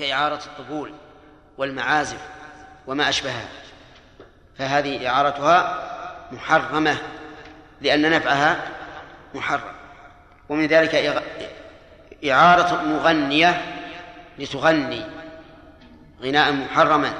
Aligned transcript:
كإعارة 0.00 0.40
الطبول 0.46 0.92
والمعازف 1.58 2.18
وما 2.86 3.08
أشبهها 3.08 3.48
فهذه 4.58 5.08
إعارتها 5.08 5.82
محرمة 6.32 6.96
لأن 7.80 8.10
نفعها 8.10 8.68
محرم 9.34 9.72
ومن 10.48 10.66
ذلك 10.66 11.22
إعارة 12.24 12.82
مغنية 12.84 13.62
لتغني 14.38 15.02
غناء 16.22 16.52
محرما 16.52 17.12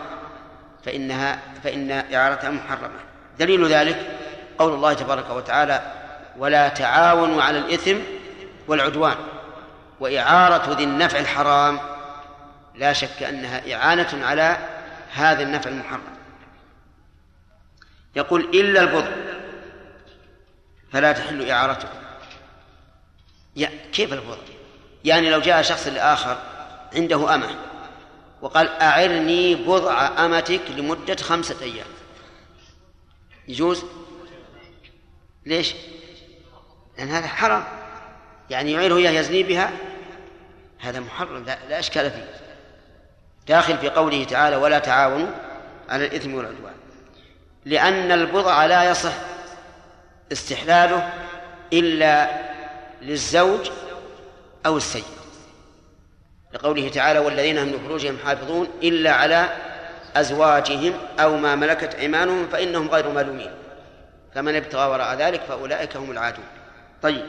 فإنها 0.85 1.39
فإن 1.65 1.91
إعارتها 1.91 2.51
محرمة. 2.51 2.99
دليل 3.39 3.67
ذلك 3.67 4.11
قول 4.59 4.75
الله 4.75 4.93
تبارك 4.93 5.31
وتعالى 5.31 5.83
ولا 6.39 6.69
تعاونوا 6.69 7.43
على 7.43 7.59
الإثم 7.59 7.97
والعدوان 8.69 9.17
وإعارة 10.01 10.75
ذي 10.75 10.85
النفع 10.85 11.19
الحرام 11.19 11.90
لا 12.81 12.93
شك 12.93 13.23
أنها 13.23 13.75
إعانة 13.75 14.27
على 14.27 14.59
هذا 15.13 15.43
النفع 15.43 15.71
المحرم. 15.71 16.01
يقول 18.17 18.41
إلا 18.41 18.81
البضع 18.81 19.11
فلا 20.93 21.13
تحل 21.13 21.51
إعارته. 21.51 21.89
يا 23.57 23.71
كيف 23.93 24.13
البضع؟ 24.13 24.37
يعني 25.05 25.31
لو 25.31 25.41
جاء 25.41 25.63
شخص 25.63 25.87
لآخر 25.87 26.43
عنده 26.95 27.35
أمة 27.35 27.57
وقال 28.43 28.69
أعرني 28.69 29.55
بضع 29.55 30.25
أمتك 30.25 30.71
لمدة 30.71 31.17
خمسة 31.17 31.63
أيام. 31.63 31.87
يجوز؟ 33.49 33.85
ليش؟ 35.47 35.75
لأن 36.99 37.09
هذا 37.09 37.27
حرام. 37.27 37.65
يعني 38.51 38.73
يعيره 38.73 38.97
إياه 38.97 39.11
يزني 39.11 39.43
بها؟ 39.43 39.71
هذا 40.79 41.01
محرم 41.01 41.45
لا, 41.45 41.59
لا 41.69 41.79
إشكال 41.79 42.11
فيه. 42.11 42.40
داخل 43.49 43.79
في 43.79 43.89
قوله 43.89 44.25
تعالى 44.25 44.57
ولا 44.57 44.79
تعاونوا 44.79 45.33
على 45.89 46.07
الإثم 46.07 46.35
والعدوان. 46.35 46.73
لأن 47.65 48.13
البضع 48.13 48.67
لا 48.67 48.91
يصح 48.91 49.13
استحلاله 50.33 51.13
إلا 51.73 52.31
للزوج 53.03 53.71
أو 54.67 54.77
السيد. 54.77 55.05
لقوله 56.53 56.89
تعالى 56.89 57.19
والذين 57.19 57.59
هم 57.59 57.69
لفروجهم 57.69 58.19
حافظون 58.25 58.69
إلا 58.83 59.13
على 59.13 59.49
أزواجهم 60.17 60.93
أو 61.21 61.37
ما 61.37 61.55
ملكت 61.55 61.95
أيمانهم 61.95 62.49
فإنهم 62.49 62.89
غير 62.89 63.09
ملومين. 63.09 63.51
فمن 64.35 64.57
ابتغى 64.57 64.87
وراء 64.91 65.15
ذلك 65.15 65.41
فأولئك 65.41 65.97
هم 65.97 66.11
العادون. 66.11 66.45
طيب. 67.03 67.27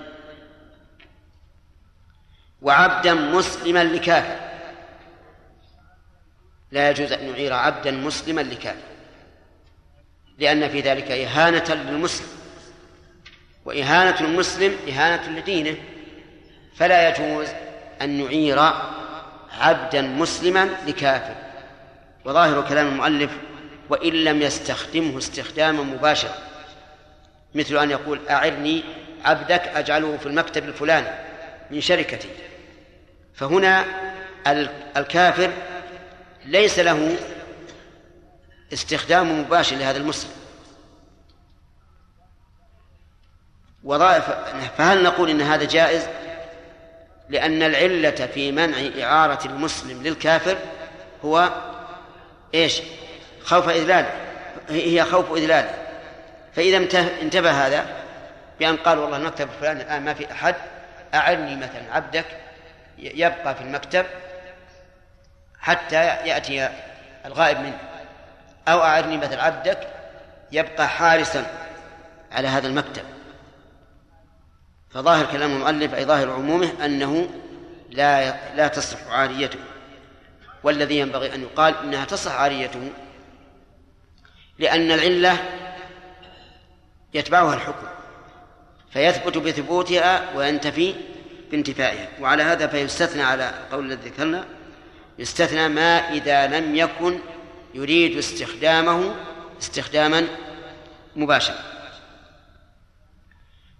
وعبدا 2.62 3.14
مسلما 3.14 3.84
لكافر. 3.84 4.50
لا 6.72 6.89
يجوز 6.89 7.11
أن 7.11 7.31
نعير 7.31 7.53
عبدا 7.53 7.91
مسلما 7.91 8.41
لكافر. 8.41 8.77
لأن 10.39 10.69
في 10.69 10.81
ذلك 10.81 11.11
إهانة 11.11 11.73
للمسلم. 11.73 12.28
وإهانة 13.66 14.19
المسلم 14.19 14.75
إهانة 14.89 15.39
لدينه. 15.39 15.75
فلا 16.75 17.09
يجوز 17.09 17.47
أن 18.02 18.23
نعير 18.23 18.59
عبدا 19.59 20.02
مسلما 20.02 20.69
لكافر. 20.88 21.36
وظاهر 22.25 22.67
كلام 22.69 22.88
المؤلف 22.88 23.31
وإن 23.89 24.13
لم 24.13 24.41
يستخدمه 24.41 25.17
استخداما 25.17 25.83
مباشرا. 25.83 26.35
مثل 27.56 27.78
أن 27.78 27.91
يقول 27.91 28.19
أعرني 28.30 28.83
عبدك 29.25 29.61
أجعله 29.67 30.17
في 30.17 30.25
المكتب 30.25 30.66
الفلاني 30.66 31.08
من 31.72 31.81
شركتي. 31.81 32.30
فهنا 33.33 33.85
الكافر 34.97 35.52
ليس 36.45 36.80
له 36.80 37.17
استخدام 38.73 39.39
مباشر 39.42 39.75
لهذا 39.75 39.97
المسلم 39.97 40.31
وظائف 43.84 44.24
فهل 44.78 45.03
نقول 45.03 45.29
إن 45.29 45.41
هذا 45.41 45.63
جائز؟ 45.66 46.07
لأن 47.29 47.63
العلة 47.63 48.29
في 48.34 48.52
منع 48.52 48.78
إعارة 49.03 49.47
المسلم 49.47 50.03
للكافر 50.03 50.57
هو 51.25 51.50
إيش؟ 52.53 52.81
خوف 53.44 53.69
اذلاله 53.69 54.13
هي 54.69 55.03
خوف 55.03 55.31
اذلاله 55.31 55.73
فإذا 56.56 56.78
انتبه 57.22 57.52
هذا 57.52 57.85
بأن 58.59 58.78
قال 58.78 59.00
والله 59.00 59.18
المكتب 59.18 59.50
الفلاني 59.50 59.81
الآن 59.81 60.06
ما 60.06 60.13
في 60.13 60.31
أحد 60.31 60.56
أعني 61.13 61.56
مثلا 61.56 61.81
عبدك 61.91 62.25
يبقى 62.97 63.56
في 63.56 63.62
المكتب 63.62 64.06
حتى 65.61 66.05
يأتي 66.05 66.69
الغائب 67.25 67.59
منه. 67.59 67.79
أو 68.67 68.81
اعرني 68.81 69.17
مثل 69.17 69.39
عبدك 69.39 69.88
يبقى 70.51 70.89
حارسا 70.89 71.45
على 72.31 72.47
هذا 72.47 72.67
المكتب. 72.67 73.03
فظاهر 74.89 75.25
كلام 75.25 75.51
المؤلف 75.51 75.94
أي 75.94 76.05
ظاهر 76.05 76.31
عمومه 76.31 76.85
أنه 76.85 77.29
لا 77.89 78.35
لا 78.55 78.67
تصح 78.67 79.07
عاريته. 79.07 79.59
والذي 80.63 80.99
ينبغي 80.99 81.35
أن 81.35 81.41
يقال 81.41 81.75
إنها 81.83 82.05
تصح 82.05 82.31
عاريته 82.31 82.89
لأن 84.59 84.91
العلة 84.91 85.38
يتبعها 87.13 87.53
الحكم. 87.53 87.88
فيثبت 88.93 89.38
بثبوتها 89.38 90.35
وينتفي 90.35 90.95
بانتفائها. 91.51 92.07
وعلى 92.19 92.43
هذا 92.43 92.67
فيستثنى 92.67 93.23
على 93.23 93.51
قول 93.72 93.91
الذي 93.91 94.09
ذكرنا 94.09 94.45
يستثنى 95.19 95.67
ما 95.67 96.13
إذا 96.13 96.47
لم 96.47 96.75
يكن 96.75 97.19
يريد 97.73 98.17
استخدامه 98.17 99.16
استخداما 99.61 100.27
مباشرا. 101.16 101.63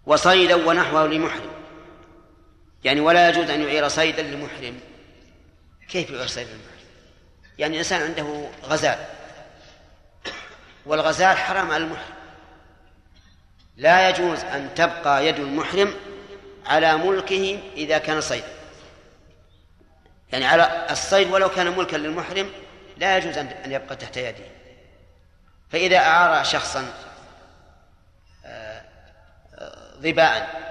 وصيدا 0.06 0.56
ونحوه 0.56 1.08
لمحرم. 1.08 1.52
يعني 2.84 3.00
ولا 3.00 3.30
يجوز 3.30 3.50
أن 3.50 3.62
يعير 3.62 3.88
صيدا 3.88 4.22
لمحرم. 4.22 4.80
كيف 5.90 6.10
يعير 6.10 6.28
صيدا 6.28 6.50
لمحرم؟ 6.50 6.88
يعني 7.58 7.80
إنسان 7.80 8.02
عنده 8.02 8.50
غزال. 8.64 9.06
والغزال 10.86 11.38
حرام 11.38 11.72
على 11.72 11.84
المحرم. 11.84 12.16
لا 13.78 14.10
يجوز 14.10 14.40
أن 14.40 14.70
تبقى 14.76 15.28
يد 15.28 15.40
المحرم 15.40 15.94
على 16.66 16.98
ملكه 16.98 17.60
إذا 17.76 17.98
كان 17.98 18.22
صيدا. 18.22 18.61
يعني 20.34 20.46
على 20.46 20.88
الصيد 20.92 21.30
ولو 21.32 21.50
كان 21.50 21.78
ملكا 21.78 21.98
للمحرم 21.98 22.50
لا 22.98 23.18
يجوز 23.18 23.38
أن 23.38 23.72
يبقى 23.72 23.96
تحت 23.96 24.18
يده 24.18 24.46
فإذا 25.70 25.98
أعار 25.98 26.44
شخصا 26.44 26.94
ظباء 30.02 30.62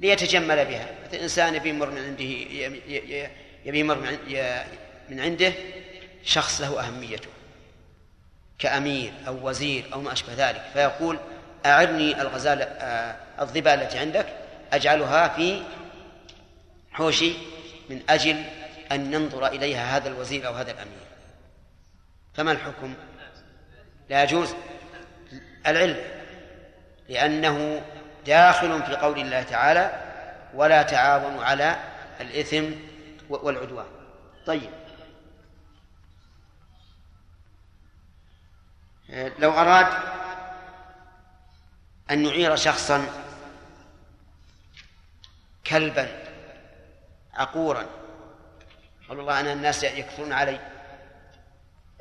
ليتجمل 0.00 0.64
بها. 0.64 0.86
مثل 1.06 1.16
إنسان 1.16 1.54
يبي 1.54 1.68
يمر 1.68 1.90
من 1.90 2.04
عنده 2.04 2.24
يبي 3.64 3.78
يمر 3.78 4.18
من 5.08 5.20
عنده 5.20 5.52
شخص 6.24 6.60
له 6.60 6.80
أهميته 6.86 7.28
كأمير 8.58 9.12
أو 9.26 9.48
وزير 9.48 9.84
أو 9.92 10.00
ما 10.00 10.12
أشبه 10.12 10.32
ذلك. 10.36 10.62
فيقول 10.72 11.18
أعرني 11.66 12.22
الغزالة 12.22 12.64
آه، 12.64 13.16
الظباء 13.40 13.74
التي 13.74 13.98
عندك 13.98 14.26
أجعلها 14.72 15.28
في 15.28 15.62
حوشي 16.92 17.34
من 17.90 18.02
أجل 18.08 18.44
أن 18.92 19.10
ننظر 19.10 19.46
إليها 19.46 19.96
هذا 19.96 20.08
الوزير 20.08 20.46
أو 20.46 20.52
هذا 20.54 20.70
الأمير. 20.70 21.06
فما 22.34 22.52
الحكم؟ 22.52 22.94
لا 24.10 24.22
يجوز. 24.22 24.54
العلم 25.66 26.04
لأنه 27.08 27.82
داخل 28.26 28.82
في 28.82 28.96
قول 28.96 29.18
الله 29.18 29.42
تعالى 29.42 30.02
ولا 30.54 30.82
تعاونوا 30.82 31.44
على 31.44 31.76
الإثم 32.20 32.64
والعدوان 33.28 33.86
طيب. 34.46 34.70
لو 39.38 39.52
أراد 39.52 39.86
أن 42.10 42.26
يعير 42.26 42.56
شخصا 42.56 43.06
كلبا 45.66 46.31
عقورا. 47.34 47.86
قال 49.08 49.20
الله 49.20 49.40
أنا 49.40 49.52
الناس 49.52 49.84
يكثرون 49.84 50.32
علي 50.32 50.60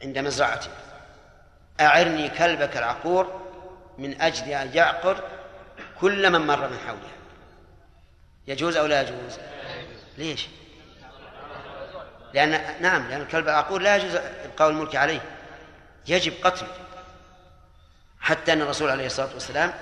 عند 0.04 0.18
مزرعتي. 0.18 0.70
أعرني 1.82 2.30
كلبك 2.30 2.78
العقور 2.78 3.42
من 3.98 4.22
أجل 4.22 4.50
أن 4.50 4.72
يعقر 4.74 5.24
كل 6.00 6.30
من 6.30 6.48
مر 6.48 6.68
من 6.68 6.78
حوله 6.88 7.12
يجوز 8.48 8.78
أو 8.78 8.86
لا 8.86 9.02
يجوز؟ 9.02 9.40
ليش؟ 10.18 10.48
لأن 12.34 12.82
نعم 12.82 13.08
لأن 13.10 13.22
الكلب 13.22 13.48
العقور 13.48 13.82
لا 13.82 13.96
يجوز 13.96 14.16
إبقاء 14.16 14.70
الملك 14.70 14.96
عليه. 14.96 15.22
يجب 16.08 16.34
قتله. 16.44 16.68
حتى 18.20 18.54
أن 18.54 18.62
الرسول 18.62 18.90
عليه 18.90 19.06
الصلاة 19.06 19.34
والسلام 19.34 19.74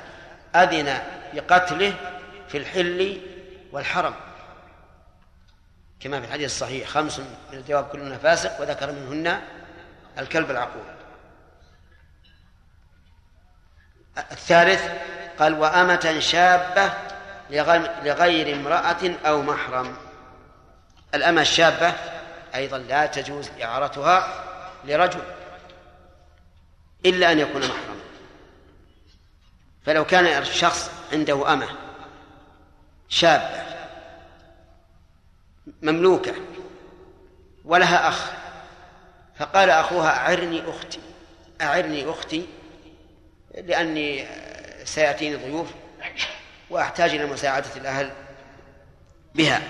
أذن 0.56 1.02
بقتله 1.34 1.94
في 2.48 2.58
الحل 2.58 3.22
والحرم. 3.72 4.16
كما 6.00 6.20
في 6.20 6.26
الحديث 6.26 6.46
الصحيح 6.46 6.90
خمس 6.90 7.20
من 7.20 7.28
الجواب 7.54 7.86
كلنا 7.86 8.18
فاسق 8.18 8.62
وذكر 8.62 8.92
منهن 8.92 9.42
الكلب 10.18 10.52
العقول. 10.52 10.84
الثالث 14.18 14.92
قال 15.40 15.54
وأمة 15.54 16.20
شابة 16.20 16.94
لغير 18.04 18.56
امرأة 18.56 19.16
أو 19.26 19.42
محرم. 19.42 19.98
الأمة 21.14 21.42
الشابة 21.42 21.94
أيضا 22.56 22.78
لا 22.78 23.06
تجوز 23.06 23.50
إعارتها 23.62 24.46
لرجل 24.86 25.22
إلا 27.06 27.32
أن 27.32 27.40
يكون 27.40 27.62
محرما. 27.62 28.00
فلو 29.86 30.06
كان 30.06 30.26
الشخص 30.26 30.92
عنده 31.14 31.54
أمة 31.54 31.68
شابة 33.10 33.69
مملوكة 35.82 36.34
ولها 37.66 38.08
أخ. 38.10 38.32
فقال 39.38 39.70
أخوها 39.70 40.10
أعرني 40.10 40.70
أختي 40.70 41.00
أعرني 41.62 42.10
أختي 42.10 42.48
لأني 43.56 44.28
سيأتيني 44.84 45.36
ضيوف 45.36 45.68
وأحتاج 46.70 47.10
إلى 47.10 47.26
مساعدة 47.26 47.76
الأهل 47.76 48.12
بها. 49.36 49.62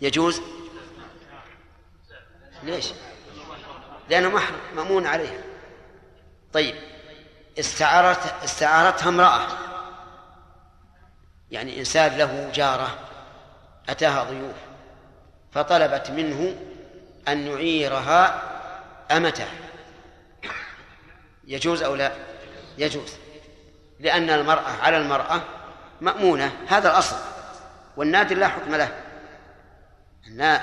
يجوز؟ 0.00 0.40
ليش؟ 2.62 2.92
لأنه 4.08 4.28
محرم 4.28 4.56
مأمون 4.76 5.06
عليها. 5.06 5.42
طيب 6.52 6.74
استعارت 7.58 8.44
استعارتها 8.44 9.08
امرأة. 9.08 9.48
يعني 11.50 11.78
إنسان 11.78 12.18
له 12.18 12.50
جارة 12.54 12.98
أتاها 13.88 14.24
ضيوف. 14.24 14.56
فطلبت 15.52 16.10
منه 16.10 16.56
أن 17.28 17.46
يعيرها 17.46 18.42
أمته. 19.10 19.48
يجوز 21.44 21.82
أو 21.82 21.94
لا؟ 21.94 22.12
يجوز. 22.78 23.14
لأن 24.00 24.30
المرأة 24.30 24.70
على 24.82 24.96
المرأة 24.96 25.42
مأمونة 26.00 26.52
هذا 26.68 26.90
الأصل. 26.90 27.16
والنادر 27.96 28.36
لا 28.36 28.48
حكم 28.48 28.74
له. 28.74 28.88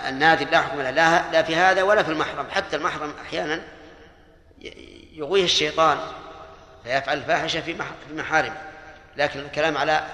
النادر 0.09 0.49
لا 0.49 0.61
حكم 0.61 0.81
له 0.81 0.89
لا, 0.89 1.31
لا 1.31 1.43
في 1.43 1.55
هذا 1.55 1.83
ولا 1.83 2.03
في 2.03 2.11
المحرم. 2.11 2.47
حتى 2.51 2.75
المحرم 2.75 3.13
أحيانا 3.21 3.61
يغويه 5.13 5.43
الشيطان 5.43 5.97
فيفعل 6.83 7.17
الفاحشة 7.17 7.61
في 7.61 7.77
محارمه 8.13 8.57
لكن 9.17 9.39
الكلام 9.39 9.77
على 9.77 10.07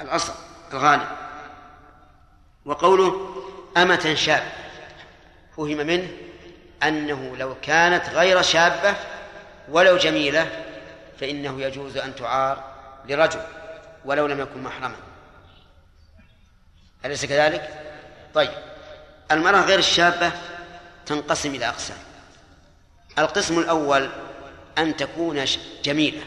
الأصل 0.00 0.32
الغالب. 0.72 1.08
وقوله 2.64 3.39
أمة 3.76 4.14
شاب 4.14 4.42
فهم 5.56 5.76
منه 5.76 6.08
أنه 6.82 7.36
لو 7.36 7.54
كانت 7.62 8.08
غير 8.08 8.42
شابة 8.42 8.94
ولو 9.68 9.96
جميلة 9.96 10.48
فإنه 11.20 11.62
يجوز 11.62 11.96
أن 11.96 12.14
تعار 12.14 12.74
لرجل 13.08 13.40
ولو 14.04 14.26
لم 14.26 14.40
يكن 14.40 14.62
محرما. 14.62 14.96
أليس 17.04 17.24
كذلك؟ 17.24 17.68
طيب. 18.34 18.50
المرأة 19.32 19.60
غير 19.60 19.78
الشابة 19.78 20.32
تنقسم 21.06 21.54
إلى 21.54 21.68
أقسام. 21.68 21.96
القسم 23.18 23.58
الأول 23.58 24.10
أن 24.78 24.96
تكون 24.96 25.44
جميلة. 25.84 26.22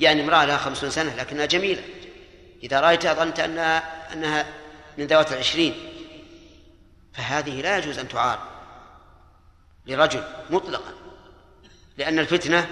يعني 0.00 0.22
امرأة 0.22 0.44
لها 0.44 0.56
خمسون 0.56 0.90
سنة 0.90 1.14
لكنها 1.14 1.46
جميلة. 1.46 1.82
إذا 2.62 2.80
رأيتها 2.80 3.14
ظننت 3.14 3.40
أنها 3.40 3.82
أنها 4.12 4.46
من 4.98 5.06
ذوات 5.06 5.32
العشرين. 5.32 5.97
فهذه 7.14 7.62
لا 7.62 7.78
يجوز 7.78 7.98
أن 7.98 8.08
تعار 8.08 8.38
لرجل 9.86 10.24
مطلقا 10.50 10.92
لأن 11.96 12.18
الفتنة 12.18 12.68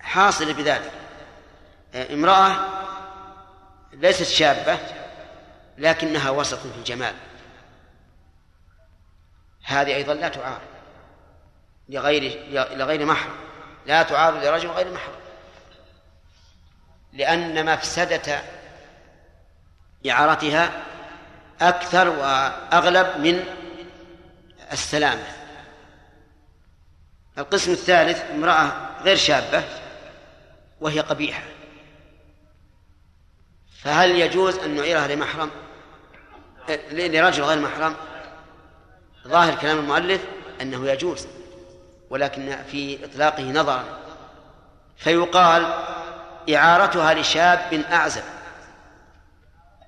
حاصلة 0.00 0.52
بذلك. 0.52 0.92
امرأة 1.94 2.68
ليست 3.92 4.22
شابة 4.22 4.78
لكنها 5.78 6.30
وسط 6.30 6.58
في 6.58 6.78
الجمال. 6.78 7.14
هذه 9.64 9.94
أيضا 9.94 10.14
لا 10.14 10.28
تعار 10.28 10.60
لغير 11.88 12.44
لغير 12.50 13.06
محرم. 13.06 13.36
لا 13.86 14.02
تعار 14.02 14.40
لرجل 14.40 14.68
غير 14.68 14.92
محرم. 14.92 15.20
لأن 17.12 17.72
مفسدة 17.72 18.42
إعارتها 20.10 20.84
أكثر 21.60 22.08
وأغلب 22.08 23.06
من 23.18 23.44
السلامة. 24.72 25.26
القسم 27.38 27.72
الثالث 27.72 28.30
امرأة 28.30 28.72
غير 29.02 29.16
شابة 29.16 29.64
وهي 30.80 31.00
قبيحة. 31.00 31.42
فهل 33.82 34.10
يجوز 34.10 34.58
أن 34.58 34.74
نعيرها 34.74 35.08
لمحرم؟ 35.08 35.50
لرجل 36.90 37.42
غير 37.42 37.58
محرم 37.58 37.96
ظاهر 39.28 39.54
كلام 39.54 39.78
المؤلف 39.78 40.20
أنه 40.60 40.88
يجوز 40.88 41.26
ولكن 42.10 42.56
في 42.70 43.04
إطلاقه 43.04 43.42
نظرا. 43.42 43.84
فيقال 44.96 45.74
إعارتها 46.54 47.14
لشاب 47.14 47.72
أعزب 47.72 48.22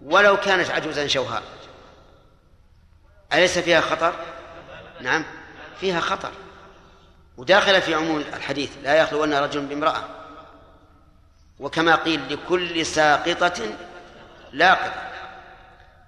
ولو 0.02 0.36
كانت 0.36 0.70
عجوزا 0.70 1.06
شوهاء. 1.06 1.42
أليس 3.34 3.58
فيها 3.58 3.80
خطر؟ 3.80 4.14
نعم 5.00 5.24
فيها 5.80 6.00
خطر. 6.00 6.30
وداخلة 7.36 7.80
في 7.80 7.94
عموم 7.94 8.18
الحديث 8.18 8.70
لا 8.82 8.94
يخلون 8.94 9.34
رجل 9.34 9.60
بامرأة. 9.60 10.04
وكما 11.60 11.94
قيل 11.94 12.32
لكل 12.32 12.86
ساقطة 12.86 13.62
لاقطة. 14.52 15.10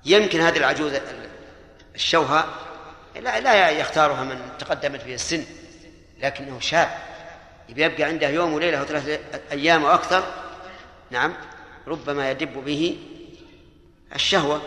يمكن 0.04 0.40
هذه 0.40 0.56
العجوز 0.56 0.92
الشوهة 1.94 2.44
لا 3.20 3.40
لا 3.40 3.70
يختارها 3.70 4.24
من 4.24 4.48
تقدمت 4.58 5.04
به 5.04 5.14
السن 5.14 5.44
لكنه 6.18 6.60
شاب. 6.60 6.88
يبقى 7.68 8.02
عنده 8.02 8.28
يوم 8.28 8.52
وليلة 8.52 8.82
وثلاثة 8.82 9.40
أيام 9.52 9.84
وأكثر 9.84 10.24
نعم 11.10 11.34
ربما 11.86 12.30
يدب 12.30 12.64
به 12.64 12.98
الشهوة. 14.14 14.62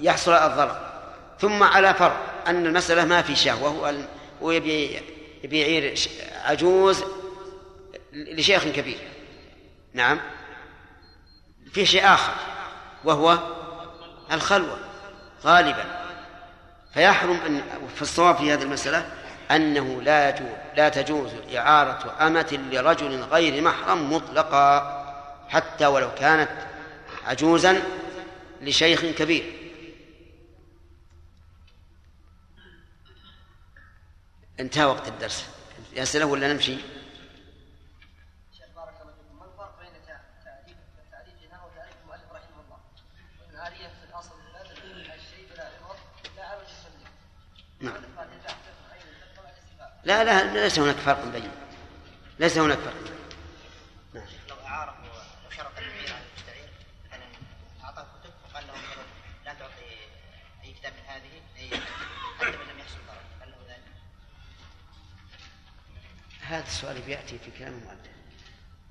ويحصل 0.00 0.32
الضرر. 0.32 0.76
ثم 1.40 1.62
على 1.62 1.94
فرض 1.94 2.16
أن 2.46 2.66
المسألة 2.66 3.04
ما 3.04 3.22
في 3.22 3.36
شهوة 3.36 4.04
ويبي 4.40 5.02
يبي 5.44 5.60
يعير 5.60 5.98
عجوز 6.44 7.04
لشيخ 8.12 8.64
كبير. 8.64 8.98
نعم. 9.94 10.20
في 11.72 11.86
شيء 11.86 12.04
آخر 12.04 12.34
وهو 13.04 13.38
الخلوة 14.32 14.78
غالبا. 15.44 15.84
فيحرم 16.94 17.40
أن 17.46 17.62
في 17.94 18.02
الصواب 18.02 18.36
في 18.36 18.52
هذه 18.52 18.62
المسألة 18.62 19.06
أنه 19.50 20.02
لا 20.02 20.28
يجوز 20.28 20.50
لا 20.76 20.88
تجوز 20.88 21.30
إعارة 21.56 22.26
أمة 22.26 22.58
لرجل 22.72 23.22
غير 23.22 23.62
محرم 23.62 24.12
مطلقا 24.12 25.00
حتى 25.48 25.86
ولو 25.86 26.14
كانت 26.14 26.50
عجوزا 27.26 27.82
لشيخ 28.62 29.04
كبير. 29.04 29.59
انتهى 34.60 34.84
وقت 34.84 35.08
الدرس. 35.08 35.46
أسئلة 35.96 36.24
ولا 36.24 36.52
نمشي؟ 36.52 36.76
نعم. 47.80 47.94
لا 50.04 50.24
لا 50.24 50.62
ليس 50.62 50.78
هناك 50.78 50.96
فرق 50.96 51.24
بين. 51.24 51.50
ليس 52.38 52.58
هناك 52.58 52.78
فرق 52.78 52.94
نعم. 52.94 53.19
هذا 66.50 66.66
السؤال 66.66 67.08
يأتي 67.08 67.38
في 67.38 67.50
كلام 67.58 67.72
المؤلف. 67.72 68.10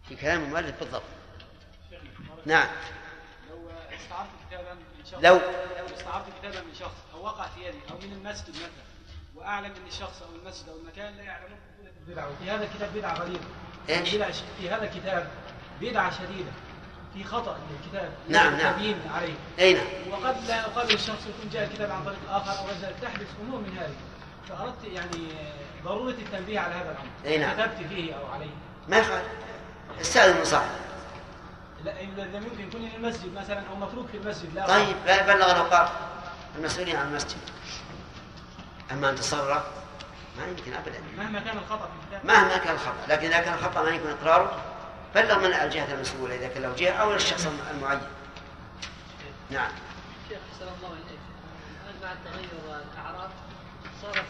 في 0.10 0.16
كلام 0.16 0.44
المؤلف 0.44 0.80
بالضبط. 0.80 1.04
نعم. 2.46 2.68
لو 3.50 3.70
استعرت 4.02 4.30
كتابا 4.50 4.74
من 4.74 5.06
شخص 5.06 5.24
لو 5.24 5.36
لو 5.80 5.96
استعرت 5.98 6.26
كتابا 6.40 6.62
من 6.62 6.76
شخص 6.80 6.96
أو 7.14 7.24
وقع 7.26 7.48
في 7.48 7.62
يدي 7.66 7.78
أو 7.92 7.98
من 7.98 8.14
المسجد 8.14 8.50
مثلا 8.50 8.70
وأعلم 9.36 9.66
إن 9.66 9.88
الشخص 9.88 10.22
أو 10.22 10.36
المسجد 10.36 10.70
أو 10.70 10.78
المكان 10.78 11.16
لا 11.18 11.24
يعلمون 11.24 11.60
بدعة. 12.08 12.30
وفي 12.32 12.52
هذا 12.52 12.64
الكتاب 12.64 12.94
بدعة 12.94 13.14
غريبة. 13.14 13.46
إيش؟ 13.90 14.10
ش- 14.10 14.44
في 14.60 14.70
هذا 14.70 14.84
الكتاب 14.84 15.32
بدعة 15.82 16.18
شديدة. 16.18 16.52
في 17.14 17.24
خطأ 17.24 17.60
للكتاب 17.72 18.12
نعم، 18.30 18.58
نعم. 18.58 18.74
تبيين 18.76 19.02
عليه. 19.16 19.34
أي 19.60 19.74
نعم. 19.74 19.88
وقد 20.12 20.44
لا 20.48 20.58
يقابل 20.60 20.94
الشخص 20.94 21.22
يكون 21.28 21.50
جاء 21.54 21.64
الكتاب 21.68 21.92
عن 21.92 22.06
طريق 22.06 22.20
آخر 22.30 22.60
أو 22.60 22.66
تحدث 23.02 23.28
أمور 23.42 23.60
من 23.62 23.78
هذه. 23.78 23.96
فاردت 24.50 24.84
يعني 24.84 25.28
ضرورة 25.84 26.12
التنبيه 26.12 26.60
على 26.60 26.74
هذا 26.74 26.92
الأمر. 26.92 27.10
أي 27.26 27.38
نعم. 27.38 27.54
كتبت 27.54 27.88
فيه 27.90 28.14
أو 28.14 28.32
عليه. 28.32 28.50
ما 28.88 28.98
يخالف. 28.98 29.28
استاذن 30.02 30.38
من 30.38 30.46
صاحب 30.46 30.70
لا 31.86 32.00
اذا 32.00 32.40
ممكن 32.40 32.68
يكون 32.68 32.92
المسجد 32.96 33.34
مثلا 33.34 33.64
أو 33.70 33.76
متروك 33.76 34.08
في 34.08 34.18
المسجد 34.18 34.54
لا. 34.56 34.68
طيب 34.68 34.96
لا 35.06 35.24
بلغ 35.24 35.52
الأوقاف. 35.52 35.90
المسؤولين 36.58 36.96
عن 36.96 37.08
المسجد. 37.08 37.38
أما 38.92 39.10
أن 39.10 39.16
تصرف 39.16 39.64
ما 40.38 40.48
يمكن 40.48 40.74
ابدا. 40.74 41.02
مهما 41.18 41.40
كان 41.40 41.58
الخطأ. 41.58 41.86
في 41.86 42.16
الكتاب 42.16 42.26
مهما 42.26 42.58
كان 42.58 42.76
الخطأ. 42.76 43.08
لكن 43.08 43.28
إذا 43.28 43.40
كان 43.40 43.54
الخطأ 43.54 43.84
ما 43.84 43.90
يمكن 43.90 44.10
إقراره 44.10 44.64
بلغ 45.16 45.40
من 45.40 45.54
الجهة 45.54 45.94
المسؤولة. 45.94 46.36
إذا 46.36 46.48
كان 46.48 46.62
له 46.62 46.76
جهة 46.76 46.92
أو 46.92 47.14
الشخص 47.14 47.48
المعين. 47.72 48.00
نعم. 49.50 49.72
شيخ 50.30 50.38
أحسن 50.54 50.66
الله 50.78 50.94
إليك. 50.94 51.20
الآن 51.86 51.96
مع 52.04 52.32
تغير 52.32 52.50
الأعراف 52.66 53.32
صارت 54.02 54.26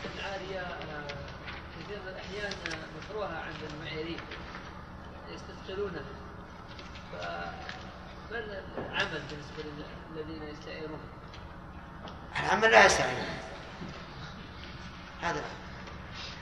آه، 2.46 3.10
مكروهة 3.10 3.38
عند 3.38 3.72
المعيرين 3.74 4.20
يستثقلونها. 5.34 6.04
فما 7.12 7.54
العمل 8.78 9.22
بالنسبة 9.30 9.64
للذين 10.16 10.44
يستعيرون؟ 10.44 11.00
العمل 12.40 12.72
لا 12.72 12.86
يستعين. 12.86 13.26
هذا. 15.22 15.44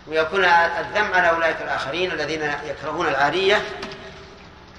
ويكون 0.07 0.45
الذم 0.45 1.13
على 1.13 1.29
أولئك 1.29 1.61
الآخرين 1.61 2.11
الذين 2.11 2.41
يكرهون 2.41 3.07
العارية. 3.07 3.61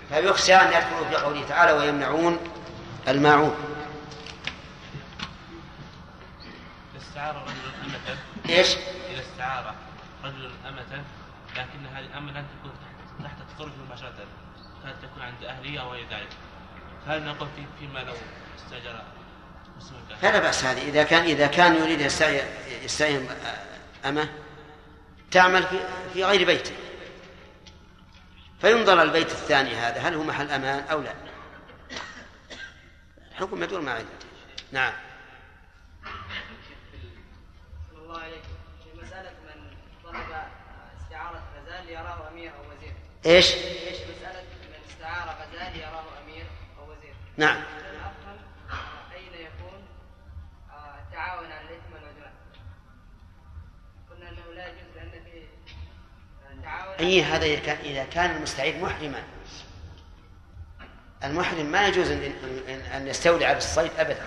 فيخشى 0.08 0.54
أن 0.54 0.68
يدخلوا 0.68 1.08
في 1.08 1.16
قوله 1.16 1.48
تعالى 1.48 1.72
ويمنعون 1.72 2.38
الماعون. 3.08 3.56
استعار 6.96 7.36
رجل 7.36 7.72
أمة 7.84 8.18
إيش؟ 8.48 8.76
إذا 9.10 9.20
استعار. 9.20 9.60
رجل 9.60 9.68
أمة 9.68 9.87
لكن 11.58 11.86
هذه 11.86 12.04
الأمة 12.06 12.32
لن 12.32 12.46
تكون 12.58 12.72
تحت- 12.72 13.24
تحت 13.24 13.40
التصرف 13.40 13.72
مباشرة 13.86 14.14
كانت 14.84 14.96
تكون 15.02 15.22
عند 15.22 15.44
أهلها 15.44 15.80
أو 15.80 15.92
غير 15.92 16.08
ذلك؟ 16.10 16.28
فهل 17.06 17.24
نقول 17.24 17.48
في 17.56 17.64
فيما 17.78 17.98
لو 17.98 18.14
استأجر؟ 18.56 19.02
فلا 20.22 20.38
بأس 20.38 20.64
هذه. 20.64 20.88
إذا 20.88 21.02
كان 21.02 21.22
إذا 21.22 21.46
كان 21.46 21.74
يريد 21.74 22.00
يستعين 22.84 23.28
أمه 24.04 24.28
تعمل 25.30 25.62
في 25.62 25.78
في 26.12 26.24
غير 26.24 26.46
بيته. 26.46 26.72
فينظر 28.60 29.02
البيت 29.02 29.30
الثاني 29.30 29.74
هذا. 29.74 30.00
هل 30.00 30.14
هو 30.14 30.22
محل 30.22 30.50
أمان 30.50 30.84
أو 30.90 31.00
لا؟ 31.00 31.14
الحكم 33.30 33.62
يدور 33.62 33.80
مع 33.80 33.92
علته 33.92 34.08
نعم. 34.72 34.92
الله 37.92 38.18
عليكم 38.20 38.48
في 38.84 39.00
مسألة 39.06 39.30
من 39.30 39.70
طلب 40.04 40.42
استعارة 41.00 41.42
غزال 41.88 41.96
يراه 41.96 42.28
أمير 42.28 42.50
أو 42.50 42.60
وزير؟ 42.70 42.94
إيش؟ 43.26 43.54
إيش 43.54 43.96
مسألة 43.96 44.42
من 44.42 44.90
استعار 44.90 45.28
غزال 45.28 45.76
يراه 45.80 46.04
أمير 46.24 46.46
أو 46.78 46.90
وزير؟ 46.90 47.14
نعم. 47.36 47.56
أفهم 47.56 48.36
أين 49.12 49.32
يكون 49.46 49.80
آه، 50.70 50.98
التعاون 51.06 51.52
على 51.52 51.60
الإثم 51.68 51.92
والعدوان؟ 51.94 52.32
قلنا 54.10 54.28
أنه 54.28 54.54
لا 54.54 54.66
يجوز 54.68 54.96
لأن 54.96 55.10
في 55.10 55.42
آه، 56.58 56.62
تعاون 56.62 56.94
أي 56.94 57.22
هذا 57.22 57.44
إذا 57.82 58.04
كان- 58.04 58.36
المستعير 58.36 58.76
محرما. 58.84 59.22
المحرم 61.24 61.66
ما 61.66 61.88
يجوز 61.88 62.10
أن, 62.10 62.22
أن, 62.68 62.80
أن 62.80 63.06
يستولي 63.08 63.44
على 63.46 63.56
الصيد 63.58 63.90
أبدا. 63.98 64.26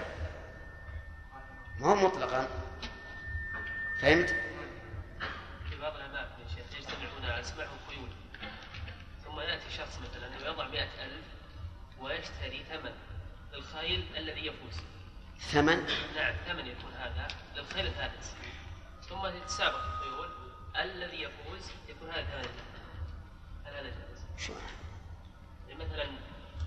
ما 1.80 1.88
هو 1.88 1.96
مطلقا. 1.96 2.48
فهمت؟ 4.02 4.36
شخص 9.78 10.00
مثلا 10.00 10.48
ويضع 10.48 10.68
مئة 10.68 11.06
ألف 11.06 11.26
ويشتري 12.00 12.64
ثمن 12.70 12.92
الخيل 13.54 14.06
الذي 14.18 14.46
يفوز 14.46 14.82
ثمن 15.40 15.86
نعم 16.16 16.36
ثمن 16.48 16.68
يكون 16.68 16.92
هذا 17.00 17.28
للخيل 17.56 17.86
الفارس 17.86 18.36
ثم 19.10 19.30
تتسابق 19.30 19.84
الخيول 19.84 20.30
الذي 20.76 21.22
يفوز 21.22 21.72
يكون 21.90 22.10
هذا 22.10 22.42
ثمن 22.42 22.50
هل 23.66 23.74
هذا 23.74 23.84
جائز؟ 23.84 24.46
شو 24.48 24.54
يعني 25.70 25.84
مثلا 25.84 26.06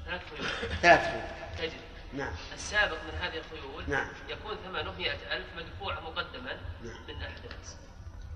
ثلاث 0.04 0.22
خيول 0.30 0.48
ثلاث 0.82 1.00
فروق. 1.00 1.58
تجري 1.58 1.80
نعم 2.12 2.32
السابق 2.54 2.98
من 3.02 3.18
هذه 3.20 3.38
الخيول 3.38 3.84
نعم. 3.88 4.08
يكون 4.28 4.56
ثمنه 4.64 4.92
مئة 4.92 5.36
ألف 5.36 5.46
مدفوع 5.56 6.00
مقدما 6.00 6.60
نعم. 6.84 6.96
من 7.08 7.22
أحد 7.22 7.38
الناس 7.44 7.76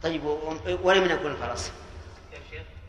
طيب 0.02 0.24
ولمن 0.82 1.10
يكون 1.10 1.32
الفرس؟ 1.32 1.72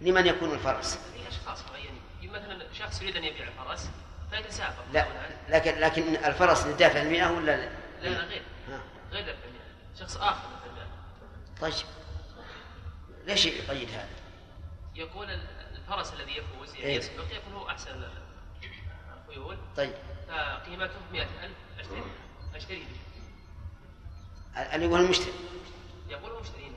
لمن 0.01 0.27
يكون 0.27 0.51
الفرس؟ 0.51 0.99
أشخاص 1.29 1.63
معينين. 1.71 2.01
مثلا 2.23 2.73
شخص 2.73 3.01
يريد 3.01 3.15
أن 3.15 3.23
يبيع 3.23 3.47
الفرس 3.47 3.89
فيتسابق 4.31 4.83
لا. 4.93 5.05
لكن 5.49 5.79
لكن 5.79 6.15
الفرس 6.15 6.65
لدافع 6.67 7.01
المئة 7.01 7.31
ولا 7.31 7.57
لا؟ 7.57 7.69
لا 8.01 8.19
غير. 8.19 8.43
ها. 8.69 8.81
غير 9.11 9.21
دفع 9.23 9.43
المئة. 9.45 9.99
شخص 9.99 10.17
آخر 10.17 10.47
مثلا 10.49 10.85
طيب. 11.61 11.85
ليش 13.25 13.45
يقيد 13.45 13.89
هذا؟ 13.89 14.09
يقول 14.95 15.29
ال- 15.31 15.47
الفرس 15.75 16.13
الذي 16.13 16.37
يفوز 16.37 16.75
إيه. 16.75 16.97
يسبق 16.97 17.23
يكون 17.35 17.53
هو 17.53 17.69
أحسن 17.69 18.03
الخيول. 19.27 19.57
طيب. 19.77 19.93
فقيمته 20.27 20.93
100000 21.11 21.27
اشتري 21.79 22.03
اشتري 22.55 22.85
اللي 24.73 24.85
هو 24.85 24.95
المشتري 24.97 25.33
يقول 26.09 26.35
المشترين 26.35 26.73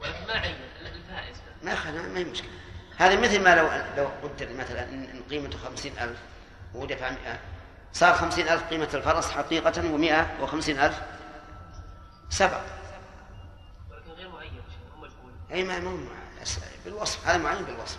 ولكن 0.00 0.26
ما 0.26 0.32
عين 0.32 0.56
الفائز. 0.80 1.36
ما 1.62 1.74
خلا 1.74 2.02
ما 2.02 2.18
هي 2.18 2.24
مشكلة. 2.24 2.50
هذا 2.98 3.20
مثل 3.20 3.42
ما 3.42 3.54
لو 3.54 3.68
لو 3.96 4.10
قدر 4.22 4.48
مثلا 4.52 4.82
إن 4.82 5.22
قيمته 5.30 5.58
خمسين 5.58 5.98
ألف 5.98 6.18
ودفع 6.74 7.10
مئة 7.10 7.38
صار 7.92 8.14
خمسين 8.14 8.48
ألف 8.48 8.62
قيمة 8.62 8.88
الفرس 8.94 9.30
حقيقة 9.30 9.92
ومئة 9.92 10.26
وخمسين 10.40 10.78
ألف 10.78 11.00
سبع. 12.30 12.60
غير 14.16 14.28
معين 14.28 14.62
أي 15.52 15.64
ما 15.64 16.06
بالوصف 16.84 17.26
هذا 17.26 17.38
معين 17.38 17.64
بالوصف. 17.64 17.98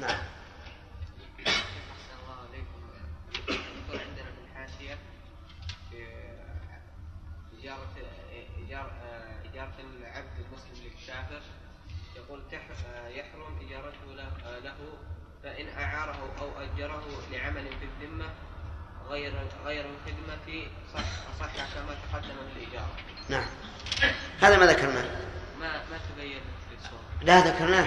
نعم. 0.00 0.18
فإن 15.84 15.94
أعاره 15.94 16.18
أو 16.40 16.50
أجره 16.62 17.02
لعمل 17.32 17.64
في 17.64 18.04
الذمة 18.04 18.24
غير 19.08 19.32
غير 19.64 19.84
الخدمة 19.84 20.68
صح 20.94 21.04
صح 21.40 21.46
كما 21.74 21.94
تقدم 22.12 22.34
في 22.52 22.62
الإجارة. 22.62 22.96
نعم. 23.28 23.46
هذا 24.40 24.58
ما 24.58 24.66
ذكرناه. 24.66 25.04
ما 25.60 25.72
ما 25.72 25.98
تبين 26.14 26.40
في 26.70 27.26
لا 27.26 27.40
ذكرناه. 27.40 27.86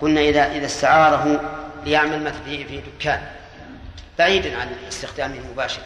قلنا 0.00 0.20
إذا 0.20 0.52
إذا 0.52 0.66
استعاره 0.66 1.40
ليعمل 1.84 2.24
مثل 2.24 2.44
في 2.44 2.64
في 2.64 2.80
دكان 2.80 3.32
بعيدا 4.18 4.60
عن 4.60 4.68
استخدامه 4.88 5.38
المباشر 5.38 5.82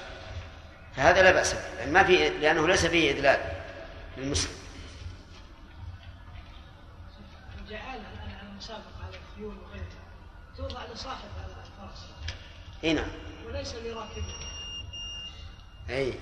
فهذا 0.97 1.23
لا 1.23 1.33
بأس 1.33 1.54
به 1.54 1.61
لأن 1.78 1.92
ما 1.92 2.04
في 2.04 2.28
لأنه 2.28 2.69
ليس 2.69 2.87
فيه 2.87 3.12
إذلال 3.12 3.40
للمسلم. 4.16 4.52
جعلها 7.69 7.97
الآن 7.97 8.38
على 8.40 8.49
المسابقة 8.50 9.04
على 9.07 9.16
الخيول 9.16 9.57
وغيرها. 9.57 10.00
توضع 10.57 10.80
لصاحب 10.95 11.28
الفرس 11.38 12.00
اي 12.85 12.92
نعم 12.92 13.09
وليس 13.47 13.75
لراكبه. 13.75 14.35
إي. 15.90 16.14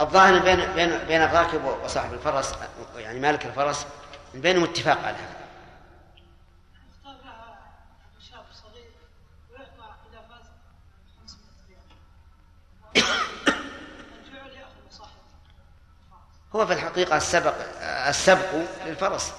الظاهر 0.00 0.38
بين 0.38 0.74
بين 0.74 0.98
بين 0.98 1.22
الراكب 1.22 1.64
وصاحب 1.64 2.12
الفرس 2.12 2.54
يعني 2.96 3.20
مالك 3.20 3.46
الفرس 3.46 3.86
بينهم 4.34 4.64
اتفاق 4.64 4.98
على 4.98 5.16
هذا. 5.16 5.44
اختار 6.98 7.24
لها 7.24 7.56
شاب 8.30 8.44
صغير 8.52 8.90
ويقطع 9.50 9.94
إذا 10.10 10.20
فاز 10.28 10.46
500 11.20 11.44
ريال. 11.68 11.82
الجعل 14.26 14.50
يأخذ 14.56 14.90
صاحب 14.90 15.10
الفرس. 16.10 16.56
هو 16.56 16.66
في 16.66 16.72
الحقيقة 16.72 17.16
السبق 17.16 17.54
السبق 18.08 18.54
للفرس. 18.86 19.32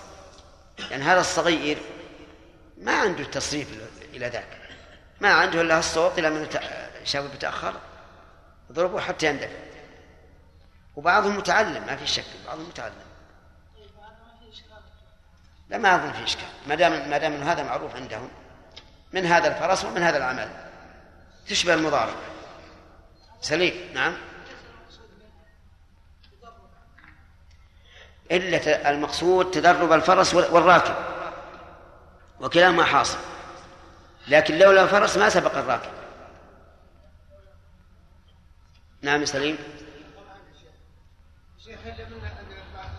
يعني 0.91 1.03
هذا 1.03 1.19
الصغير 1.19 1.77
ما 2.77 2.91
عنده 2.91 3.23
تصريف 3.23 3.67
إلى 4.13 4.27
ذاك. 4.27 4.47
ما 5.21 5.33
عنده 5.33 5.61
إلا 5.61 5.79
الصوت 5.79 6.19
إلى 6.19 6.29
من 6.29 6.49
شاب 7.03 7.31
بتأخر 7.35 7.73
ضربوه 8.71 9.01
حتى 9.01 9.25
يندفع 9.25 9.49
وبعضهم 10.95 11.37
متعلم 11.37 11.85
ما 11.85 11.95
في 11.95 12.07
شك 12.07 12.23
بعضهم 12.47 12.67
متعلم. 12.67 12.93
لا 15.69 15.77
ما 15.77 15.95
أظن 15.95 16.11
في 16.11 16.23
إشكال. 16.23 16.47
ما 16.67 16.75
دام 16.75 17.09
ما 17.09 17.17
دام 17.17 17.33
هذا 17.33 17.63
معروف 17.63 17.95
عندهم 17.95 18.29
من 19.13 19.25
هذا 19.25 19.47
الفرس 19.47 19.85
ومن 19.85 20.01
هذا 20.01 20.17
العمل. 20.17 20.49
تشبه 21.47 21.73
المضارب 21.73 22.15
سليم. 23.41 23.93
نعم. 23.93 24.17
إلا 28.31 28.89
المقصود 28.89 29.51
تدرب 29.51 29.91
الفرس 29.91 30.33
والراكب. 30.33 31.14
وكلاهما 32.39 32.83
حاصل. 32.83 33.17
لكن 34.27 34.57
لولا 34.57 34.83
الفرس 34.83 35.17
ما 35.17 35.29
سبق 35.29 35.57
الراكب. 35.57 35.91
نعم 39.01 39.21
يا 39.21 39.25
سليم. 39.25 39.57
شيخ 41.63 41.79
هل 41.83 42.15
من 42.15 42.25
أن 42.25 42.45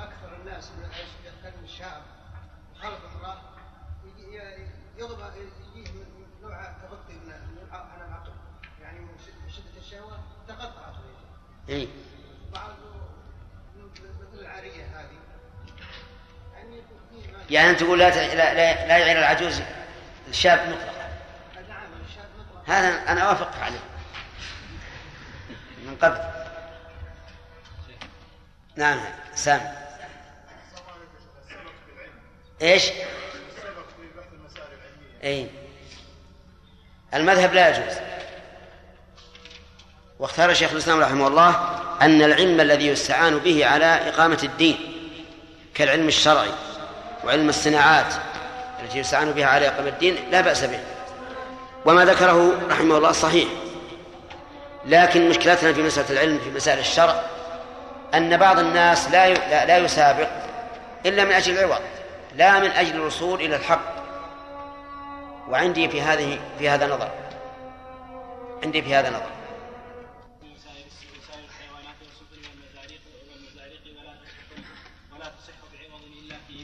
أكثر 0.01 0.37
الناس 0.41 0.71
من 0.71 0.91
يتكلم 1.25 1.65
الشعب 1.65 2.03
وخلق 2.75 3.01
امرأة 3.15 3.41
يضرب 4.99 5.33
يجيه 5.37 5.91
نوع 6.43 6.65
تغطي 6.65 7.13
من 7.13 7.33
العقل؟ 7.73 8.33
يعني 8.83 9.01
من 9.01 9.19
شدة 9.49 9.81
الشهوة 9.81 10.19
تقطعت 10.49 10.95
اي 11.69 11.89
يعني 17.51 17.71
أنت 17.71 17.81
تقول 17.81 17.99
لا 17.99 18.35
لا 18.35 18.55
لا, 18.55 18.99
يعير 18.99 19.19
العجوز 19.19 19.61
الشاب 20.29 20.69
مطلقا. 20.69 20.97
هذا 22.67 22.89
أنا 23.13 23.21
اوافقك 23.21 23.63
عليه. 23.63 23.79
من 25.87 25.97
قبل. 26.03 26.19
نعم 28.77 29.01
سام. 29.35 29.75
إيش؟ 32.63 32.91
اي 35.25 35.51
المذهب 37.15 37.55
لا 37.55 37.69
يجوز. 37.69 37.97
واختار 40.19 40.55
شيخ 40.55 40.73
الإسلام 40.73 41.01
رحمه 41.01 41.29
الله 41.29 41.81
أن 42.03 42.23
العلم 42.23 42.61
الذي 42.61 42.87
يستعان 42.87 43.39
به 43.39 43.67
على 43.67 43.87
إقامة 43.87 44.39
الدين 44.43 44.79
كالعلم 45.75 46.09
الشرعي. 46.09 46.53
وعلم 47.27 47.49
الصناعات 47.49 48.15
التي 48.83 48.99
يستعان 48.99 49.33
بها 49.33 49.47
على 49.47 49.69
إقامة 49.69 49.89
الدين 49.89 50.17
لا 50.31 50.41
بأس 50.41 50.65
به. 50.65 50.81
وما 51.85 52.05
ذكره 52.05 52.69
رحمه 52.71 52.97
الله 52.97 53.13
صحيح. 53.13 53.49
لكن 54.85 55.29
مشكلتنا 55.29 55.73
في 55.73 55.83
مسألة 55.83 56.11
العلم 56.11 56.39
في 56.39 56.51
مسائل 56.51 56.79
الشرع 56.79 57.23
أن 58.15 58.37
بعض 58.37 58.59
الناس 58.59 59.11
لا 59.11 59.35
لا 59.65 59.79
يسابق 59.79 60.29
إلا 61.07 61.25
من 61.25 61.33
أجل 61.33 61.59
العوض 61.59 61.81
لا 62.37 62.59
من 62.59 62.71
أجل 62.71 62.95
الوصول 62.95 63.41
إلى 63.41 63.57
الحق. 63.57 63.97
وعندي 65.49 65.89
في 65.89 66.03
هذه 66.03 66.39
في 66.59 66.69
هذا 66.69 66.87
نظر. 66.87 67.11
عندي 68.65 68.83
في 68.83 68.95
هذا 68.95 69.11
نظر. 69.11 69.31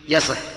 يصح. 0.09 0.52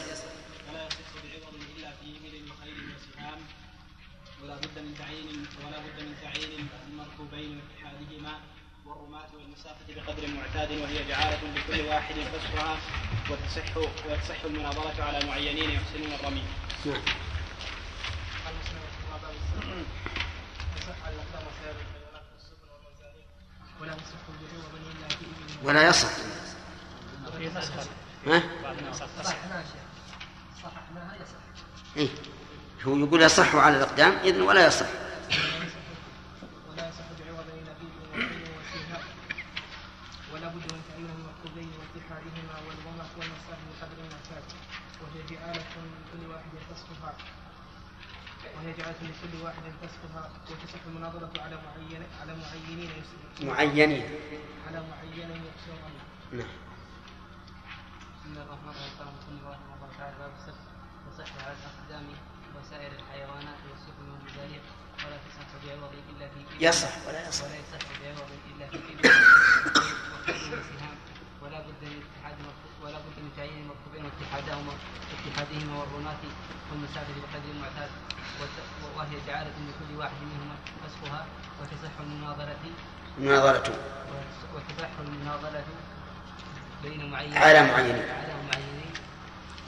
معتاد 10.66 10.82
وهي 10.82 11.08
جعالة 11.08 11.38
لكل 11.56 11.82
واحد 11.88 12.16
فسخها 12.16 12.78
وتصح 13.30 13.78
وتصح 13.78 14.44
المناظرة 14.46 15.04
على 15.04 15.26
معينين 15.28 15.70
يحسنون 15.70 16.14
الرمي. 16.20 16.44
نعم. 16.86 17.02
ولا 25.64 25.88
يصح 25.88 26.10
ها؟ 28.28 28.44
إيه؟ 31.98 32.10
هو 32.84 32.98
يقول 32.98 33.22
يصح 33.22 33.56
على 33.56 33.78
الأقدام 33.78 34.18
إذن 34.24 34.42
ولا 34.42 34.68
يصح 34.68 34.86
جعلت 48.78 48.98
لكل 49.02 49.44
واحد 49.44 49.64
فسقها 49.82 50.30
وتصح 50.52 50.80
المناظرة 50.88 51.32
على 51.42 51.56
معين 51.56 52.04
على 52.22 52.36
معينين 52.36 52.90
معينين 53.76 54.04
على 54.68 54.80
معينين 54.92 55.42
يقصرون 55.48 55.94
نعم 56.32 56.54
بسم 58.16 58.28
الله 58.32 58.44
الرحمن 58.48 58.70
الرحيم 58.72 58.92
قال 59.00 59.08
مسلم 59.20 59.40
رحمه 59.52 59.72
الله 59.76 59.90
تعالى 59.98 60.16
باب 60.20 60.32
السبت 60.40 60.64
تصح 61.12 61.32
على 61.44 61.56
الاقدام 61.60 62.06
وسائر 62.56 62.92
الحيوانات 63.00 63.60
والسفن 63.70 64.06
وبذلك 64.14 64.64
ولا 65.06 65.18
تصح 65.26 65.50
بعوض 65.64 65.94
الا 66.12 66.26
في 66.34 66.66
يصح 66.66 66.94
ولا 67.08 67.28
يصح 67.28 67.46
ولا 67.46 67.56
يصح 67.64 67.84
بعوض 68.02 68.30
الا 68.50 68.66
في 68.72 68.78
وسهام 70.56 70.96
ولا 71.44 71.60
بد 71.60 71.82
من 71.92 72.00
اتحاد 72.08 72.36
ولا 72.84 72.98
بد 73.06 73.18
من 73.24 73.32
تعيين 73.38 73.60
المركوبين 73.64 74.04
واتحادهما 74.06 74.74
اتحادهما 75.16 75.74
والرماة 75.80 76.24
والمسافة 76.72 77.12
بقدر 77.20 77.50
المعتاد 77.56 77.90
وهي 78.98 79.16
جعالة 79.28 79.56
لكل 79.68 79.92
واحد 80.00 80.20
منهما 80.32 80.56
فسخها 80.82 81.26
وتصح 81.62 81.94
المناظرة 82.00 82.64
مناظرة 83.18 83.80
وتصح 84.56 84.90
المناظرة 85.00 85.64
بين 86.84 87.12
معين 87.12 87.38
على 87.38 87.64
معينين 87.64 88.10
على 88.10 88.34
معينين 88.48 88.92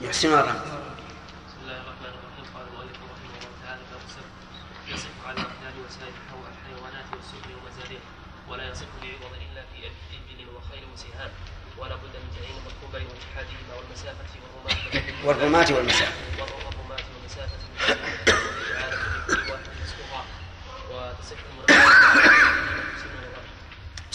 يحسن 0.00 0.28
الرمي 0.28 0.58
بسم 0.58 1.58
الله 1.62 1.80
الرحمن 1.80 2.12
الرحيم 2.18 2.44
قال 2.54 2.66
المؤلف 2.68 2.96
رحمه 2.96 3.38
الله 3.38 3.52
تعالى 3.64 3.80
باب 3.90 4.00
السبت 4.08 4.32
يصح 4.88 5.28
على 5.28 5.36
الاقدام 5.40 5.74
وسائر 5.86 6.12
الحيوانات 6.52 7.04
والسفن 7.12 7.50
ومزاريق 7.56 8.00
ولا 8.48 8.68
يصح 8.70 8.86
بعوض 9.02 9.32
الا 9.52 9.62
في 9.72 9.78
ابل 9.86 10.48
وخيل 10.56 10.84
وسهام 10.94 11.30
ولا 11.78 11.96
بد 11.96 12.14
من 12.24 12.30
تعيين 12.36 12.56
المركوبين 12.60 13.06
واتحادهما 13.10 13.74
والمسافه 13.78 14.32
والرماة 15.24 15.66
والرماة 15.68 15.68
والمسافة 15.76 16.14
والرماة 16.38 17.04
والمسافة 17.14 17.58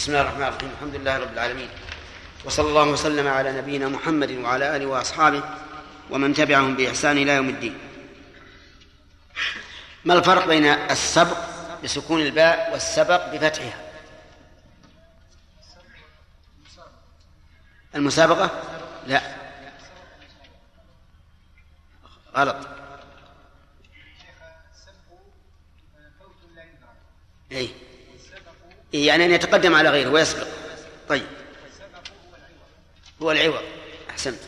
بسم 0.04 0.12
الله 0.12 0.22
الرحمن 0.22 0.42
الرحيم 0.42 0.70
الحمد 0.70 0.93
لله 1.04 1.18
رب 1.18 1.32
العالمين. 1.32 1.68
وصلى 2.44 2.68
الله 2.68 2.84
وسلم 2.84 3.28
على 3.28 3.52
نبينا 3.52 3.88
محمد 3.88 4.30
وعلى 4.30 4.76
آله 4.76 4.86
وأصحابه 4.86 5.42
ومن 6.10 6.34
تبعهم 6.34 6.76
بإحسان 6.76 7.18
إلى 7.18 7.32
يوم 7.32 7.48
الدين. 7.48 7.78
ما 10.04 10.14
الفرق 10.14 10.46
بين 10.46 10.66
السبق 10.66 11.36
بسكون 11.84 12.20
الباء 12.20 12.72
والسبق 12.72 13.34
بفتحها؟ 13.34 13.80
المسابقة؟ 17.94 18.50
لا. 19.06 19.22
غلط. 22.36 22.56
أي 27.52 27.70
يعني 28.92 29.24
أن 29.24 29.30
يتقدم 29.30 29.74
على 29.74 29.90
غيره 29.90 30.10
ويسبق. 30.10 30.63
طيب. 31.08 31.26
هو 33.22 33.30
العوض. 33.32 33.62
أحسنت. 34.10 34.38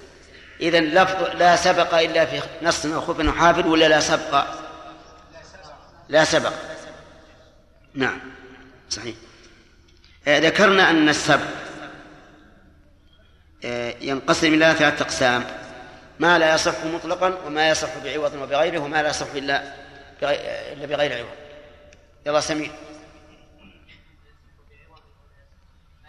إذا 0.61 0.81
لفظ 0.81 1.23
لا 1.37 1.57
سبق 1.57 1.95
إلا 1.95 2.25
في 2.25 2.43
نص 2.63 2.87
أو 2.87 3.01
خف 3.01 3.21
أو 3.21 3.33
حافظ 3.33 3.67
ولا 3.67 3.89
لا 3.89 4.01
سبق؟ 4.01 4.47
لا 6.09 6.25
سبق. 6.25 6.53
نعم. 7.95 8.21
صحيح. 8.91 9.15
آه، 10.29 10.39
ذكرنا 10.39 10.91
أن 10.91 11.09
السبق 11.09 11.47
آه، 13.65 13.95
ينقسم 14.01 14.55
إلى 14.55 14.75
ثلاثة 14.79 15.05
أقسام. 15.05 15.47
ما 16.21 16.39
لا 16.39 16.55
يصح 16.55 16.85
مطلقا 16.85 17.39
وما 17.47 17.69
يصح 17.69 17.89
بعوض 18.05 18.35
وبغيره 18.35 18.79
وما 18.79 19.03
لا 19.03 19.09
يصح 19.09 19.27
إلا 19.35 19.75
إلا 20.23 20.87
بغير 20.87 21.19
عوض. 21.19 21.29
يلا 22.27 22.41
سمير 22.41 22.71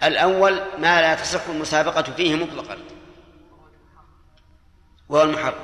الأول 0.03 0.61
ما 0.77 1.01
لا 1.01 1.15
تصح 1.15 1.47
المسابقة 1.47 2.01
فيه 2.01 2.35
مطلقا 2.35 2.77
وهو 5.09 5.23
المحرم. 5.23 5.55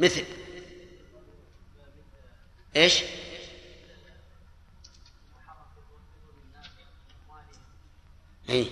مثل 0.00 0.24
إيش؟ 2.76 3.02
اي 8.50 8.70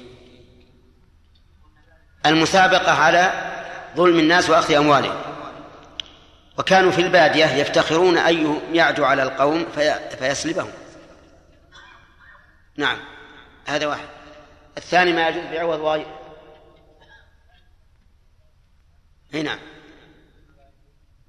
المسابقة 2.26 2.92
على 2.92 3.52
ظلم 3.96 4.18
الناس 4.18 4.50
وأخذ 4.50 4.74
أموالهم. 4.74 5.22
وكانوا 6.58 6.90
في 6.90 7.00
البادية 7.00 7.46
يفتخرون 7.46 8.18
أيهم 8.18 8.60
يعدو 8.72 9.04
على 9.04 9.22
القوم 9.22 9.66
في 9.74 10.08
فيسلبهم 10.18 10.70
نعم 12.76 12.98
هذا 13.66 13.86
واحد. 13.86 14.15
الثاني 14.76 15.12
ما 15.12 15.28
يجوز 15.28 15.44
بعوض 15.44 15.80
وغير 15.80 16.06
هنا. 19.34 19.58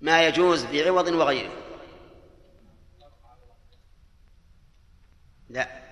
ما 0.02 0.28
يجوز 0.28 0.66
بعوض 0.66 1.08
وغيره. 1.08 1.54
لا. 5.50 5.88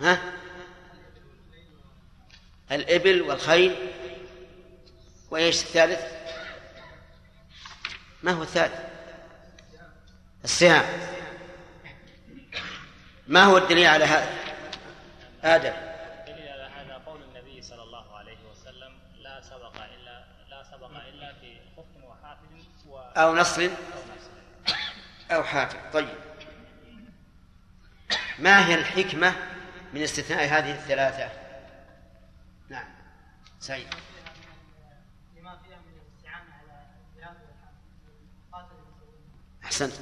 ها؟ 0.00 0.32
الإبل 2.72 3.22
والخيل. 3.22 3.92
وإيش 5.30 5.62
الثالث؟ 5.62 6.00
ما 8.22 8.32
هو 8.32 8.42
الثالث؟ 8.42 8.80
السهام. 10.44 11.17
ما 13.28 13.44
هو 13.44 13.58
الدليل 13.58 13.86
على 13.86 14.04
هذا؟ 14.04 14.28
آدم. 15.42 15.72
الدليل 15.72 16.48
على 16.48 16.62
هذا 16.62 17.02
قول 17.06 17.20
النبي 17.22 17.62
صلى 17.62 17.82
الله 17.82 18.16
عليه 18.16 18.38
وسلم 18.50 18.92
لا 19.18 19.40
سبق 19.40 19.76
إلا 19.76 20.24
لا 20.50 20.62
سبق 20.62 20.90
إلا 20.90 21.32
في 21.32 21.60
خف 21.76 22.04
وحافظ 22.04 22.46
و... 22.86 22.98
أو 22.98 23.36
نصر. 23.36 23.70
أو 25.30 25.42
حافظ. 25.42 25.76
طيب. 25.92 26.08
ما 28.38 28.66
هي 28.66 28.74
الحكمة 28.74 29.34
من 29.92 30.02
استثناء 30.02 30.44
هذه 30.44 30.74
الثلاثة؟ 30.74 31.30
نعم. 32.68 32.88
سعيد. 33.60 33.88
لما 35.36 35.58
فيها 35.58 35.76
من 35.76 35.92
الاستعانة 36.00 36.52
على 36.54 36.86
الجهاد 37.16 37.36
والقاتل 38.52 38.76
أحسنت. 39.64 39.92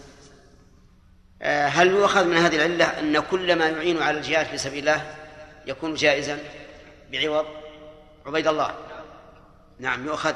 هل 1.43 1.89
يؤخذ 1.89 2.25
من 2.25 2.37
هذه 2.37 2.57
العلة 2.57 2.85
أن 2.85 3.19
كل 3.21 3.57
ما 3.57 3.69
يعين 3.69 4.03
على 4.03 4.19
الجهاد 4.19 4.47
في 4.47 4.59
سبيل 4.59 4.79
الله 4.79 5.17
يكون 5.67 5.95
جائزا 5.95 6.39
بعوض؟ 7.13 7.47
عبيد 8.27 8.47
الله. 8.47 8.75
نعم 9.79 10.07
يؤخذ. 10.07 10.35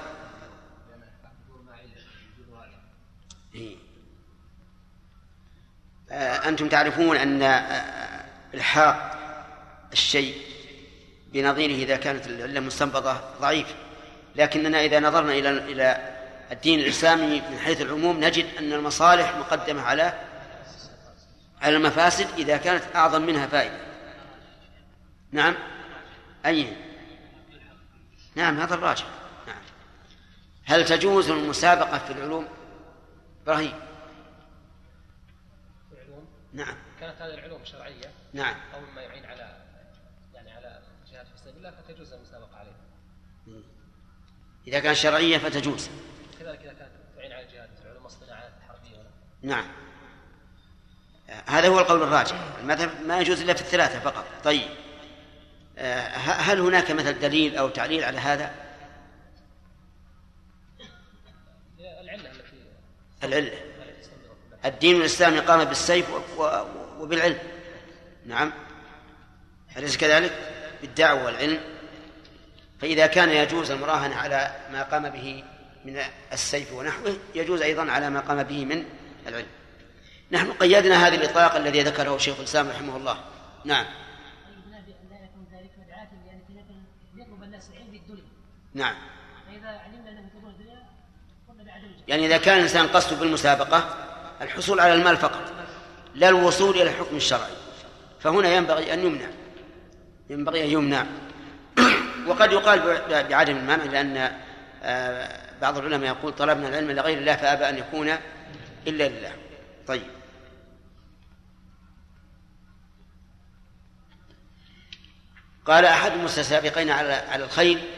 إيه. 3.55 3.77
آه، 6.11 6.49
أنتم 6.49 6.69
تعرفون 6.69 7.17
أن 7.17 7.43
آه، 7.43 8.25
إلحاق 8.55 9.19
الشيء 9.93 10.35
بنظيره 11.33 11.85
إذا 11.85 11.97
كانت 11.97 12.27
العلة 12.27 12.61
مستنبطة 12.61 13.35
ضعيف. 13.41 13.75
لكننا 14.37 14.85
إذا 14.85 15.01
نظرنا 15.01 15.33
إلى 15.33 15.51
إلى 15.51 16.17
الدين 16.53 16.81
الإسلامي 16.81 17.43
من 17.51 17.59
حيث 17.59 17.81
العموم 17.81 18.25
نجد 18.25 18.47
أن 18.59 18.73
المصالح 18.73 19.37
مقدمة 19.37 19.83
على 19.83 20.30
على 21.61 21.77
المفاسد 21.77 22.27
إذا 22.39 22.57
كانت 22.57 22.97
أعظم 22.97 23.23
منها 23.23 23.47
فائدة. 23.47 23.81
نعم؟ 25.33 25.55
أي؟ 26.47 26.77
نعم 28.35 28.61
هذا 28.61 28.75
الراجح. 28.75 29.07
نعم. 29.47 29.63
هل 30.65 30.85
تجوز 30.85 31.31
المسابقة 31.31 31.99
في 31.99 32.13
العلوم؟ 32.13 32.49
إبراهيم. 33.43 33.81
العلوم 35.93 36.27
نعم. 36.53 36.77
كانت 37.01 37.23
هذه 37.23 37.35
العلوم 37.35 37.65
شرعية؟ 37.65 38.11
نعم. 38.33 38.55
أو 38.75 38.81
مما 38.81 39.03
يعين 39.03 39.25
على 39.25 39.57
يعني 40.35 40.53
على 40.53 40.81
الجهاد 41.05 41.27
في 41.27 41.39
سبيل 41.39 41.57
الله 41.57 41.71
فتجوز 41.71 42.13
المسابقة 42.13 42.57
عليه. 42.57 42.73
إذا 44.67 44.81
كانت 44.81 44.97
شرعية 44.97 45.39
فتجوز. 45.39 45.91
كذلك 46.41 46.61
إذا 46.61 46.73
كانت 46.73 46.91
تعين 47.17 47.33
على 47.33 47.47
الجهاد 47.47 47.71
في 47.77 47.83
العلوم 47.87 48.07
الصناعات 48.07 48.53
الحربية 48.63 49.11
نعم. 49.43 49.67
هذا 51.47 51.69
هو 51.69 51.79
القول 51.79 52.03
الراجح. 52.03 52.37
المذهب 52.61 52.91
ما 53.07 53.21
يجوز 53.21 53.41
إلا 53.41 53.55
في 53.55 53.61
الثلاثة 53.61 54.01
فقط. 54.01 54.25
طيب. 54.45 54.69
آه، 55.79 56.09
هل 56.17 56.61
هناك 56.61 56.91
مثل 56.91 57.19
دليل 57.19 57.57
أو 57.57 57.69
تعليل 57.69 58.05
على 58.05 58.19
هذا؟ 58.19 58.55
العلة. 63.25 63.53
الدين 64.65 64.97
الإسلامي 64.97 65.39
قام 65.39 65.65
بالسيف 65.65 66.07
وبالعلم. 66.99 67.39
نعم. 68.27 68.53
أليس 69.77 69.97
كذلك؟ 69.97 70.33
بالدعوة 70.81 71.25
والعلم. 71.25 71.61
فإذا 72.81 73.07
كان 73.07 73.29
يجوز 73.29 73.71
المراهنة 73.71 74.17
على 74.17 74.57
ما 74.73 74.83
قام 74.83 75.11
به 75.11 75.45
من 75.85 76.03
السيف 76.33 76.73
ونحوه 76.73 77.17
يجوز 77.35 77.63
أيضا 77.63 77.91
على 77.91 78.11
ما 78.11 78.21
قام 78.21 78.43
به 78.43 78.65
من 78.65 78.85
العلم. 79.27 79.60
نحن 80.33 80.53
قيدنا 80.53 81.07
هذا 81.07 81.15
الإطلاق 81.15 81.57
الذي 81.57 81.83
ذكره 81.83 82.19
شيخ 82.19 82.39
الإسلام 82.39 82.69
رحمه 82.69 82.97
الله. 82.97 83.17
نعم. 83.65 83.87
نعم. 88.75 88.95
يعني 92.09 92.27
إذا 92.27 92.37
كان 92.37 92.57
الإنسان 92.57 92.87
قصده 92.87 93.17
بالمسابقة 93.17 93.95
الحصول 94.41 94.81
على 94.81 94.95
المال 94.95 95.17
فقط 95.17 95.53
لا 96.15 96.29
الوصول 96.29 96.75
إلى 96.75 96.83
الحكم 96.83 97.17
الشرعي. 97.17 97.53
فهنا 98.21 98.49
ينبغي 98.49 98.93
أن 98.93 98.99
يمنع. 98.99 99.29
ينبغي 100.31 100.65
أن 100.65 100.71
يمنع. 100.71 101.07
وقد 102.29 102.53
يقال 102.53 103.03
بعدم 103.31 103.57
المنع 103.57 103.85
لأن 103.85 104.33
آه، 104.83 105.41
بعض 105.61 105.79
العلماء 105.79 106.09
يقول 106.09 106.33
طلبنا 106.33 106.69
العلم 106.69 106.91
لغير 106.91 107.19
الله 107.19 107.37
فأبى 107.37 107.69
أن 107.69 107.79
يكون 107.79 108.11
إلا 108.87 109.09
لله. 109.09 109.33
طيب. 109.87 110.20
قال 115.71 115.85
أحد 115.85 116.13
المتسابقين 116.13 116.91
على 116.91 117.13
على 117.13 117.45
الخيل 117.45 117.89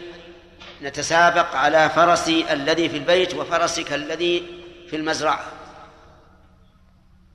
نتسابق 0.83 1.57
على 1.57 1.91
فرسي 1.91 2.53
الذي 2.53 2.89
في 2.89 2.97
البيت 2.97 3.35
وفرسك 3.35 3.93
الذي 3.93 4.65
في 4.91 4.97
المزرعة. 4.97 5.45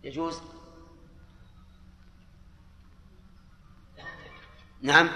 يجوز؟ 0.03 0.41
نعم. 4.81 5.09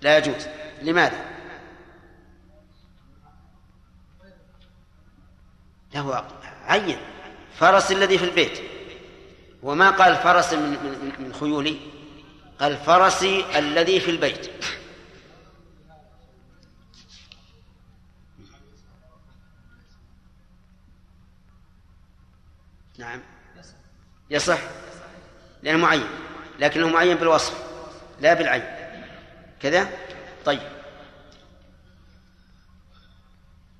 لا 0.00 0.18
يجوز. 0.18 0.46
لماذا؟ 0.82 1.24
له 5.94 6.28
عين. 6.64 6.98
فرس 7.58 7.92
الذي 7.92 8.18
في 8.18 8.24
البيت. 8.24 8.60
وما 9.62 9.90
قال 9.90 10.16
فرس 10.16 10.52
من, 10.52 10.70
من, 10.70 11.12
من 11.18 11.34
خيولي 11.34 11.91
قال 12.62 12.76
فرسي 12.76 13.58
الذي 13.58 14.00
في 14.00 14.10
البيت. 14.10 14.50
نعم. 22.98 23.20
يصح. 24.30 24.58
لأنه 25.62 25.78
معين. 25.78 26.06
لكنه 26.58 26.88
معين 26.88 27.16
بالوصف 27.16 27.54
لا 28.20 28.34
بالعين. 28.34 28.64
كذا؟ 29.60 29.88
طيب. 30.44 30.62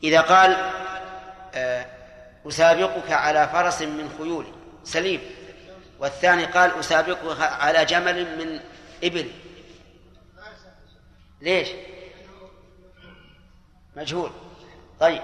إذا 0.03 0.21
قال 0.21 0.73
آه، 1.55 1.87
أسابقك 2.49 3.13
على 3.13 3.49
فرس 3.49 3.83
من 3.83 4.15
خيولي 4.19 4.53
سليم. 4.85 5.21
والثاني 5.99 6.45
قال 6.45 6.79
أسابقك 6.79 7.41
على 7.41 7.85
جمل 7.85 8.39
من 8.39 8.72
إبل 9.03 9.31
ليش؟ 11.41 11.69
مجهول. 13.97 14.31
طيب 15.01 15.23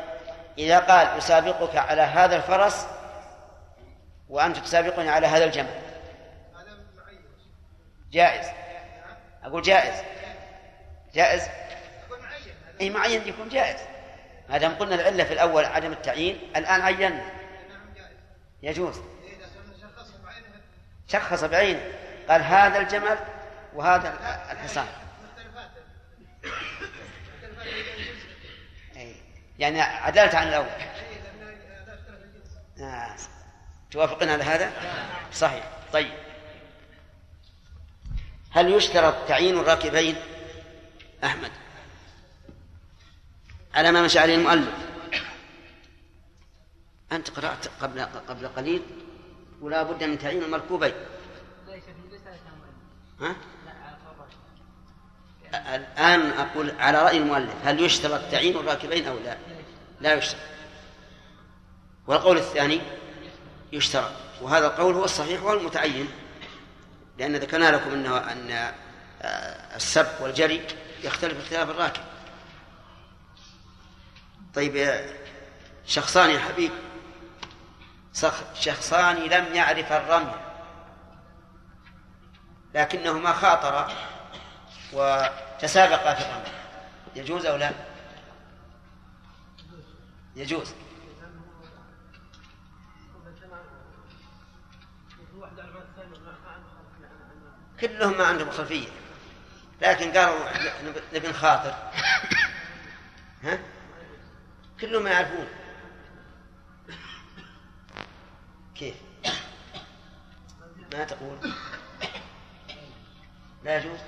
إذا 0.59 0.79
قال 0.79 1.07
أسابقك 1.07 1.77
على 1.77 2.03
هذا 2.03 2.37
الفرس 2.37 2.87
وأنت 4.29 4.59
تسابقني 4.59 5.09
على 5.09 5.27
هذا 5.27 5.45
الجمل 5.45 5.81
جائز. 8.11 8.47
أقول 9.43 9.62
جائز. 9.62 10.03
جائز؟ 11.14 11.43
أي 12.81 12.91
معين 12.91 13.29
يكون 13.29 13.49
جائز. 13.49 13.81
ما 14.49 14.59
دام 14.59 14.75
قلنا 14.75 14.95
العلة 14.95 15.25
في 15.25 15.33
الأول 15.33 15.64
عدم 15.64 15.93
التعيين 15.93 16.51
الآن 16.57 16.81
عينا. 16.81 17.33
يجوز. 18.62 19.01
شخص 21.09 21.45
بعينه. 21.45 21.93
قال 22.29 22.43
هذا 22.43 22.79
الجمل 22.79 23.19
وهذا 23.74 24.09
الحصان. 24.52 24.87
أي. 28.96 29.14
يعني 29.59 29.81
عدلت 29.81 30.35
عن 30.35 30.48
الأول. 30.48 30.66
آه. 32.81 33.16
توافقون 33.90 34.28
على 34.28 34.44
هذا؟ 34.44 34.72
صحيح. 35.33 35.70
طيب. 35.92 36.12
هل 38.50 38.72
يشترط 38.72 39.28
تعيين 39.28 39.59
الراكبين؟ 39.59 40.16
أحمد. 41.24 41.50
على 43.74 43.92
ما 43.92 44.02
مشى 44.02 44.18
عليه 44.18 44.35
المؤلف. 44.35 44.74
أنت 47.12 47.31
قرأت 47.31 47.68
قبل 47.81 48.00
قبل 48.00 48.48
قليل 48.48 48.83
ولا 49.61 49.83
بد 49.83 50.04
من 50.04 50.18
تعيين 50.18 50.42
المركوبين. 50.42 50.94
ها؟ 53.20 53.37
الآن 55.55 56.31
أقول 56.31 56.73
على 56.79 57.03
رأي 57.03 57.17
المؤلف 57.17 57.55
هل 57.65 57.81
يشترط 57.81 58.21
تعيين 58.31 58.57
الراكبين 58.57 59.09
أو 59.09 59.19
لا؟ 59.19 59.37
لا 60.01 60.15
يشترط. 60.15 60.41
والقول 62.07 62.39
الثاني 62.39 62.81
يشترط 63.73 64.13
وهذا 64.41 64.67
القول 64.67 64.95
هو 64.95 65.05
الصحيح 65.05 65.43
والمتعين 65.43 66.11
لأن 67.19 67.37
ذكرنا 67.37 67.71
لكم 67.71 67.91
أنه 67.91 68.17
أن 68.17 68.73
السبق 69.77 70.23
والجري 70.23 70.67
يختلف 71.03 71.39
اختلاف 71.39 71.71
الراكب. 71.71 72.03
طيب 74.55 75.05
شخصان 75.87 76.31
يا 76.31 76.39
حبيب. 76.39 76.73
شخصان 78.55 79.17
لم 79.17 79.55
يعرف 79.55 79.93
الرمي 79.93 80.35
لكنهما 82.75 83.33
خاطرا. 83.33 83.89
وتسابقا 84.92 86.14
في 86.14 86.20
الرمي 86.20 86.53
يجوز 87.16 87.46
أو 87.46 87.57
لا؟ 87.57 87.72
يجوز. 90.37 90.74
كلهم 97.81 98.18
ما 98.18 98.27
عندهم 98.27 98.51
خلفية. 98.51 98.88
لكن 99.83 100.12
قالوا 100.12 100.51
نبي 101.14 101.29
نخاطر 101.29 101.74
ها؟ 103.42 103.59
كلهم 104.81 105.07
يعرفون. 105.07 105.48
كيف؟ 108.74 108.96
ما 110.92 111.05
تقول؟ 111.05 111.53
لا 113.64 113.79
يجوز. 113.79 113.98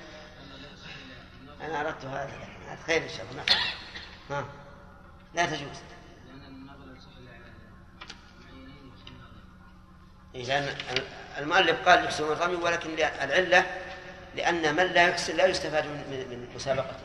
أنا 1.61 1.81
أردت 1.81 2.05
هذا. 2.05 2.29
هذا 2.67 2.79
خير 2.87 3.03
إن 3.03 3.09
شاء 3.09 3.25
الله. 3.31 3.43
ها. 4.29 4.45
لا 5.33 5.45
تجوز. 5.45 5.77
إيه 10.35 10.45
لأن 10.45 10.75
المؤلف 11.37 11.89
قال 11.89 12.05
يحسن 12.05 12.23
الرمي 12.23 12.55
ولكن 12.55 12.89
العلة 13.21 13.65
لأن 14.35 14.75
من 14.75 14.83
لا 14.83 15.07
يحسن 15.07 15.37
لا 15.37 15.45
يستفاد 15.45 15.85
من, 15.85 16.25
من 16.29 16.55
مسابقته. 16.55 17.03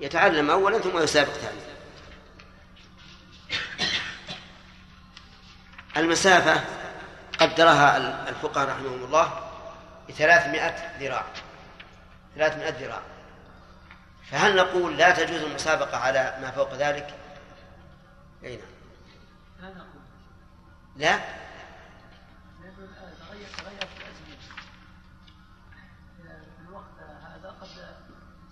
يتعلم 0.00 0.50
أولا 0.50 0.78
ثم 0.78 0.98
يسابق 0.98 1.32
ثانيا. 1.32 1.70
المسافة 5.96 6.64
قدرها 7.38 7.96
الفقهاء 8.28 8.68
رحمهم 8.68 9.04
الله 9.04 9.50
بثلاثمائة 10.08 10.98
ذراع. 11.00 11.24
ثلاثمائة 12.34 12.86
ذراع. 12.86 13.02
فهل 14.30 14.56
نقول 14.56 14.98
لا 14.98 15.10
تجوز 15.10 15.42
المسابقة 15.42 15.98
على 15.98 16.38
ما 16.42 16.50
فوق 16.50 16.74
ذلك؟ 16.74 17.14
أي 18.44 18.60
نعم. 19.60 19.72
لا؟ 20.96 21.20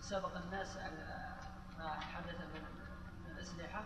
سبق 0.09 0.37
الناس 0.37 0.77
على 0.77 1.35
ما 1.79 2.01
حدث 2.01 2.37
من 2.55 2.63
الأسلحة 3.33 3.85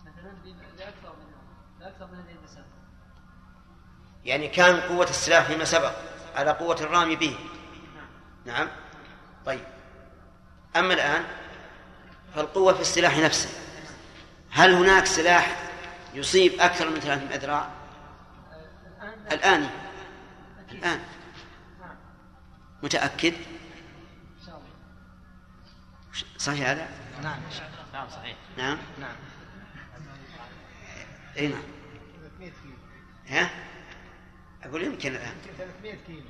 مثلا 0.00 0.30
لأكثر 0.78 1.16
من 1.16 1.32
لأكثر 1.80 2.06
من 2.06 2.14
هذه 2.14 2.36
المسافة 2.38 2.78
يعني 4.24 4.48
كان 4.48 4.80
قوة 4.80 5.10
السلاح 5.10 5.46
فيما 5.46 5.64
سبق 5.64 5.92
على 6.36 6.50
قوة 6.50 6.80
الرامي 6.80 7.16
به. 7.16 7.38
نعم. 8.44 8.68
طيب. 9.46 9.64
أما 10.76 10.94
الآن 10.94 11.24
فالقوة 12.34 12.74
في 12.74 12.80
السلاح 12.80 13.18
نفسه. 13.18 13.48
هل 14.50 14.72
هناك 14.72 15.06
سلاح 15.06 15.56
يصيب 16.14 16.60
أكثر 16.60 16.90
من 16.90 17.00
ثلاثة 17.00 17.34
أذراع 17.34 17.70
الآن. 19.32 19.70
الآن. 20.72 21.00
متأكد؟ 22.82 23.34
صحيح 26.38 26.68
هذا؟ 26.68 26.88
نعم. 27.22 27.40
نعم 27.92 28.08
صحيح. 28.10 28.36
نعم. 28.58 28.78
نعم. 29.00 29.16
إي 31.36 31.48
نعم. 31.48 31.62
300 32.38 32.50
كيلو. 32.50 32.74
ها؟ 33.28 33.50
أقول 34.64 34.82
يمكن 34.82 35.12
الآن. 35.12 35.34
يمكن 35.46 35.58
300 35.58 35.98
كيلو. 36.06 36.22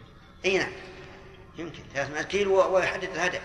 إي 0.44 0.59
نعم. 0.59 0.72
يمكن. 1.59 1.83
300 1.94 2.22
كيلو 2.22 2.74
ويحدد 2.74 3.05
الهدف. 3.05 3.42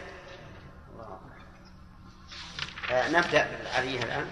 نبدأ 2.93 3.47
بالعاليه 3.57 4.03
الآن. 4.03 4.27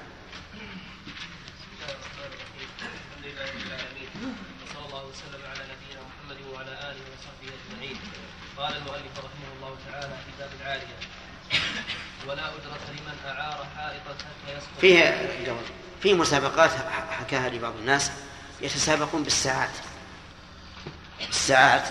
الحمد 2.81 3.25
لله 3.25 3.45
رب 3.45 3.61
العالمين 3.67 4.09
وصلى 4.63 4.85
الله 4.85 5.05
وسلم 5.05 5.41
على 5.49 5.63
نبينا 5.71 6.01
محمد 6.09 6.37
وعلى 6.53 6.71
اله 6.71 7.01
وصحبه 7.13 7.49
اجمعين 7.57 7.97
قال 8.57 8.77
المؤلف 8.77 9.17
رحمه 9.17 9.49
الله 9.57 9.77
تعالى 9.91 10.07
في 10.25 10.31
باب 10.39 10.49
العالية 10.61 10.95
ولا 12.27 12.41
اجره 12.47 12.79
لمن 12.91 13.17
أعار 13.27 13.67
حائطا 13.77 14.13
حتى 14.13 14.57
يسقط 14.57 14.79
فيه 14.81 15.55
في 16.01 16.13
مسابقات 16.13 16.71
حكاها 17.11 17.49
لي 17.49 17.59
بعض 17.59 17.73
الناس 17.75 18.11
يتسابقون 18.61 19.23
بالساعات. 19.23 19.69
الساعات 21.29 21.83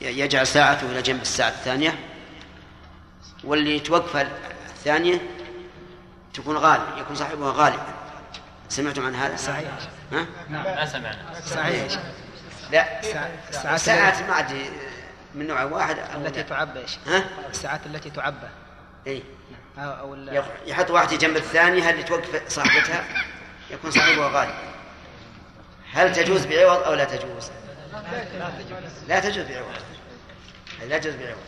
يجعل 0.00 0.46
ساعته 0.46 0.92
إلى 0.92 1.02
جنب 1.02 1.22
الساعة 1.22 1.48
الثانية 1.48 1.98
واللي 3.44 3.80
توقف 3.80 4.26
الثانية 4.88 5.20
تكون 6.34 6.56
غالب 6.56 6.98
يكون 6.98 7.16
صاحبها 7.16 7.52
غالبا. 7.52 7.86
سمعتم 8.68 9.06
عن 9.06 9.14
هذا؟ 9.14 9.36
صحيح. 9.36 9.70
ها؟ 10.12 10.26
نعم. 10.48 10.64
ما 10.64 10.86
سمعنا. 10.86 11.40
صحيح. 11.46 11.92
لا. 12.72 13.00
الساعات 13.00 13.30
الساعات 13.74 14.22
ما 14.22 14.34
عاد 14.34 14.70
من 15.34 15.46
نوع 15.46 15.62
واحد 15.62 15.98
أو 15.98 16.20
التي. 16.20 16.42
تعبى 16.42 16.80
إيش؟ 16.80 16.98
ها؟ 17.06 17.24
الساعات 17.50 17.80
التي 17.86 18.10
تعبى. 18.10 18.48
اي 19.06 19.22
أو- 19.76 19.80
أو 19.80 20.14
ال- 20.14 20.34
يق- 20.34 20.60
يحط 20.66 20.90
واحدة 20.90 21.16
جنب 21.16 21.36
الثانية 21.36 21.90
اللي 21.90 22.02
توقف 22.02 22.48
صاحبتها؟ 22.48 23.04
يكون 23.70 23.90
صاحبها 23.90 24.28
غالب. 24.28 24.54
هل 25.92 26.12
تجوز 26.12 26.46
بعوض 26.46 26.82
أو 26.82 26.94
لا 26.94 27.04
تجوز؟ 27.04 27.50
لا 29.08 29.20
تجوز 29.20 29.46
بعوض. 29.46 29.72
لا 30.88 30.98
تجوز 30.98 31.14
بعوض. 31.14 31.38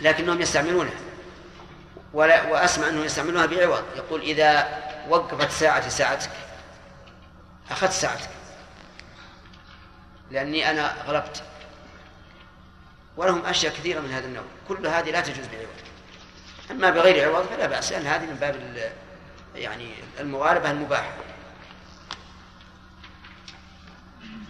لكنهم 0.00 0.40
يستعملونها 0.40 0.92
ولا 2.12 2.42
وأسمع 2.42 2.88
أنهم 2.88 3.04
يستعملونها 3.04 3.46
بعوض. 3.46 3.84
يقول 3.96 4.20
إذا 4.20 4.78
وقفت 5.08 5.50
ساعتي 5.50 5.90
ساعتك 5.90 6.30
أخذت 7.70 7.92
ساعتك. 7.92 8.30
لأني 10.30 10.70
أنا 10.70 10.94
غلبت. 11.06 11.42
ولهم 13.16 13.46
أشياء 13.46 13.72
كثيرة 13.72 14.00
من 14.00 14.12
هذا 14.12 14.26
النوع. 14.26 14.44
كل 14.68 14.86
هذه 14.86 15.10
لا 15.10 15.20
تجوز 15.20 15.46
بعوض. 15.46 15.66
أما 16.70 16.90
بغير 16.90 17.28
عوض 17.28 17.46
فلا 17.46 17.66
بأس. 17.66 17.92
لأن 17.92 18.06
هذه 18.06 18.26
من 18.26 18.34
باب 18.34 18.92
يعني 19.54 19.94
المغالبة 20.20 20.70
المباحة. 20.70 21.12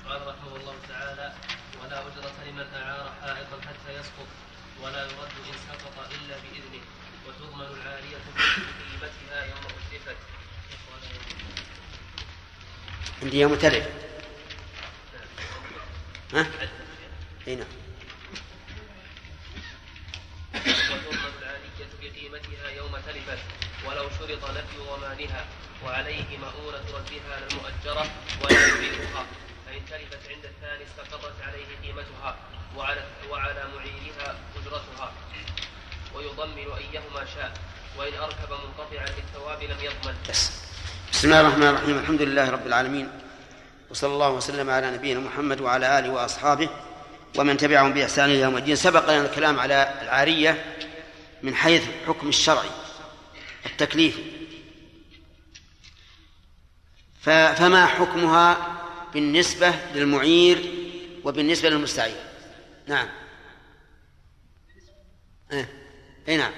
قال 0.09 0.27
رحمه 0.27 0.57
الله 0.57 0.75
تعالى 0.89 1.33
ولا 1.83 2.01
أجرة 2.01 2.45
لمن 2.47 2.67
أعار 2.75 3.13
حائطا 3.23 3.61
حتى 3.61 3.93
يسقط 3.93 4.29
ولا 4.83 5.03
يرد 5.03 5.33
إن 5.49 5.55
سقط 5.69 5.97
إلا 6.11 6.37
بإذنه 6.37 6.85
وتضمن 7.27 7.67
العارية 7.67 8.17
بقيمتها 8.37 9.45
يوم 9.45 9.59
أتلفت 9.59 10.17
عندي 13.23 13.41
يوم 13.41 13.55
تلف 13.55 13.87
ها؟ 16.35 16.47
إي 17.49 17.55
نعم. 17.57 17.67
بقيمتها 22.03 22.71
يوم 22.71 22.97
تلفت 23.07 23.39
ولو 23.87 24.09
شرط 24.19 24.45
ضمانها 24.79 25.47
وعليه 25.85 26.39
مؤونة 26.39 26.99
للمؤجرة. 27.39 28.11
ولا 28.45 28.67
فإن 29.67 29.87
تلفت 29.91 30.29
عند 30.31 30.45
الثاني 30.45 30.85
استقرت 30.85 31.43
عليه 31.43 31.67
قيمتها 31.83 32.37
وعلى 32.77 33.05
وعلى 33.31 33.65
أجرتها 34.57 35.13
ويضمن 36.15 36.59
أيهما 36.59 37.27
شاء. 37.35 37.53
وإن 37.97 38.15
أركب 38.15 38.51
منقطعا 38.51 39.07
للثواب 39.07 39.63
لم 39.63 39.81
يضمن. 39.81 40.17
بسم 41.13 41.29
الله 41.29 41.41
الرحمن 41.41 41.63
الرحيم. 41.63 41.99
الحمد 41.99 42.23
لله 42.23 42.51
رب 42.51 42.67
العالمين. 42.67 43.09
وصلى 43.91 44.13
الله 44.13 44.31
وسلم 44.31 44.71
على 44.71 44.91
نبينا 44.91 45.21
محمد 45.21 45.61
وعلى 45.61 45.99
آله 45.99 46.11
وأصحابه 46.11 46.69
ومن 47.39 47.57
تبعهم 47.57 47.93
بإحسان 47.93 48.31
إلى 48.31 48.41
يوم 48.41 48.57
الدين. 48.57 48.77
سبق 48.77 49.05
لنا 49.05 49.27
الكلام 49.27 49.61
على 49.61 49.99
العارية 50.03 50.77
من 51.43 51.55
حيث 51.55 51.89
الحكم 51.89 52.29
الشرعي 52.29 52.71
التكليف. 53.67 54.19
فما 57.21 57.87
حكمها 57.87 58.57
بالنسبة 59.15 59.75
للمعير 59.95 60.73
وبالنسبة 61.25 61.69
للمستعير؟ 61.69 62.17
نعم. 62.87 63.09
إيه. 65.53 65.69
إيه 66.29 66.37
نعم. 66.37 66.53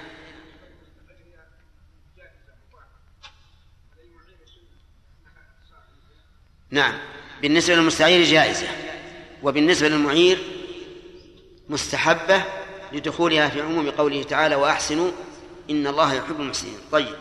نعم. 6.71 6.93
بالنسبة 7.41 7.75
للمستعير 7.75 8.23
جائزة. 8.23 8.67
وبالنسبة 9.43 9.89
للمعير 9.89 10.37
مستحبة 11.69 12.43
لدخولها 12.91 13.49
في 13.49 13.61
عموم 13.61 13.89
قوله 13.89 14.23
تعالى 14.23 14.55
وأحسنوا 14.55 15.11
إن 15.69 15.87
الله 15.87 16.13
يحب 16.13 16.41
المحسنين. 16.41 16.77
طيب. 16.91 17.15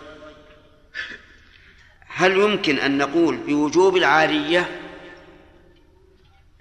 هل 2.06 2.32
يمكن 2.36 2.78
أن 2.78 2.98
نقول 2.98 3.36
بوجوب 3.36 3.96
العارية؟ 3.96 4.80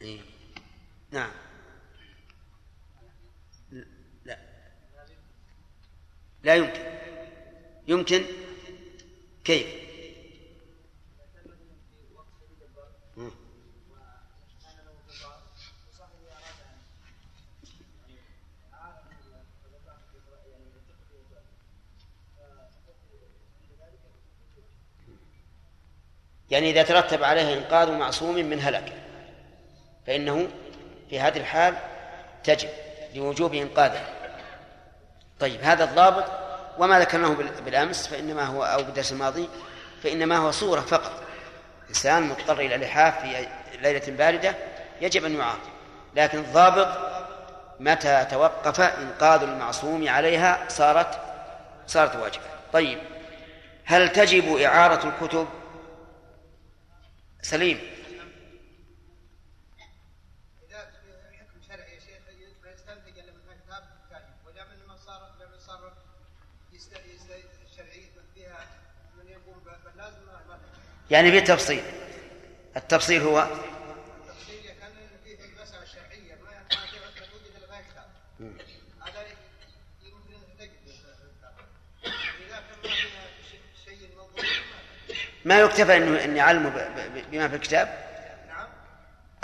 إيه. 0.01 0.19
نعم. 1.11 1.31
لا. 4.25 4.37
لا 6.43 6.55
يمكن. 6.55 6.81
يمكن؟ 7.87 8.23
كيف؟ 9.43 9.78
يعني 26.51 26.69
إذا 26.71 26.83
ترتب 26.83 27.23
عليه 27.23 27.53
إنقاذ 27.57 27.91
معصوم 27.91 28.35
من 28.35 28.61
هلك 28.61 28.93
فإنه 30.07 30.47
في 31.09 31.19
هذه 31.19 31.37
الحال 31.37 31.73
تجب 32.43 32.69
لوجوب 33.15 33.53
إنقاذه. 33.53 34.01
طيب 35.39 35.61
هذا 35.63 35.83
الضابط 35.83 36.25
وما 36.77 36.99
ذكرناه 36.99 37.29
بال- 37.29 37.61
بالأمس 37.65 38.07
فإنما 38.07 38.45
هو 38.45 38.63
أو 38.63 38.83
بالدرس 38.83 39.11
الماضي 39.11 39.49
فإنما 40.03 40.37
هو 40.37 40.51
صورة 40.51 40.81
فقط. 40.81 41.11
إنسان 41.89 42.23
مضطر 42.23 42.59
إلى 42.59 42.77
لحاف 42.77 43.21
في 43.21 43.47
ليلة 43.81 44.01
باردة 44.07 44.55
يجب 45.01 45.25
أن 45.25 45.35
يعاقب 45.35 45.59
لكن 46.15 46.37
الضابط 46.37 46.87
متى 47.79 48.25
توقف 48.31 48.81
إنقاذ 48.81 49.41
المعصوم 49.43 50.09
عليها 50.09 50.65
صارت 50.67 51.19
صارت 51.87 52.15
واجبة. 52.15 52.43
طيب 52.73 52.99
هل 53.85 54.09
تجب 54.09 54.57
إعارة 54.57 55.07
الكتب؟ 55.09 55.47
سليم. 57.41 57.79
يعني 71.11 71.31
في 71.31 71.41
تفصيل. 71.41 71.83
التفصيل 72.77 73.21
هو 73.21 73.39
التفصيل 73.41 74.61
كان 74.79 74.91
فيه 75.23 75.45
المسألة 75.45 75.83
الشرعية 75.83 76.35
ما 76.35 76.51
ما 76.51 76.59
ما 76.61 77.11
توجد 77.19 77.55
إلا 77.57 77.67
ما 77.67 77.81
كتاب 77.81 78.09
هذا 79.01 79.27
يمكن 80.03 80.33
أن 80.33 80.57
تجد 80.59 80.69
إذا 82.05 82.59
كان 82.59 82.77
ما 82.83 82.89
فيها 82.95 83.27
شيء- 83.51 83.61
شيء 83.85 84.09
منظور 84.15 84.45
ما 85.49 85.59
يكتفى 85.59 85.97
انه 85.97 86.23
إني 86.23 86.41
اعلمه 86.41 86.69
بما 87.31 87.47
في 87.47 87.55
الكتاب؟ 87.55 87.87
نعم. 88.47 88.67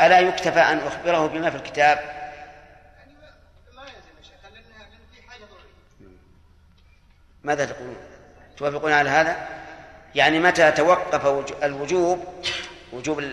ألا 0.07 0.19
يكتفى 0.19 0.59
أن 0.59 0.77
أخبره 0.77 1.27
بما 1.27 1.49
في 1.49 1.55
الكتاب؟ 1.57 1.97
يعني 1.97 3.11
ما 3.75 3.81
يلزم 3.81 4.99
في 5.15 5.29
حاجة 5.29 5.39
ضرورية. 5.43 6.15
ماذا 7.43 7.65
تقولون؟ 7.65 7.97
توافقون 8.57 8.91
على 8.91 9.09
هذا؟ 9.09 9.35
يعني 10.15 10.39
متى 10.39 10.71
توقف 10.71 11.25
وج- 11.25 11.63
الوجوب 11.63 12.43
وجوب 12.93 13.23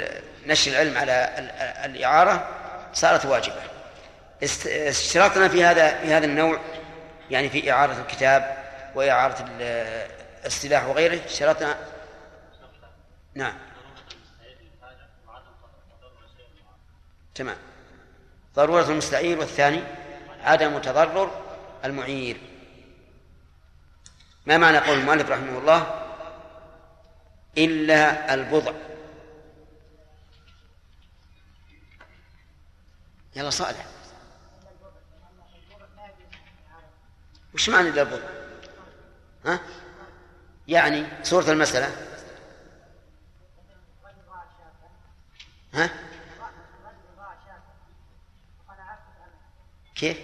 نشر 0.46 0.70
العلم 0.72 0.98
على 0.98 1.34
ال- 1.38 1.50
ال- 1.50 1.90
الإعارة؟ 1.96 2.48
صارت 2.94 3.26
واجبة. 3.26 3.62
است- 4.42 4.66
اشترطنا 4.66 5.48
في 5.48 5.64
هذا 5.64 5.98
في 6.00 6.14
هذا 6.14 6.24
النوع 6.26 6.60
يعني 7.30 7.48
في 7.48 7.72
إعارة 7.72 8.00
الكتاب 8.00 8.56
وإعارة 8.94 9.36
ال- 9.40 10.06
السلاح 10.46 10.86
وغيره 10.86 11.20
اشترطنا 11.26 11.76
نعم. 13.34 13.54
تمام. 17.34 17.56
ضرورة 18.54 18.90
المستعير 18.90 19.38
والثاني 19.38 19.82
عدم 20.40 20.78
تضرر 20.78 21.42
المعير. 21.84 22.40
ما 24.46 24.58
معنى 24.58 24.78
قول 24.78 24.98
المؤلف 24.98 25.30
رحمه 25.30 25.58
الله؟ 25.58 26.08
إلا 27.58 28.34
البضع. 28.34 28.72
يلا 33.36 33.50
صالح 33.50 33.86
وش 37.54 37.68
معنى 37.68 37.88
إلا 37.88 38.02
البضع؟ 38.02 38.28
ها؟ 39.46 39.60
يعني 40.68 41.06
صورة 41.22 41.50
المسألة. 41.50 42.11
ها؟ 45.74 45.90
كيف؟ 49.94 50.18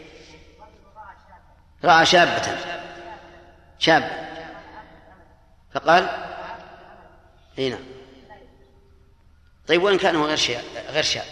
رأى 1.84 2.06
شابة. 2.06 2.58
شاب. 3.78 4.28
فقال؟ 5.74 6.08
إي 7.58 7.70
نعم. 7.70 7.84
طيب 9.68 9.82
وإن 9.82 9.98
كان 9.98 10.16
هو 10.16 10.26
غير 10.26 10.36
شاب 10.36 10.64
غير 10.88 11.02
شاب. 11.02 11.24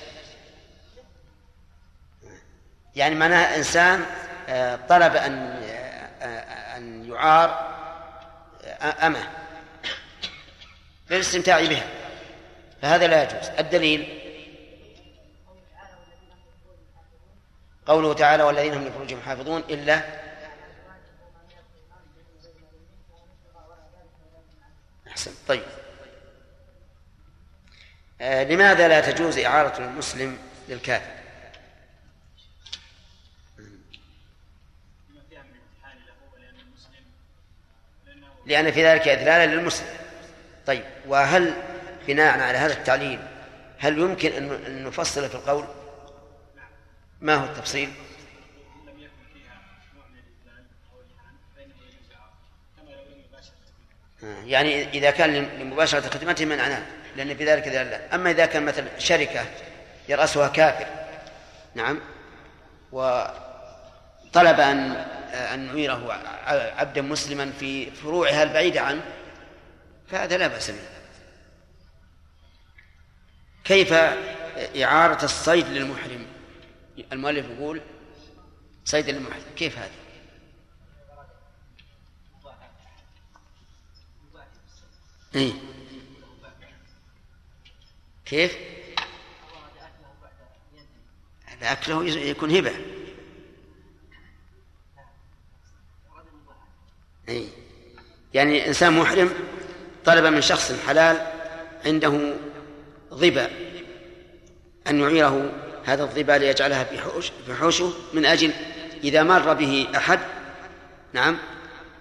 يعني 2.97 3.15
معناها 3.15 3.57
إنسان 3.57 4.07
آه، 4.49 4.77
طلب 4.77 5.17
أن 5.17 5.63
آه، 6.23 6.77
أن 6.77 7.05
يعار 7.05 7.49
آه، 8.65 9.07
أمه. 9.07 9.29
للاستمتاع 11.11 11.61
بها. 11.61 11.96
فهذا 12.87 13.07
لا 13.07 13.23
يجوز. 13.23 13.49
الدليل 13.59 14.23
قوله 17.87 18.15
تعالى 18.15 18.43
والذين 18.43 18.75
هم 18.75 18.85
لفروجهم 18.85 19.21
حافظون 19.21 19.61
إلا 19.61 20.03
أحسن. 25.09 25.31
طيب. 25.49 25.63
آه 28.21 28.45
لماذا 28.45 28.89
لا 28.89 29.11
تجوز 29.11 29.39
إعارة 29.39 29.79
المسلم 29.79 30.39
للكافر؟ 30.69 31.17
لأن 38.47 38.71
في 38.73 38.87
ذلك 38.87 39.09
إذلالا 39.09 39.55
للمسلم. 39.55 39.97
طيب. 40.67 40.85
وهل 41.07 41.76
بناء 42.07 42.41
على 42.41 42.59
هذا 42.59 42.73
التعليل 42.73 43.19
هل 43.79 43.99
يمكن 43.99 44.33
أن 44.33 44.85
نفصل 44.85 45.29
في 45.29 45.35
القول؟ 45.35 45.65
ما 47.21 47.35
هو 47.35 47.45
التفصيل؟ 47.45 47.91
آه، 54.25 54.45
يعني 54.45 54.89
إذا 54.89 55.11
كان 55.11 55.35
لمباشرة 55.35 56.01
خدمته 56.01 56.45
منعناه 56.45 56.83
لأن 57.17 57.37
في 57.37 57.45
ذلك 57.45 57.69
دلالة. 57.69 58.15
أما 58.15 58.31
إذا 58.31 58.47
كان 58.47 58.65
مثلا 58.65 58.87
شركة 58.99 59.45
يرأسها 60.09 60.49
كافر 60.49 60.87
نعم 61.75 62.01
وطلب 62.93 64.61
أن 64.61 65.07
أن 65.33 65.59
نعيره 65.67 66.13
عبدا 66.77 67.03
مسلما 67.03 67.53
في 67.61 67.91
فروعها 67.91 68.43
البعيدة 68.43 68.81
عنه 68.81 69.03
فهذا 70.09 70.37
لا 70.37 70.47
بأس 70.47 70.71
به. 70.71 70.96
كيف 73.67 73.93
إعارة 74.83 75.25
الصيد 75.25 75.67
للمحرم 75.67 76.27
المؤلف 77.13 77.47
يقول 77.47 77.81
صيد 78.85 79.11
للمحرم 79.11 79.43
كيف 79.57 79.79
هذا 79.79 79.91
إيه؟ 85.35 85.53
كيف 88.25 88.57
هذا 91.45 91.73
أكله 91.73 92.05
يكون 92.05 92.57
هبة 92.57 92.73
إيه؟ 97.29 97.49
يعني 98.35 98.69
إنسان 98.69 98.93
محرم 98.93 99.35
طلب 100.05 100.25
من 100.25 100.41
شخص 100.41 100.73
حلال 100.87 101.33
عنده 101.87 102.37
ظبا 103.17 103.51
أن 104.87 105.01
يعيره 105.01 105.53
هذا 105.85 106.03
الظبا 106.03 106.33
ليجعلها 106.33 106.85
في 106.85 106.99
حوش 106.99 107.33
في 107.47 107.55
حوشه 107.55 107.93
من 108.13 108.27
أجل 108.27 108.53
إذا 109.05 109.23
مر 109.23 109.55
به 109.55 109.89
أحد 109.97 110.21
نعم 111.13 111.39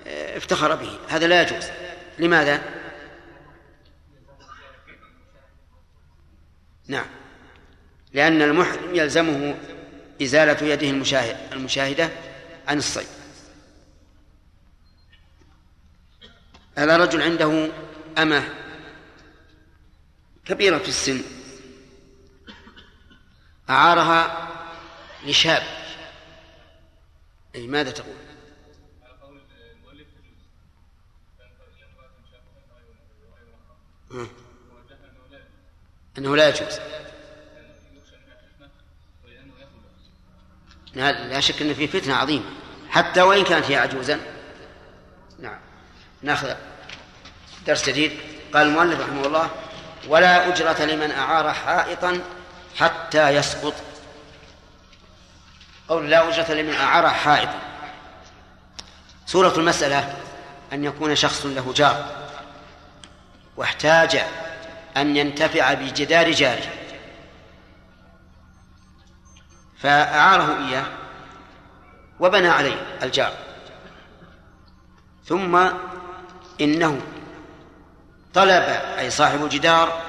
افتخر 0.08 0.76
به. 0.76 1.00
هذا 1.10 1.28
لا 1.28 1.42
يجوز. 1.42 1.66
لماذا؟ 2.20 2.62
نعم. 6.88 7.06
لأن 8.14 8.42
المحرم 8.42 8.96
يلزمه 8.96 9.56
إزالة 10.22 10.68
يده 10.68 10.90
المشاهد 10.90 11.38
المشاهدة 11.54 12.10
عن 12.68 12.78
الصيد. 12.78 13.08
هذا 16.78 16.98
رجل 16.98 17.22
عنده 17.22 17.70
أمة 18.18 18.44
كبيرة 20.46 20.78
في 20.78 20.88
السن. 20.88 21.22
أعارها 23.70 24.48
لشاب 25.26 25.64
أي 27.56 27.68
ماذا 27.68 27.92
تقول؟ 27.92 28.16
أنه 36.18 36.36
لا 36.36 36.50
يجوز. 36.50 36.80
لا 40.96 41.40
شك 41.40 41.62
أن 41.62 41.74
في 41.74 41.88
فتنة 41.88 42.16
عظيمة. 42.16 42.46
حتى 42.90 43.22
وإن 43.22 43.44
كانت 43.44 43.66
هي 43.66 43.76
عجوزا. 43.76 44.20
نعم. 45.40 45.60
نأخذ 46.22 46.56
درس 47.68 47.90
جديد. 47.90 48.20
قال 48.54 48.68
المؤلف 48.68 49.00
رحمه 49.00 49.26
الله 49.26 49.65
ولا 50.08 50.48
أجرة 50.48 50.86
لمن 50.86 51.12
أعار 51.12 51.54
حائطا 51.54 52.22
حتى 52.78 53.30
يسقط. 53.30 53.74
قول 55.90 56.10
لا 56.10 56.30
أجرة 56.30 56.54
لمن 56.54 56.76
أعار 56.76 57.10
حائطا 57.10 57.60
صورة 59.26 59.54
المسألة 59.58 60.18
أن 60.74 60.84
يكون 60.84 61.16
شخص 61.16 61.46
له 61.46 61.74
جار 61.76 62.06
واحتاج 63.58 64.24
أن 64.98 65.18
ينتفع 65.18 65.74
بجدار 65.74 66.32
جاره. 66.32 66.70
فأعاره 69.80 70.68
إياه 70.68 70.86
وبنى 72.20 72.48
عليه 72.48 72.98
الجار. 73.04 73.34
ثم 75.26 75.70
إنه 76.62 77.02
طلب 78.36 78.64
أي 79.00 79.10
صاحب 79.10 79.44
الجدار 79.44 80.02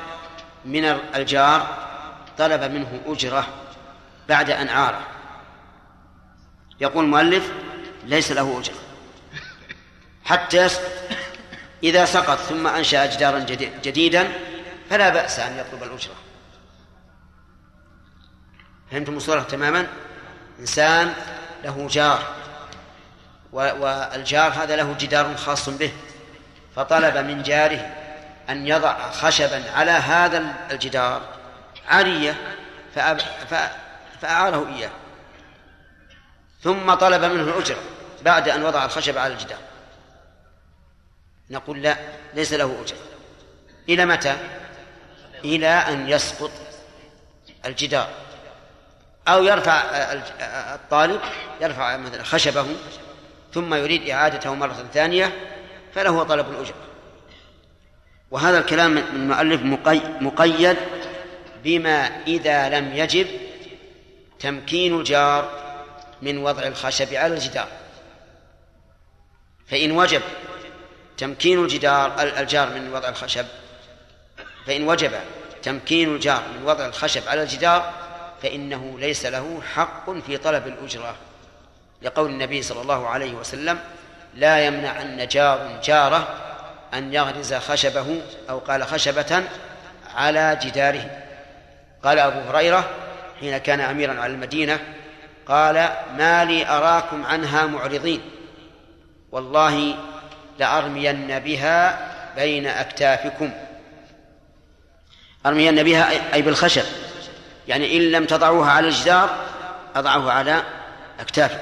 من 0.64 0.84
الجار 0.84 1.86
طلب 2.38 2.72
منه 2.72 3.00
أجرة 3.06 3.46
بعد 4.28 4.50
أن 4.50 4.68
عاره. 4.68 5.06
يقول 6.80 7.04
المؤلف 7.04 7.52
ليس 8.04 8.32
له 8.32 8.58
أجرة. 8.58 8.74
حتى 10.24 10.68
إذا 11.82 12.04
سقط 12.04 12.38
ثم 12.38 12.66
أنشأ 12.66 13.06
جدارا 13.06 13.38
جديدا 13.82 14.28
فلا 14.90 15.08
بأس 15.08 15.38
أن 15.38 15.58
يطلب 15.58 15.82
الأجرة. 15.82 16.14
فهمتم 18.90 19.16
الصورة 19.16 19.40
تماما؟ 19.40 19.86
إنسان 20.60 21.14
له 21.64 21.88
جار 21.90 22.34
والجار 23.52 24.52
هذا 24.52 24.76
له 24.76 24.96
جدار 24.98 25.36
خاص 25.36 25.68
به 25.68 25.92
فطلب 26.76 27.16
من 27.16 27.42
جاره 27.42 28.05
أن 28.50 28.66
يضع 28.66 29.10
خشبا 29.10 29.70
على 29.70 29.90
هذا 29.90 30.54
الجدار 30.70 31.22
عارية 31.88 32.56
فأعاره 34.20 34.68
إياه. 34.76 34.90
ثم 36.62 36.94
طلب 36.94 37.24
منه 37.24 37.42
الأجرة 37.42 37.80
بعد 38.22 38.48
أن 38.48 38.62
وضع 38.62 38.84
الخشب 38.84 39.18
على 39.18 39.32
الجدار. 39.32 39.58
نقول 41.50 41.82
لا 41.82 41.96
ليس 42.34 42.52
له 42.52 42.82
أجرة. 42.82 42.98
إلى 43.88 44.06
متى؟ 44.06 44.36
إلى 45.44 45.68
أن 45.68 46.08
يسقط 46.08 46.50
الجدار. 47.64 48.08
أو 49.28 49.44
يرفع 49.44 49.82
الطالب 50.74 51.20
يرفع 51.60 51.96
مثلا 51.96 52.22
خشبه 52.22 52.66
ثم 53.54 53.74
يريد 53.74 54.10
إعادته 54.10 54.54
مرة 54.54 54.86
ثانية 54.94 55.32
فله 55.94 56.22
طلب 56.22 56.50
الأجرة. 56.50 56.74
وهذا 58.30 58.58
الكلام 58.58 58.90
من 58.90 58.98
المؤلف 58.98 59.62
مقيد 60.20 60.76
بما 61.64 62.22
إذا 62.26 62.68
لم 62.68 62.96
يجب 62.96 63.26
تمكين 64.38 65.00
الجار 65.00 65.50
من 66.22 66.38
وضع 66.38 66.62
الخشب 66.62 67.14
على 67.14 67.34
الجدار. 67.34 67.68
فإن 69.68 69.92
وجب 69.92 70.22
تمكين 71.18 71.64
الجدار 71.64 72.22
الجار 72.22 72.70
من 72.70 72.92
وضع 72.92 73.08
الخشب 73.08 73.46
فإن 74.66 74.88
وجب 74.88 75.12
تمكين 75.62 76.14
الجار 76.14 76.42
من 76.56 76.64
وضع 76.64 76.86
الخشب 76.86 77.28
على 77.28 77.42
الجدار 77.42 77.92
فإنه 78.42 78.98
ليس 78.98 79.26
له 79.26 79.62
حق 79.74 80.10
في 80.10 80.36
طلب 80.36 80.66
الأجرة. 80.66 81.16
لقول 82.02 82.30
النبي 82.30 82.62
صلى 82.62 82.82
الله 82.82 83.08
عليه 83.08 83.32
وسلم 83.32 83.78
لا 84.34 84.66
يمنعن 84.66 85.28
جار 85.28 85.80
جاره 85.84 86.55
أن 86.94 87.14
يغرز 87.14 87.54
خشبه 87.54 88.20
أو 88.50 88.58
قال 88.58 88.84
خشبة 88.84 89.44
على 90.14 90.58
جداره. 90.62 91.10
قال 92.04 92.18
أبو 92.18 92.50
هريرة 92.50 92.90
حين 93.40 93.58
كان 93.58 93.80
أميرا 93.80 94.20
على 94.20 94.32
المدينة 94.32 94.78
قال 95.48 95.88
ما 96.16 96.44
لي 96.44 96.68
أراكم 96.68 97.26
عنها 97.26 97.66
معرضين. 97.66 98.20
والله 99.32 99.94
لأرمين 100.58 101.38
بها 101.38 101.98
بين 102.36 102.66
أكتافكم. 102.66 103.50
أرمين 105.46 105.82
بها 105.82 106.34
أي 106.34 106.42
بالخشب. 106.42 106.84
يعني 107.68 107.96
إن 107.96 108.12
لم 108.12 108.24
تضعوها 108.24 108.70
على 108.70 108.88
الجدار 108.88 109.36
أضعه 109.96 110.30
على 110.30 110.62
أكتافكم. 111.20 111.58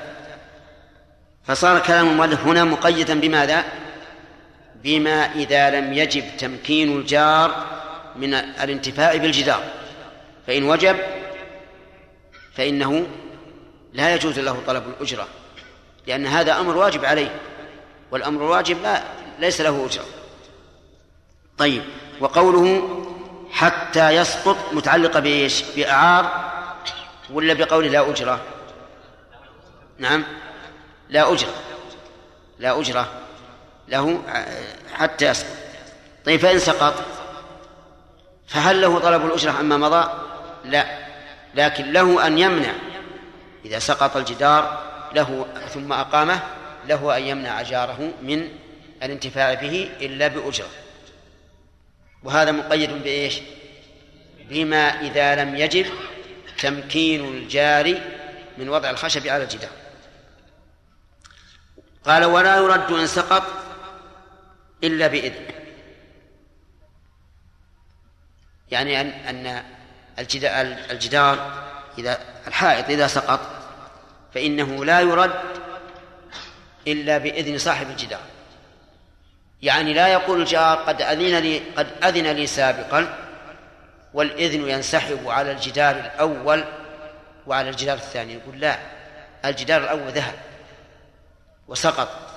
فصار 1.47 1.79
كلام 1.81 2.09
المؤلف 2.09 2.41
هنا 2.41 2.65
مقيدا 2.65 3.21
بماذا؟ 3.21 3.65
بما 4.85 5.33
إذا 5.35 5.71
لم 5.71 5.93
يجب 5.93 6.37
تمكين 6.39 6.99
الجار 6.99 7.67
من 8.17 8.35
الانتفاع 8.35 9.17
بالجدار 9.17 9.63
فإن 10.47 10.63
وجب 10.65 10.97
فإنه 12.55 13.07
لا 13.93 14.15
يجوز 14.15 14.39
له 14.39 14.63
طلب 14.67 14.83
الأجرة 14.89 15.29
لأن 16.07 16.27
هذا 16.27 16.61
أمر 16.61 16.77
واجب 16.77 17.05
عليه 17.05 17.41
والأمر 18.11 18.45
الواجب 18.45 18.83
لا 18.83 19.03
ليس 19.39 19.61
له 19.61 19.87
أجرة 19.87 20.05
طيب 21.59 21.83
وقوله 22.21 22.89
حتى 23.53 24.11
يسقط 24.11 24.57
متعلقة 24.73 25.21
بإيش؟ 25.21 25.63
بإعار 25.77 26.51
ولا 27.31 27.55
بقوله 27.55 27.89
لا 27.89 28.11
أجرة؟ 28.11 28.41
نعم 29.99 30.25
لا 31.09 31.33
أجرة 31.33 31.55
لا 32.59 32.81
أجرة 32.81 33.24
له 33.89 34.23
حتى 34.95 35.27
يسقط 35.27 35.57
طيب 36.25 36.41
فإن 36.41 36.59
سقط 36.59 36.95
فهل 38.47 38.81
له 38.81 38.99
طلب 38.99 39.27
الأجرة 39.27 39.51
عما 39.51 39.77
مضى؟ 39.77 40.11
لا. 40.65 40.99
لكن 41.55 41.93
له 41.93 42.27
أن 42.27 42.39
يمنع. 42.39 42.73
إذا 43.65 43.79
سقط 43.79 44.17
الجدار 44.17 44.83
له 45.15 45.47
ثم 45.75 45.93
أقامه 45.93 46.41
له 46.89 47.17
أن 47.17 47.23
يمنع 47.23 47.63
جاره 47.63 48.13
من 48.23 48.49
الانتفاع 49.03 49.55
به 49.55 49.91
إلا 50.01 50.29
بأجرة. 50.29 50.69
وهذا 52.23 52.53
مقيد 52.53 53.03
بإيش؟ 53.03 53.41
بما 54.49 55.01
إذا 55.01 55.35
لم 55.35 55.57
يجب 55.57 55.87
تمكين 56.59 57.25
الجار 57.25 58.01
من 58.59 58.69
وضع 58.69 58.91
الخشب 58.91 59.27
على 59.27 59.43
الجدار. 59.43 59.71
قال 62.07 62.25
ولا 62.25 62.57
يرد 62.57 62.93
إن 62.93 63.07
سقط 63.07 63.64
إلا 64.85 65.07
بإذن 65.07 65.47
يعني 68.71 69.01
أن 69.01 69.07
أن 69.47 69.63
الجدار 70.91 71.65
إذا 71.99 72.19
الحائط 72.47 72.89
إذا 72.89 73.07
سقط 73.07 73.41
فإنه 74.35 74.85
لا 74.85 75.01
يرد 75.01 75.41
إلا 76.87 77.19
بإذن 77.19 77.59
صاحب 77.59 77.91
الجدار. 77.91 78.21
يعني 79.63 79.95
لا 79.95 80.09
يقول 80.09 80.41
الجار 80.41 80.77
قد 80.77 81.03
أذن 81.03 81.39
لي 81.39 81.59
قد 81.77 81.87
أذن 82.05 82.27
لي 82.27 82.47
سابقا 82.47 83.19
والإذن 84.15 84.69
ينسحب 84.69 85.29
على 85.29 85.53
الجدار 85.53 85.97
الأول 85.97 86.65
وعلى 87.47 87.71
الجدار 87.71 87.97
الثاني. 87.97 88.35
يقول 88.35 88.61
لا 88.61 88.79
الجدار 89.45 89.83
الأول 89.83 90.13
ذهب 90.13 90.35
وسقط. 91.69 92.34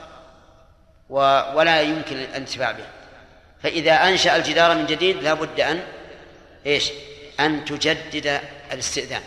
ولا 1.09 1.81
يمكن 1.81 2.17
الانتفاع 2.17 2.71
به. 2.71 2.85
فإذا 3.63 3.93
أنشأ 3.93 4.35
الجدار 4.35 4.75
من 4.75 4.85
جديد 4.85 5.23
لا 5.23 5.33
بد 5.33 5.59
أن 5.59 5.81
إيش؟ 6.65 6.91
أن 7.39 7.65
تجدد 7.65 8.41
الاستئذان. 8.71 9.21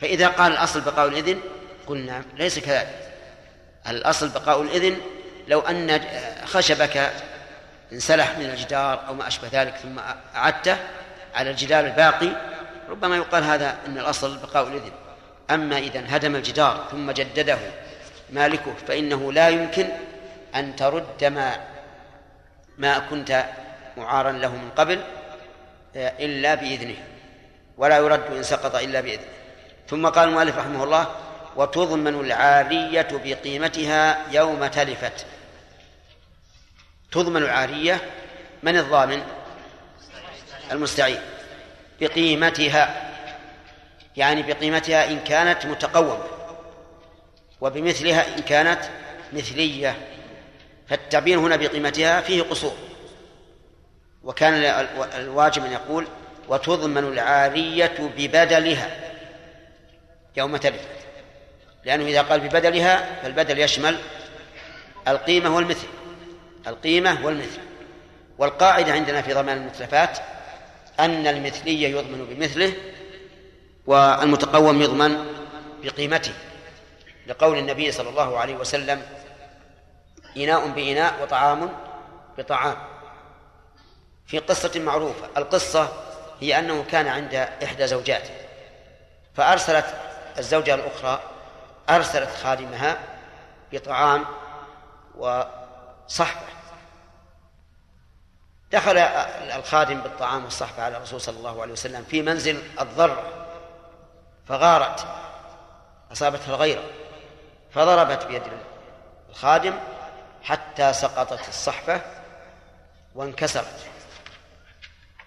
فإذا 0.00 0.28
قال 0.28 0.52
الأصل 0.52 0.80
بقاء 0.80 1.08
الإذن 1.08 1.40
قلنا 1.86 2.22
ليس 2.34 2.58
كذلك. 2.58 3.12
الأصل 3.88 4.28
بقاء 4.28 4.62
الإذن 4.62 4.96
لو 5.48 5.60
أن 5.60 6.00
خشبك 6.44 7.12
انسلح 7.92 8.38
من 8.38 8.44
الجدار 8.44 9.08
أو 9.08 9.14
ما 9.14 9.26
أشبه 9.26 9.48
ذلك 9.52 9.74
ثم 9.74 9.98
أعدته 10.34 10.76
على 11.34 11.50
الجدار 11.50 11.84
الباقي 11.84 12.28
ربما 12.88 13.16
يقال 13.16 13.44
هذا 13.44 13.76
أن 13.86 13.98
الأصل 13.98 14.38
بقاء 14.38 14.68
الإذن. 14.68 14.92
أما 15.50 15.78
إذا 15.78 16.04
هدم 16.08 16.36
الجدار 16.36 16.86
ثم 16.90 17.10
جدده 17.10 17.58
مالكه 18.30 18.74
فإنه 18.88 19.32
لا 19.32 19.48
يمكن 19.48 19.88
أن 20.54 20.76
ترد 20.76 21.24
ما 21.24 21.60
ما 22.78 22.98
كنت 22.98 23.44
معارا 23.96 24.32
له 24.32 24.48
من 24.48 24.70
قبل 24.76 25.00
إلا 25.96 26.54
بإذنه 26.54 26.96
ولا 27.76 27.98
يرد 27.98 28.36
إن 28.36 28.42
سقط 28.42 28.74
إلا 28.74 29.00
بإذنه. 29.00 29.26
ثم 29.88 30.06
قال 30.08 30.28
المؤلف 30.28 30.58
رحمه 30.58 30.84
الله 30.84 31.14
وتضمن 31.56 32.20
العارية 32.20 33.08
بقيمتها 33.12 34.18
يوم 34.32 34.66
تلفت. 34.66 35.26
تضمن 37.12 37.42
العارية 37.42 38.00
من 38.62 38.76
الضامن؟ 38.76 39.22
المستعين. 40.72 41.20
بقيمتها 42.00 43.12
يعني 44.16 44.42
بقيمتها 44.42 45.10
إن 45.10 45.18
كانت 45.20 45.66
متقومة. 45.66 46.35
وبمثلها 47.60 48.36
إن 48.38 48.42
كانت 48.42 48.80
مثلية 49.32 49.96
فالتعبير 50.88 51.38
هنا 51.38 51.56
بقيمتها 51.56 52.20
فيه 52.20 52.42
قصور. 52.42 52.76
وكان 54.24 54.54
الواجب 55.14 55.64
أن 55.64 55.72
يقول 55.72 56.06
وتضمن 56.48 57.04
العارية 57.04 58.12
ببدلها 58.16 58.90
يوم 60.36 60.56
تلفت 60.56 60.88
لأنه 61.84 62.04
إذا 62.04 62.22
قال 62.22 62.40
ببدلها 62.40 63.22
فالبدل 63.22 63.58
يشمل 63.58 63.98
القيمة 65.08 65.56
والمثل. 65.56 65.86
القيمة 66.66 67.26
والمثل. 67.26 67.60
والقاعدة 68.38 68.92
عندنا 68.92 69.22
في 69.22 69.32
ضمان 69.32 69.56
المتلفات 69.56 70.18
أن 71.00 71.26
المثلي 71.26 71.82
يضمن 71.82 72.26
بمثله 72.30 72.72
والمتقوم 73.86 74.82
يضمن 74.82 75.26
بقيمته. 75.84 76.32
لقول 77.26 77.58
النبي 77.58 77.92
صلى 77.92 78.08
الله 78.08 78.38
عليه 78.38 78.56
وسلم 78.56 79.02
إناء 80.36 80.68
بإناء 80.68 81.22
وطعام 81.22 81.72
بطعام. 82.38 82.76
في 84.26 84.38
قصة 84.38 84.80
معروفة. 84.80 85.28
القصة 85.36 85.88
هي 86.40 86.58
أنه 86.58 86.84
كان 86.90 87.08
عند 87.08 87.34
إحدى 87.34 87.86
زوجاته 87.86 88.30
فأرسلت 89.34 89.94
الزوجة 90.38 90.74
الأخرى 90.74 91.20
أرسلت 91.90 92.30
خادمها 92.30 92.98
بطعام 93.72 94.24
وصحبة. 95.16 96.46
دخل 98.72 98.98
الخادم 99.56 100.00
بالطعام 100.00 100.44
والصحبة 100.44 100.82
على 100.82 100.96
الرسول 100.96 101.20
صلى 101.20 101.38
الله 101.38 101.62
عليه 101.62 101.72
وسلم 101.72 102.04
في 102.04 102.22
منزل 102.22 102.62
الضرة 102.80 103.46
فغارت 104.48 105.06
أصابتها 106.12 106.48
الغيرة. 106.48 106.82
فضربت 107.76 108.26
بيد 108.26 108.42
الخادم 109.30 109.74
حتى 110.42 110.92
سقطت 110.92 111.48
الصحفة 111.48 112.00
وانكسرت. 113.14 113.86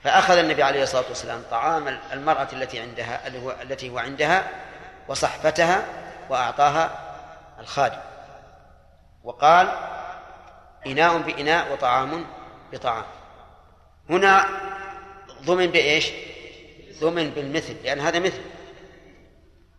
فأخذ 0.03 0.37
النبي 0.37 0.63
عليه 0.63 0.83
الصلاة 0.83 1.07
والسلام 1.09 1.43
طعام 1.51 1.99
المرأة 2.13 2.47
التي 2.53 2.79
عندها 2.79 3.27
التي 3.61 3.89
هو 3.89 3.97
عندها 3.97 4.47
وصحفتها 5.07 5.85
وأعطاها 6.29 6.91
الخادم. 7.59 7.99
وقال 9.23 9.67
إناء 10.87 11.17
بإناء 11.17 11.73
وطعام 11.73 12.25
بطعام. 12.71 13.05
هنا 14.09 14.45
ضمن 15.43 15.67
بإيش؟ 15.67 16.11
ضمن 16.99 17.29
بالمثل 17.29 17.75
لأن 17.83 17.99
هذا 17.99 18.19
مثل. 18.19 18.41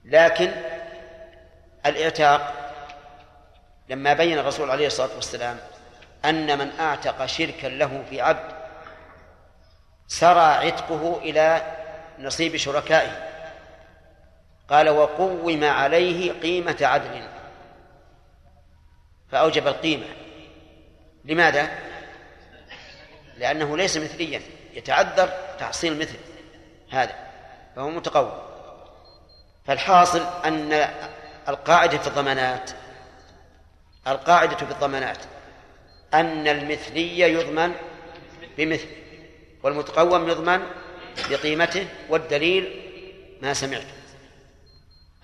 لكن 0.05 0.53
الاعتاق 1.87 2.60
لما 3.91 4.12
بين 4.14 4.38
الرسول 4.38 4.70
عليه 4.70 4.86
الصلاة 4.86 5.14
والسلام 5.14 5.59
أن 6.24 6.59
من 6.59 6.80
أعتق 6.80 7.26
شركا 7.26 7.66
له 7.66 8.05
في 8.11 8.20
عبد 8.20 8.53
سرى 10.09 10.41
عتقه 10.41 11.18
إلى 11.18 11.76
نصيب 12.18 12.57
شركائه. 12.57 13.30
قال 14.68 14.88
وقوم 14.88 15.64
عليه 15.64 16.32
قيمة 16.32 16.76
عدل. 16.80 17.28
فأوجب 19.30 19.68
القيمة. 19.68 20.07
لماذا؟ 21.24 21.70
لأنه 23.36 23.76
ليس 23.76 23.97
مثليا. 23.97 24.43
يتعذر 24.74 25.28
تحصيل 25.59 25.99
مثل 25.99 26.16
هذا 26.91 27.14
فهو 27.76 27.91
متقوم. 27.91 28.38
فالحاصل 29.66 30.26
أن 30.45 30.88
القاعدة 31.49 31.99
في 31.99 32.07
الضمانات 32.07 32.70
القاعدة 34.11 34.57
في 34.57 34.71
الضمانات. 34.71 35.19
أن 36.15 36.49
المثلي 36.49 37.21
يضمن 37.21 37.73
بمثل 38.59 38.89
والمتقوم 39.63 40.29
يضمن 40.29 40.61
بقيمته 41.31 41.87
والدليل 42.09 42.83
ما 43.43 43.55
سمعت. 43.55 43.87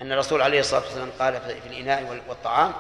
أن 0.03 0.13
الرسول 0.13 0.43
عليه 0.43 0.61
الصلاة 0.61 0.81
والسلام 0.83 1.11
قال 1.19 1.41
في 1.41 1.69
الإناء 1.69 2.23
والطعام 2.29 2.73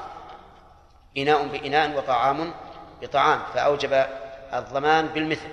إناء 1.18 1.46
بإناء 1.46 1.98
وطعام 1.98 2.54
بطعام 3.02 3.42
فأوجب 3.54 4.06
الضمان 4.52 5.06
بالمثل. 5.06 5.48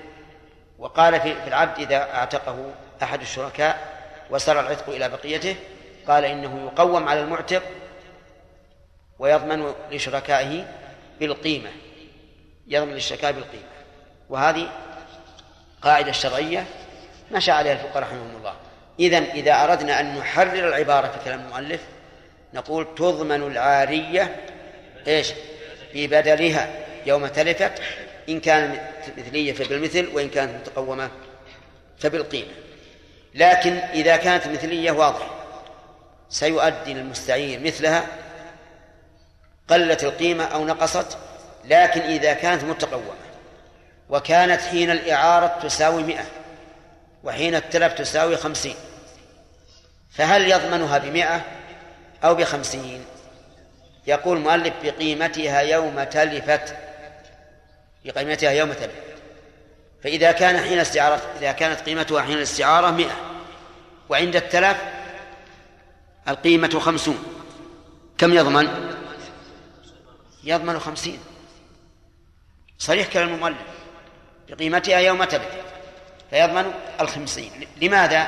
وقال 0.80 1.22
في 1.22 1.48
العبد 1.48 1.80
إذا 1.80 2.16
أعتقه 2.16 2.74
أحد 3.04 3.22
الشركاء 3.22 3.94
وسر 4.30 4.60
العتق 4.60 4.90
إلى 4.90 5.10
بقيته 5.10 5.56
قال 6.08 6.26
إنه 6.26 6.72
يقوم 6.74 7.10
على 7.10 7.22
المعتق 7.22 7.64
ويضمن 9.24 9.74
لشركائه 9.92 10.66
بالقيمة 11.20 11.70
يضمن 12.68 12.94
للشركاء 12.94 13.32
بالقيمة. 13.32 13.64
وهذه 14.30 14.70
قاعدة 15.82 16.12
شرعية 16.12 16.66
مشى 17.32 17.52
عليها 17.52 17.74
الفقهاء 17.74 18.04
رحمهم 18.04 18.36
الله. 18.38 18.54
إذا 19.00 19.18
إذا 19.18 19.64
أردنا 19.64 20.00
أن 20.00 20.18
نحرر 20.18 20.68
العبارة 20.68 21.08
في 21.08 21.26
كلام 21.26 21.40
المؤلف 21.40 21.82
نقول 22.54 22.96
تضمن 22.96 23.44
العارية 23.44 24.36
إيش؟ 25.08 25.34
ببدلها 25.94 26.86
يوم 27.06 27.28
تلفت 27.28 27.82
إن 28.30 28.40
كانت 28.40 28.82
مثلية 29.18 29.54
فبالمثل 29.54 30.08
وإن 30.14 30.30
كانت 30.30 30.52
متقومة 30.56 31.10
فبالقيمة. 32.00 32.52
لكن 33.36 33.74
إذا 33.74 34.18
كانت 34.18 34.48
مثلية 34.48 34.92
واضح 34.92 35.28
سيؤدي 36.30 36.94
للمستعين 36.94 37.64
مثلها 37.64 38.23
قلت 39.74 40.04
القيمة 40.04 40.44
أو 40.44 40.66
نقصت 40.66 41.18
لكن 41.66 42.02
إذا 42.02 42.34
كانت 42.34 42.64
متقومة. 42.64 43.14
وكانت 44.10 44.62
حين 44.62 44.92
الإعارة 44.92 45.60
تساوي 45.64 46.04
مئة 46.04 46.26
وحين 47.24 47.56
التلف 47.56 47.94
تساوي 47.94 48.38
خمسين. 48.38 48.76
فهل 50.12 50.52
يضمنها 50.52 50.98
بمئة 50.98 51.42
أو 52.24 52.36
بخمسين؟ 52.36 53.06
يقول 54.08 54.38
المؤلف 54.38 54.74
بقيمتها 54.84 55.60
يوم 55.60 56.04
تلفت 56.04 56.76
بقيمتها 58.06 58.52
يوم 58.52 58.74
تلفت. 58.74 59.14
فإذا 60.04 60.32
كان 60.32 60.60
حين 60.60 60.80
استعارة 60.80 61.22
إذا 61.40 61.52
كانت 61.52 61.80
قيمتها 61.80 62.22
حين 62.22 62.38
الاستعارة 62.38 62.92
مئة 62.92 63.16
وعند 64.10 64.36
التلف 64.36 64.78
القيمة 66.28 66.80
خمسون. 66.80 67.24
كم 68.18 68.34
يضمن؟ 68.34 68.94
يضمن 70.44 70.80
خمسين. 70.80 71.20
صريح 72.78 73.08
كلام 73.08 73.34
المؤلف. 73.34 73.58
بقيمتها 74.50 75.00
يوم 75.00 75.24
تلف 75.24 75.50
فيضمن 76.30 76.74
الخمسين. 77.02 77.68
لماذا؟ 77.82 78.28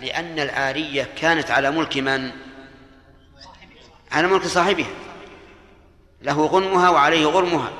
لأن 0.00 0.38
العارية 0.38 1.08
كانت 1.16 1.50
على 1.50 1.70
ملك 1.70 1.96
من؟ 1.96 2.30
على 4.12 4.26
ملك 4.26 4.46
صاحبها. 4.46 4.90
له 6.22 6.46
غنمها 6.46 6.90
وعليه 6.90 7.26
غرمها. 7.26 7.72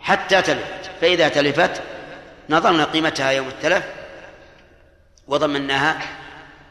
حتى 0.00 0.42
تلفت. 0.42 0.90
فإذا 1.00 1.28
تلفت 1.28 1.82
نظرنا 2.48 2.84
قيمتها 2.84 3.30
يوم 3.30 3.48
التلف 3.48 3.84
وضمناها 5.26 6.02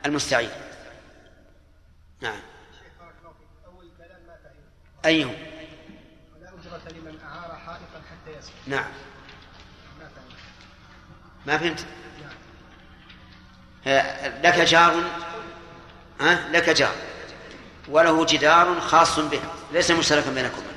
المستعين. 0.05 0.49
نعم. 2.21 2.39
أيهم 5.05 5.35
لا 6.41 6.49
أجرة 6.49 6.91
لمن 6.91 7.19
أعار 7.21 7.55
حائطا 7.55 8.01
حتى 8.11 8.37
يسكن 8.37 8.52
نعم. 8.67 8.85
ما 11.45 11.57
فهمت. 11.57 11.85
لك 14.43 14.59
جار 14.59 15.03
ها 16.21 16.49
لك 16.51 16.69
جار. 16.69 16.95
وله 17.87 18.25
جدار 18.25 18.81
خاص 18.81 19.19
به 19.19 19.41
ليس 19.71 19.91
مشتركا 19.91 20.31
بينكما. 20.31 20.73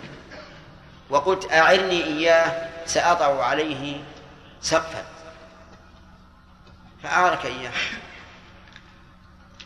وقلت 1.11 1.53
أعرني 1.53 2.05
إياه 2.05 2.69
سأضع 2.87 3.45
عليه 3.45 4.01
سقفا. 4.63 5.05
فأعرك 7.03 7.47
إياه. 7.47 7.73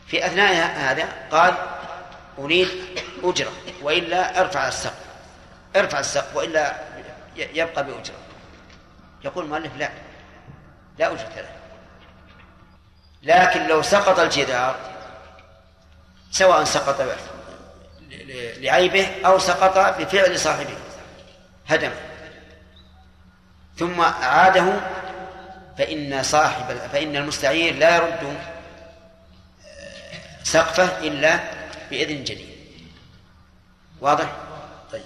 في 0.06 0.26
أثناء 0.26 0.54
هذا 0.76 1.08
قال 1.30 1.54
أريد 2.38 2.68
أجرة 3.22 3.52
وإلا 3.82 4.40
ارفع 4.40 4.68
السقف. 4.68 5.04
ارفع 5.76 5.98
السقف 6.00 6.36
وإلا 6.36 6.89
يبقى 7.40 7.84
بأجرة. 7.84 8.14
يقول 9.24 9.44
المؤلف 9.44 9.76
لا 9.76 9.90
لا 10.98 11.12
أجرة 11.12 11.34
له. 11.36 11.50
لكن 13.22 13.66
لو 13.66 13.82
سقط 13.82 14.18
الجدار 14.18 14.76
سواء 16.30 16.64
سقط 16.64 17.18
لعيبه 18.56 19.08
أو 19.26 19.38
سقط 19.38 20.00
بفعل 20.00 20.38
صاحبه 20.38 20.76
هدمه. 21.68 22.00
ثم 23.76 24.00
أعاده 24.00 24.80
فإن 25.78 26.22
صاحب 26.22 26.78
فإن 26.92 27.16
المستعير 27.16 27.74
لا 27.74 27.96
يرد 27.96 28.36
آه، 29.64 30.42
سقفه 30.42 30.98
إلا 30.98 31.40
بإذن 31.90 32.24
جديد 32.24 32.56
واضح؟ 34.00 34.32
طيب. 34.92 35.02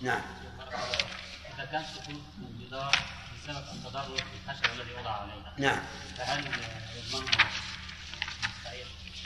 نعم. 0.00 0.20
كان 1.72 1.84
سقوط 1.94 2.20
الجدار 2.60 2.96
بسبب 3.44 3.64
التضرر 3.74 4.24
بالخشب 4.46 4.64
الذي 4.74 4.94
وضع 5.00 5.10
عليها 5.10 5.52
نعم. 5.58 5.78
فهل؟ 6.18 6.44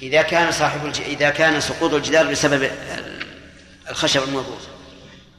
إذا 0.03 0.23
كان 0.23 0.53
صاحب 0.53 0.87
الج... 0.87 1.01
إذا 1.01 1.31
كان 1.31 1.61
سقوط 1.61 1.95
الجدار 1.95 2.27
بسبب 2.27 2.63
ال- 2.63 3.27
الخشب 3.89 4.23
الموضوع 4.23 4.59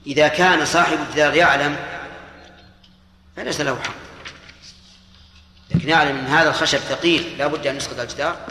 إذا 0.08 0.28
كان 0.28 0.66
صاحب 0.66 0.98
الجدار 1.10 1.36
يعلم 1.36 1.78
فليس 3.36 3.62
له 3.62 3.82
حق. 3.84 3.94
لكن 5.72 5.90
يعلم 5.90 6.18
أن 6.18 6.26
هذا 6.26 6.50
الخشب 6.50 6.78
ثقيل 6.78 7.38
لا 7.38 7.48
بد 7.48 7.68
أن 7.68 7.78
يسقط 7.78 8.00
الجدار 8.00 8.48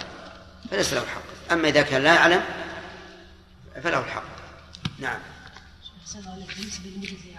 فليس 0.71 0.93
له 0.93 1.01
حق. 1.01 1.53
أما 1.53 1.69
إذا 1.69 1.83
كان 1.83 2.03
لا 2.03 2.15
يعلم 2.15 2.45
فله 3.83 3.99
الحق. 3.99 4.25
نعم. 4.99 5.19
بالنسبة 6.15 7.36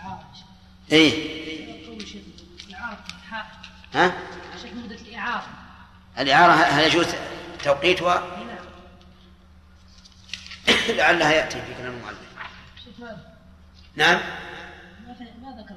إيه 0.92 1.38
ها 3.94 4.18
مدة 4.74 4.96
الإعارة 4.96 5.48
الإعارة 6.20 6.52
هل 6.54 6.84
يجوز 6.84 7.08
توقيتها 7.64 8.38
نعم 8.48 8.58
لعلها 10.98 11.32
يأتي 11.34 11.62
في 11.62 11.74
كلام 11.74 11.94
المؤلف؟ 11.94 12.18
نعم 13.96 14.20
ما 15.42 15.62
ذكر 15.62 15.76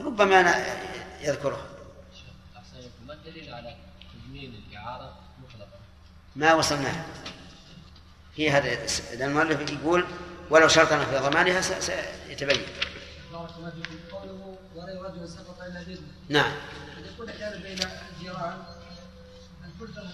ربما 0.00 0.40
أنا 0.40 0.66
يذكره 1.20 1.66
أحسن 2.56 2.76
عليكم. 2.76 3.06
ما 3.06 3.12
الدليل 3.12 3.54
على 3.54 3.76
تجميل 4.14 4.62
الإعارة 4.68 5.18
مطلقا؟ 5.42 5.78
ما 6.36 6.54
وصلنا 6.54 7.04
في 8.36 8.50
هذا 8.50 8.86
المؤلف 9.12 9.70
يقول 9.70 10.04
ولو 10.50 10.68
شرطنا 10.68 11.04
في 11.04 11.18
ضمانها 11.18 11.60
سيتبين 11.60 12.62
بارك 13.32 13.50
الله 13.58 13.70
فيكم 13.70 13.96
قوله 14.09 14.09
ورأي 14.09 14.09
رجل 15.20 15.28
سقط 15.28 15.62
إلى 15.62 15.84
بإذنه 15.84 16.06
نعم. 16.28 16.52
إذا 16.98 17.08
يكون 17.14 17.26
كان 17.30 17.62
بين 17.62 17.78
الجيران 18.18 18.62
الفرصة 19.64 20.08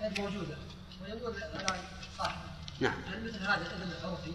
غير 0.00 0.10
موجودة 0.18 0.56
ويقول 1.02 1.34
الآن 1.36 1.76
صاحب. 2.18 2.36
نعم. 2.80 2.94
هل 3.12 3.24
مثل 3.24 3.38
هذا 3.42 3.54
إذن 3.76 3.92
عرفي؟ 4.04 4.32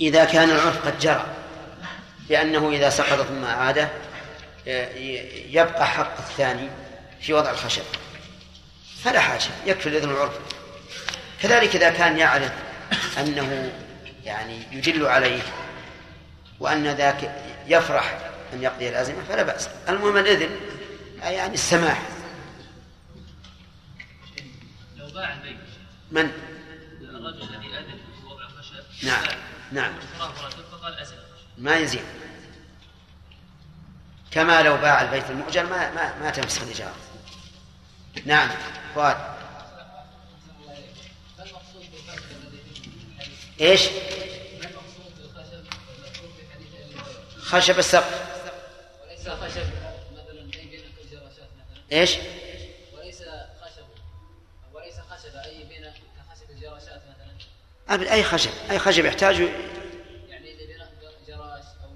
إذا 0.00 0.24
كان 0.24 0.50
العرف 0.50 0.86
قد 0.86 0.98
جرى 0.98 1.26
بأنه 2.28 2.70
إذا 2.70 2.90
سقط 2.90 3.26
ثم 3.26 3.44
أعادة 3.44 3.88
ي- 4.66 4.70
ي- 4.70 5.54
يبقى 5.56 5.86
حق 5.86 6.18
الثاني 6.18 6.68
في 7.20 7.32
وضع 7.32 7.50
الخشب. 7.50 7.82
فلا 9.04 9.20
حاجة 9.20 9.44
يكفي 9.66 9.88
الإذن 9.88 10.10
العرفي 10.10 10.38
كذلك 11.42 11.76
إذا 11.76 11.90
كان 11.90 12.18
يعرف 12.18 12.52
أنه 13.18 13.72
يعني 14.24 14.62
يدل 14.72 15.06
عليه 15.06 15.42
وأن 16.60 16.86
ذاك 16.88 17.42
يفرح 17.66 18.18
أن 18.52 18.62
يقضي 18.62 18.88
الأزمة 18.88 19.24
فلا 19.28 19.42
بأس. 19.42 19.68
المهم 19.88 20.16
الإذن 20.16 20.50
يعني 21.18 21.54
السماح. 21.54 22.02
لو 24.96 25.10
باع 25.10 25.34
البيت. 25.34 25.56
من؟ 26.10 26.30
الرجل 27.00 27.42
الذي 27.42 27.78
أذن 27.78 27.98
في 28.20 28.26
وضع 28.26 28.44
الخشب 28.44 29.06
نعم 29.06 29.24
نعم. 29.72 29.92
فقال 30.72 30.98
أزل 30.98 31.16
ما 31.58 31.76
يزيد 31.76 32.04
كما 34.30 34.62
لو 34.62 34.76
باع 34.76 35.02
البيت 35.02 35.30
المؤجر 35.30 35.66
ما 35.66 35.90
ما 35.90 36.18
ما 36.18 36.30
تنفسخ 36.30 36.62
الإجارة. 36.62 36.94
نعم 38.24 38.48
فؤاد. 38.94 39.16
ما 41.36 41.44
المقصود 41.44 41.84
بالخشب؟ 41.92 42.24
الذي 42.30 42.58
فيه 42.74 42.90
الحديث؟ 43.16 43.60
إيش؟ 43.60 43.88
خشب 47.42 47.78
السقف. 47.78 48.35
خشب 49.28 49.66
مثلا 50.12 50.40
أي 50.40 50.66
بين 50.66 50.80
مثلا. 51.12 51.82
إيش؟ 51.92 52.16
وليس 52.98 53.22
خشب. 53.62 53.86
وليس 54.74 54.94
خشب 55.10 55.36
أي 55.36 55.64
بين 55.64 55.84
كخشب 55.84 56.50
الجراشات 56.50 57.02
مثلا. 57.90 58.12
أي 58.12 58.22
خشب؟ 58.22 58.50
أي 58.70 58.78
خشب 58.78 59.04
يحتاج؟ 59.04 59.40
يعني 60.28 60.56
جراش 61.28 61.64
أو. 61.84 61.90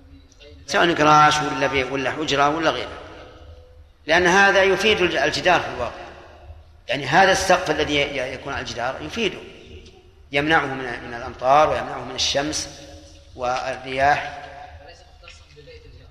سواء 0.67 0.95
قراش 0.95 1.37
ولا 1.39 1.67
بي 1.67 1.85
ولا 1.85 2.11
حجرة 2.11 2.49
ولا 2.49 2.71
غيره. 2.71 2.99
لأن 4.07 4.27
هذا 4.27 4.63
يفيد 4.63 5.01
الج- 5.01 5.17
الجدار 5.17 5.61
في 5.61 5.69
الواقع. 5.69 6.11
يعني 6.89 7.07
هذا 7.07 7.33
السقف 7.33 7.71
الذي 7.71 7.95
يكون 8.17 8.53
على 8.53 8.63
الجدار 8.63 9.03
يفيده. 9.03 9.39
يمنعه 10.33 10.67
من 10.67 10.77
من 11.09 11.15
الأمطار 11.15 11.69
ويمنعه 11.71 12.05
من 12.05 12.15
الشمس 12.15 12.69
والرياح 13.37 14.45
وليس 14.85 14.99
مختصا 15.23 15.43
ببيت 15.57 15.83
الجار 15.87 16.09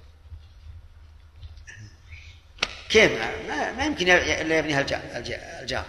كيف؟ 2.89 3.11
ما, 3.47 3.71
ما, 3.71 3.85
يمكن 3.85 4.09
إلا 4.09 4.57
يبنيها 4.57 4.81
الجار, 4.81 5.01
الج- 5.15 5.31
الجار. 5.61 5.85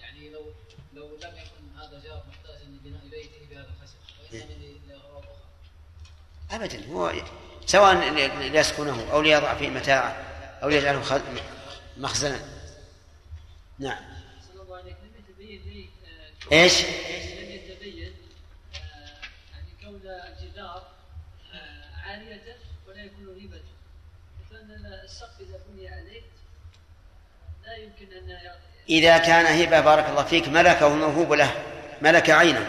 يعني 0.00 0.30
لو 0.30 0.52
لو 0.94 1.06
لم 1.16 1.30
يكن 1.36 1.78
هذا 1.78 2.00
جار 2.04 2.22
محتاجا 2.28 2.64
لبناء 2.64 3.00
بيته 3.10 3.46
بهذا 3.50 3.68
الخشب 3.68 3.96
وإنما 4.32 4.78
لأغراض 4.88 5.24
أخرى. 6.50 6.64
أبدا 6.64 6.86
هو 6.92 7.12
سواء 7.66 7.94
ليسكنه 8.38 9.12
أو 9.12 9.22
ليضع 9.22 9.54
فيه 9.54 9.68
متاعه 9.68 10.10
أو 10.62 10.68
ليجعله 10.68 10.98
مخزنا. 11.96 12.40
نعم. 13.78 14.04
صلى 14.52 14.62
الله 14.62 14.76
عليك 14.76 14.96
لم 15.02 15.10
يتبين 15.28 15.62
لي 15.72 15.88
آه، 16.52 16.62
إيش؟ 16.62 16.80
لم 16.80 17.50
يتبين 17.50 18.14
آه، 18.74 18.78
يعني 19.52 19.70
كون 19.84 20.00
الجدار 20.06 20.88
آه، 21.54 21.84
عالية 22.04 22.56
ولا 22.88 23.04
يكون 23.04 23.34
ريبة 23.34 23.60
فأن 24.50 24.70
السقف 25.04 25.40
إذا 25.40 25.60
بني 25.68 25.88
عليه 25.88 26.22
لا 27.66 27.76
يمكن 27.76 28.12
أن 28.12 28.19
ي- 28.19 28.19
إذا 28.88 29.18
كان 29.18 29.46
هبة 29.46 29.80
بارك 29.80 30.08
الله 30.08 30.24
فيك 30.24 30.48
ملكه 30.48 30.86
الموهوب 30.86 31.32
له 31.32 31.52
ملك 32.02 32.30
عينه. 32.30 32.66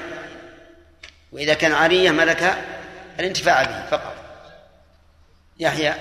وإذا 1.31 1.53
كان 1.53 1.71
عارية 1.71 2.11
ملك 2.11 2.57
الانتفاع 3.19 3.63
به 3.63 3.85
فقط. 3.85 4.15
يحيى. 5.59 5.93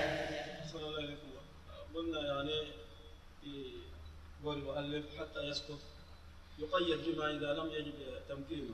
قلنا 1.95 2.19
يعني 2.19 2.63
في 3.41 3.73
قول 4.43 4.57
المؤلف 4.57 5.05
حتى 5.19 5.39
يسقط 5.39 5.79
يقيد 6.59 7.15
بما 7.15 7.25
إذا 7.25 7.53
لم 7.53 7.69
يجب 7.71 7.93
تمكينه. 8.29 8.73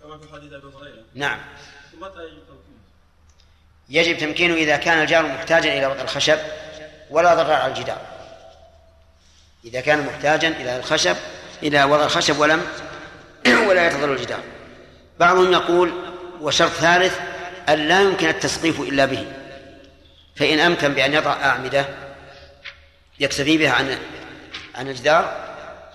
كما 0.00 0.18
في 0.18 0.32
حديث 0.32 0.52
أبي 0.52 0.66
هريرة. 0.66 1.04
نعم. 1.14 1.38
متى 2.00 2.24
يجب 2.24 2.42
تمكينه؟ 2.46 2.76
يجب 3.88 4.18
تمكينه 4.18 4.54
إذا 4.54 4.76
كان 4.76 5.02
الجار 5.02 5.26
محتاجا 5.26 5.78
إلى 5.78 5.86
وضع 5.86 6.00
الخشب 6.00 6.38
ولا 7.10 7.34
ضرر 7.34 7.52
على 7.52 7.72
الجدار. 7.72 8.15
إذا 9.66 9.80
كان 9.80 10.06
محتاجا 10.06 10.48
إلى 10.48 10.76
الخشب 10.76 11.16
إلى 11.62 11.84
وضع 11.84 12.04
الخشب 12.04 12.38
ولم 12.38 12.66
ولا 13.68 13.86
يتضرر 13.86 14.12
الجدار. 14.12 14.40
بعضهم 15.18 15.52
يقول 15.52 15.92
وشرط 16.40 16.70
ثالث 16.70 17.18
أن 17.68 17.88
لا 17.88 18.02
يمكن 18.02 18.28
التسقيف 18.28 18.80
إلا 18.80 19.04
به. 19.04 19.32
فإن 20.36 20.58
أمكن 20.58 20.94
بأن 20.94 21.14
يضع 21.14 21.32
أعمدة 21.32 21.86
يكتفي 23.20 23.58
بها 23.58 23.70
عن 23.70 23.98
عن 24.74 24.88
الجدار 24.88 25.46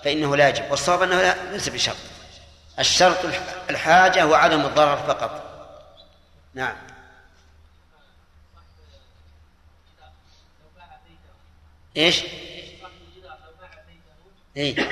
فإنه 0.04 0.36
لا 0.36 0.48
يجب 0.48 0.70
والصواب 0.70 1.02
أنه 1.02 1.22
لا 1.22 1.52
ليس 1.52 1.68
بشرط. 1.68 1.96
الشرط 2.78 3.18
الحاجة 3.70 4.26
وعدم 4.26 4.60
الضرر 4.60 4.96
فقط. 4.96 5.42
نعم. 6.54 6.76
إيش؟ 11.96 12.22
اي 14.56 14.88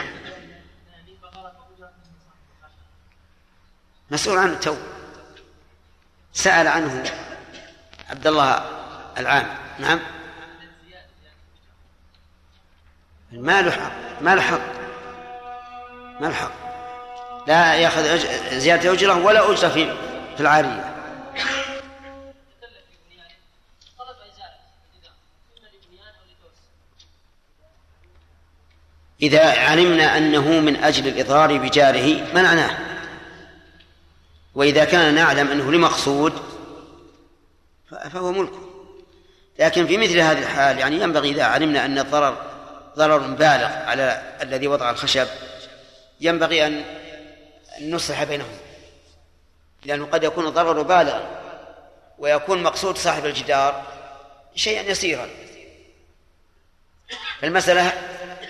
مسؤول 4.10 4.38
عنه 4.38 4.54
تو 4.54 4.76
سأل 6.32 6.68
عنه 6.68 7.04
عبد 8.10 8.26
الله 8.26 8.64
العام. 9.18 9.46
نعم. 9.78 10.00
ما 13.32 13.62
له 13.62 13.70
حق. 13.70 13.92
ما 14.20 14.34
له 14.34 14.42
حق. 14.42 14.60
ما 16.20 16.26
له 16.26 16.34
حق. 16.34 16.52
لا 17.46 17.74
يأخذ 17.74 18.18
زيادة 18.58 18.92
أجرة 18.92 19.24
ولا 19.24 19.52
أجرة 19.52 19.68
في 19.68 19.96
في 20.36 20.40
العارية. 20.40 20.99
إذا 29.22 29.60
علمنا 29.60 30.18
أنه 30.18 30.60
من 30.60 30.76
أجل 30.76 31.08
الإضرار 31.08 31.58
بجاره 31.58 32.32
منعناه 32.34 32.78
وإذا 34.54 34.84
كان 34.84 35.14
نعلم 35.14 35.50
أنه 35.50 35.72
لمقصود 35.72 36.32
فهو 38.12 38.32
ملكه 38.32 38.70
لكن 39.58 39.86
في 39.86 39.96
مثل 39.96 40.18
هذه 40.18 40.38
الحال 40.38 40.78
يعني 40.78 41.00
ينبغي 41.00 41.30
إذا 41.30 41.44
علمنا 41.44 41.84
أن 41.84 41.98
الضرر 41.98 42.36
ضرر 42.96 43.18
بالغ 43.18 43.66
على 43.66 44.22
الذي 44.42 44.66
وضع 44.66 44.90
الخشب 44.90 45.26
ينبغي 46.20 46.66
أن 46.66 46.84
نصلح 47.80 48.24
بينهم. 48.24 48.58
لأنه 49.84 50.06
قد 50.06 50.24
يكون 50.24 50.46
الضرر 50.46 50.82
بالغا 50.82 51.40
ويكون 52.18 52.62
مقصود 52.62 52.98
صاحب 52.98 53.26
الجدار 53.26 53.82
شيئا 54.54 54.82
يسيرا. 54.82 55.28
فالمسألة 57.40 57.92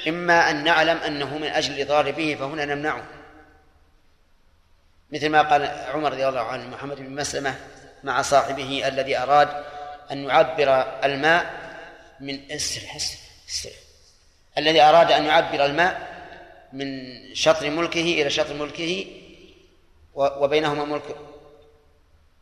إما 0.09 0.51
أن 0.51 0.64
نعلم 0.64 0.96
أنه 0.96 1.38
من 1.38 1.46
أجل 1.46 1.74
الإضرار 1.74 2.11
به 2.11 2.36
فهنا 2.40 2.64
نمنعه. 2.64 3.05
مثل 5.12 5.28
ما 5.28 5.42
قال 5.42 5.64
عمر 5.64 6.12
رضي 6.12 6.28
الله 6.28 6.40
عنه 6.40 6.66
محمد 6.66 6.96
بن 6.96 7.14
مسلمة 7.14 7.55
مع 8.05 8.22
صاحبه 8.22 8.88
الذي 8.88 9.18
أراد 9.18 9.64
أن 10.11 10.24
يعبر 10.24 10.68
الماء 11.05 11.61
من 12.20 12.53
اسر 12.53 12.82
اسر 12.96 13.70
الذي 14.59 14.80
أراد 14.80 15.12
أن 15.12 15.24
يعبر 15.24 15.64
الماء 15.64 16.11
من 16.72 17.11
شطر 17.34 17.70
ملكه 17.70 18.01
إلى 18.01 18.30
شطر 18.30 18.55
ملكه 18.55 19.07
وبينهما 20.14 20.84
ملك 20.84 21.16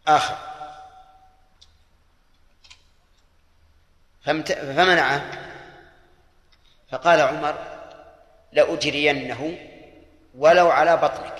آخر. 0.06 0.38
فمنعه 4.24 5.47
فقال 6.90 7.20
عمر 7.20 7.54
لأجرينه 8.52 9.58
ولو 10.34 10.70
على 10.70 10.96
بطنك. 10.96 11.34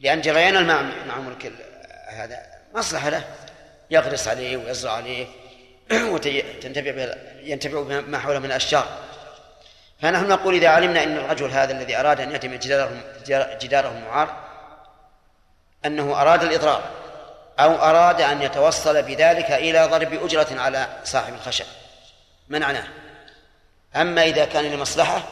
لأن 0.00 0.20
جريان 0.20 0.56
الماء 0.56 0.82
مع 1.08 1.18
ملك 1.18 1.52
هذا 2.08 2.46
مصلحة 2.74 3.08
له. 3.08 3.24
يغرس 3.90 4.28
عليه 4.28 4.56
ويزرع 4.56 4.92
عليه 4.92 5.26
وتنتفع 6.12 6.90
به 6.90 7.14
ينتفع 7.42 7.82
بما 7.82 8.18
حوله 8.18 8.38
من 8.38 8.44
الأشجار. 8.44 8.86
فنحن 10.00 10.28
نقول 10.28 10.54
إذا 10.54 10.68
علمنا 10.68 11.02
أن 11.02 11.16
الرجل 11.16 11.50
هذا 11.50 11.72
الذي 11.72 11.96
أراد 11.96 12.20
أن 12.20 12.32
يهدم 12.32 12.54
جداره 12.54 12.90
جداره 13.60 13.88
المعار 13.88 14.36
أنه 15.84 16.20
أراد 16.20 16.42
الإضرار 16.42 16.82
أو 17.60 17.74
أراد 17.74 18.20
أن 18.20 18.42
يتوصل 18.42 19.02
بذلك 19.02 19.50
إلى 19.50 19.86
ضرب 19.86 20.24
أجرة 20.24 20.60
على 20.60 20.88
صاحب 21.04 21.34
الخشب. 21.34 21.66
منعناه 22.48 23.01
أما 23.96 24.24
إذا 24.24 24.44
كان 24.44 24.64
لمصلحة 24.64 25.28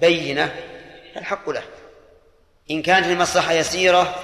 بينة 0.00 0.54
فالحق 1.14 1.50
له. 1.50 1.62
إن 2.70 2.82
كانت 2.82 3.06
المصلحة 3.06 3.52
يسيرة 3.52 4.22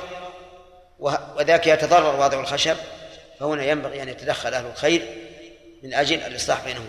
وذاك 0.99 1.67
يتضرر 1.67 2.17
واضع 2.17 2.41
الخشب 2.41 2.77
فهنا 3.41 3.65
ينبغي 3.65 4.03
أن 4.03 4.09
يتدخل 4.09 4.55
أهل 4.55 4.67
الخير 4.67 5.03
من 5.83 5.95
أجل 5.95 6.21
الإصلاح 6.21 6.65
بينهما. 6.65 6.89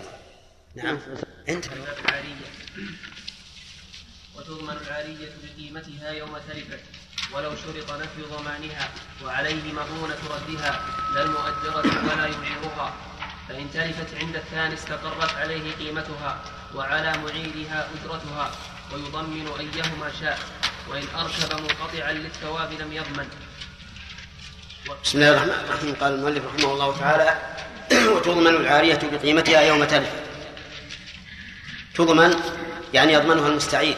نعم. 0.75 0.99
أنت. 1.49 1.65
وتضمن 4.37 4.77
العارية 4.87 5.29
بقيمتها 5.43 6.11
يوم 6.11 6.37
تلفت. 6.49 6.79
ولو 7.33 7.55
شرط 7.55 7.91
نفي 7.91 8.21
ضمانها 8.21 8.89
وعليه 9.23 9.73
مضونة 9.73 10.17
ردها 10.29 10.81
لا 11.15 11.21
المؤجرة 11.21 12.03
ولا 12.03 12.27
يعيرها. 12.27 12.93
فإن 13.49 13.71
تلفت 13.73 14.15
عند 14.23 14.35
الثاني 14.35 14.73
استقرت 14.73 15.33
عليه 15.33 15.75
قيمتها. 15.75 16.41
وعلى 16.75 17.17
معيدها 17.17 17.87
أجرتها 17.95 18.51
ويضمن 18.93 19.47
أيهما 19.59 20.11
شاء 20.19 20.39
وإن 20.89 21.03
أركب 21.15 21.61
منقطعا 21.61 22.11
للثواب 22.11 22.73
لم 22.73 22.93
يضمن. 22.93 23.27
بسم 25.03 25.17
الله 25.17 25.29
الرحمن 25.29 25.65
الرحيم. 25.69 25.95
قال 25.95 26.13
المؤلف 26.13 26.45
رحمه 26.45 26.73
الله 26.73 26.97
تعالى 26.97 27.37
وتضمن 27.91 28.47
العارية 28.47 28.99
بقيمتها 29.11 29.61
يوم 29.61 29.83
تلف. 29.83 30.11
تضمن 31.95 32.35
يعني 32.93 33.13
يضمنها 33.13 33.47
المستعير. 33.47 33.97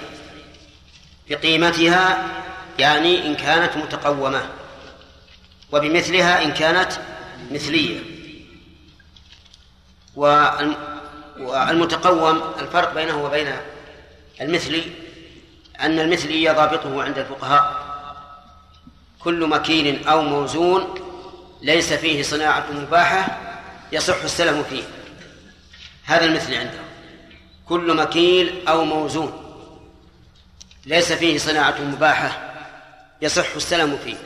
بقيمتها 1.30 2.28
يعني 2.80 3.28
إن 3.28 3.36
كانت 3.36 3.78
متقومة 3.78 4.50
وبمثلها 5.72 6.44
إن 6.44 6.54
كانت 6.54 6.92
مثلية. 7.52 8.00
والمتقوم 11.40 12.42
الفرق 12.60 12.94
بينه 12.94 13.24
وبين 13.24 13.56
المثلي 14.42 14.84
أن 15.82 16.00
المثلي 16.00 16.50
ضابطه 16.50 17.04
عند 17.04 17.18
الفقهاء. 17.18 17.88
كل 19.20 19.48
مكيل 19.48 20.08
أو 20.08 20.22
موزون 20.22 20.96
ليس 21.62 21.94
فيه 21.94 22.24
صناعة 22.24 22.72
مباحة 22.72 23.38
يصح 23.92 24.24
السلم 24.24 24.64
فيه. 24.64 24.84
هذا 26.06 26.26
المثل 26.26 26.54
عنده. 26.54 26.80
كل 27.66 27.96
مكيل 27.96 28.68
أو 28.68 28.86
موزون 28.86 29.44
ليس 30.86 31.14
فيه 31.14 31.38
صناعة 31.38 31.82
مباحة 31.82 32.54
يصح 33.22 33.56
السلم 33.56 33.98
فيه. 34.04 34.18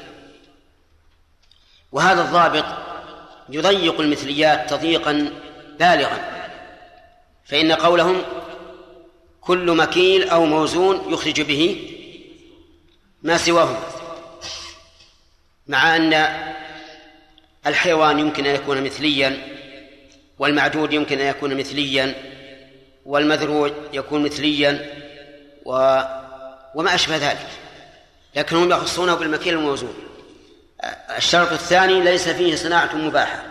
وهذا 1.92 2.22
الضابط 2.22 2.66
يضيق 3.50 4.00
المثليات 4.00 4.70
تضييقا 4.70 5.32
بالغا. 5.80 6.41
فإن 7.52 7.72
قولهم 7.72 8.22
كل 9.42 9.72
مكيل 9.72 10.30
أو 10.30 10.46
موزون 10.46 11.14
يخرج 11.14 11.42
به 11.42 11.92
ما 13.24 13.38
سواه 13.38 13.78
مع 15.68 15.96
أن 15.96 16.28
الحيوان 17.68 18.20
يمكن 18.20 18.46
أن 18.46 18.56
يكون 18.56 18.84
مثليا 18.84 19.38
والمعدود 20.40 20.94
يمكن 20.94 21.20
أن 21.20 21.28
يكون 21.28 21.56
مثليا 21.58 22.16
والمذروع 23.06 23.72
يكون 23.94 24.24
مثليا 24.24 24.90
و 25.66 26.02
وما 26.76 26.96
أشبه 26.96 27.18
ذلك. 27.18 27.48
لكنهم 28.36 28.72
يخصونه 28.72 29.16
بالمكيل 29.16 29.54
الموزون 29.54 29.94
الشرط 31.18 31.52
الثاني 31.52 32.02
ليس 32.02 32.30
فيه 32.30 32.56
صناعة 32.56 32.96
مباحة. 32.96 33.44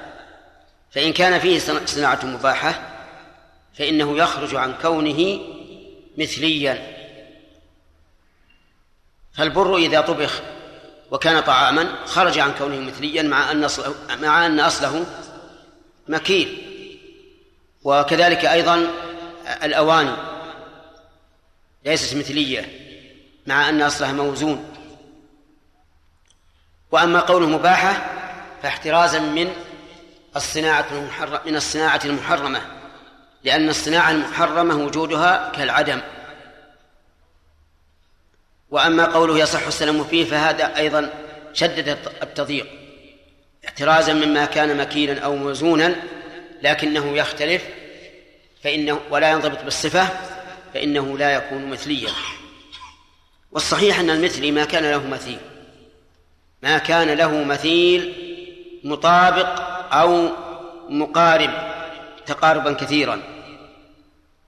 فإن 0.91 1.13
كان 1.13 1.39
فيه 1.39 1.59
صناعة 1.87 2.27
مباحة 2.27 3.00
فإنه 3.81 4.19
يخرج 4.19 4.55
عن 4.55 4.75
كونه 4.83 5.41
مثليا. 6.19 6.97
فالبر 9.33 9.77
إذا 9.77 10.01
طبخ 10.01 10.43
وكان 11.11 11.41
طعاما 11.43 12.07
خرج 12.07 12.39
عن 12.39 12.55
كونه 12.59 12.81
مثليا 12.81 13.23
مع 13.23 13.51
أن 13.51 13.65
أصله 13.65 13.95
مع 14.21 14.47
أن 14.47 14.61
أصله 14.61 15.07
مكيل 16.09 16.59
وكذلك 17.85 18.45
أيضا 18.45 18.91
الأواني 19.63 20.17
ليست 21.85 22.17
مثلية 22.17 22.69
مع 23.47 23.69
أن 23.69 23.83
أصلها 23.83 24.13
موزون. 24.13 24.75
وأما 26.91 27.21
قوله 27.21 27.47
مباحة 27.47 28.07
فاحترازا 28.63 29.19
من 29.19 29.53
الصناعة 30.37 30.87
من 31.47 31.57
الصناعة 31.57 32.01
المحرمة. 32.05 32.80
لأن 33.45 33.69
الصناعة 33.69 34.11
المحرمة 34.11 34.85
وجودها 34.85 35.53
كالعدم. 35.57 36.01
وأما 38.71 39.05
قوله 39.05 39.39
يصح 39.39 39.67
السلام 39.67 40.05
فيه 40.05 40.25
فهذا 40.25 40.77
أيضا 40.77 41.13
شدد 41.53 41.99
التضييق 42.23 42.67
احترازا 43.65 44.13
مما 44.13 44.45
كان 44.45 44.77
مكيلا 44.77 45.21
أو 45.21 45.37
موزونا 45.37 45.97
لكنه 46.63 47.17
يختلف 47.17 47.63
فإنه 48.65 49.01
ولا 49.11 49.31
ينضبط 49.31 49.65
بالصفة 49.65 50.09
فإنه 50.75 51.19
لا 51.19 51.31
يكون 51.31 51.67
مثليا. 51.67 52.11
والصحيح 53.53 54.01
أن 54.01 54.11
المثلي 54.11 54.51
ما 54.51 54.65
كان 54.65 54.91
له 54.91 55.07
مثيل 55.07 55.39
ما 56.63 56.79
كان 56.79 57.09
له 57.09 57.45
مثيل 57.45 58.15
مطابق 58.85 59.61
أو 59.93 60.29
مقارب. 60.89 61.70
تقاربا 62.27 62.73
كثيرا. 62.73 63.23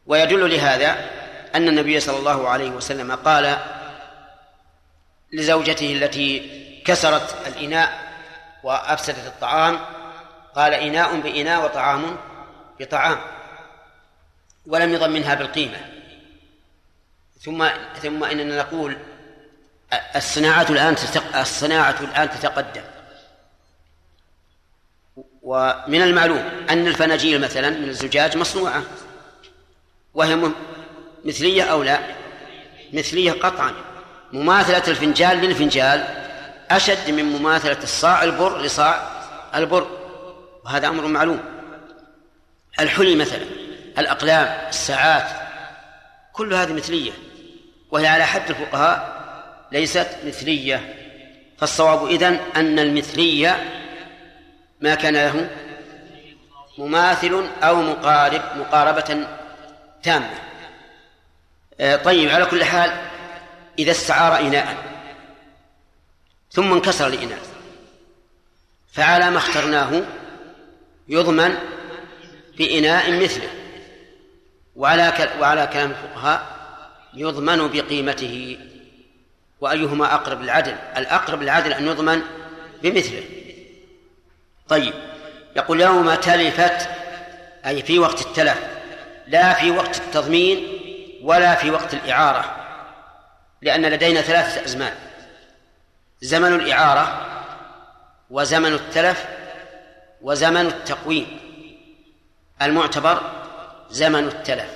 ويدل 0.07 0.51
لهذا 0.51 1.11
أن 1.55 1.69
النبي 1.69 2.01
صلى 2.01 2.19
الله 2.19 2.49
عليه 2.49 2.71
وسلم 2.71 3.13
قال 3.13 3.59
لزوجته 5.33 5.93
التي 5.93 6.63
كسرت 6.85 7.47
الإناء 7.47 8.13
وأفسدت 8.63 9.27
الطعام 9.27 9.81
قال 10.55 10.75
إناء 10.75 11.21
بإناء 11.21 11.65
وطعام 11.65 12.17
بطعام 12.81 13.19
ولم 14.67 14.93
يضمنها 14.93 15.35
بالقيمة. 15.35 15.79
ثم 17.41 17.69
ثم 18.03 18.25
إننا 18.25 18.59
نقول 18.59 18.97
الصناعة 20.17 20.67
الآن 20.71 20.97
الصناعة 21.35 21.97
الآن 22.01 22.31
تتقدم. 22.31 22.83
ومن 25.43 26.03
المعلوم 26.03 26.45
أن 26.71 26.87
الفناجيل 26.87 27.41
مثلا 27.41 27.71
من 27.71 27.89
الزجاج 27.89 28.37
مصنوعة. 28.37 28.83
وهي 30.15 30.39
مثلية 31.25 31.63
أو 31.63 31.83
لا؟ 31.83 31.99
مثلية 32.93 33.33
قطعا. 33.33 33.73
مماثلة 34.33 34.83
الفنجال 34.89 35.37
للفنجال 35.37 36.05
أشد 36.71 37.11
من 37.11 37.25
مماثلة 37.25 37.83
الصاع 37.83 38.23
البر 38.23 38.63
لصاع 38.63 39.11
البر. 39.55 39.87
وهذا 40.65 40.89
أمر 40.89 41.07
معلوم. 41.07 41.41
الحلي 42.81 43.15
مثلا 43.15 43.45
الأقلام 43.99 44.69
الساعات 44.69 45.27
كل 46.33 46.55
هذه 46.55 46.73
مثلية. 46.73 47.13
وهي 47.91 48.07
على 48.07 48.27
حد 48.27 48.51
الفقهاء 48.51 49.23
ليست 49.73 50.09
مثلية. 50.27 50.95
فالصواب 51.59 52.07
إذن 52.07 52.41
أن 52.57 52.79
المثلية 52.79 53.82
ما 54.83 54.95
كان 54.95 55.15
له 55.15 55.51
مماثل 56.79 57.47
أو 57.63 57.83
مقارب 57.83 58.43
مقاربة 58.57 59.27
تامة. 60.03 60.31
آه، 61.81 61.97
طيب 61.97 62.31
على 62.31 62.45
كل 62.47 62.65
حال 62.65 62.91
إذا 63.79 63.91
استعار 63.91 64.41
إناء 64.41 64.77
ثم 66.51 66.73
انكسر 66.73 67.07
الإناء 67.07 67.39
فعلى 68.93 69.31
ما 69.31 69.39
اخترناه 69.39 70.03
يضمن 71.09 71.55
بإناء 72.59 73.23
مثله 73.23 73.49
وعلى 74.77 75.13
وعلى 75.41 75.67
كلام 75.67 75.91
الفقهاء 75.91 76.47
يضمن 77.15 77.69
بقيمته 77.69 78.59
وأيهما 79.61 80.15
أقرب 80.15 80.43
للعدل 80.43 80.75
الأقرب 80.97 81.43
للعدل 81.43 81.73
أن 81.73 81.87
يضمن 81.87 82.23
بمثله. 82.83 83.42
طيب. 84.73 84.95
يقول 85.57 85.81
يوم 85.81 86.15
تلفت 86.15 86.89
أي 87.67 87.83
في 87.83 87.99
وقت 87.99 88.21
التلف 88.21 88.59
لا 89.27 89.55
في 89.55 89.71
وقت 89.71 89.97
التضمين 89.97 90.67
ولا 91.23 91.55
في 91.55 91.71
وقت 91.71 91.95
الإعارة 91.95 92.57
لأن 93.63 93.87
لدينا 93.87 94.21
ثلاثة 94.21 94.65
أزمان. 94.65 94.93
زمن 96.21 96.55
الإعارة 96.55 97.27
وزمن 98.31 98.75
التلف 98.75 99.25
وزمن 100.23 100.67
التقويم. 100.67 101.39
المعتبر 102.63 103.21
زمن 103.91 104.25
التلف 104.25 104.71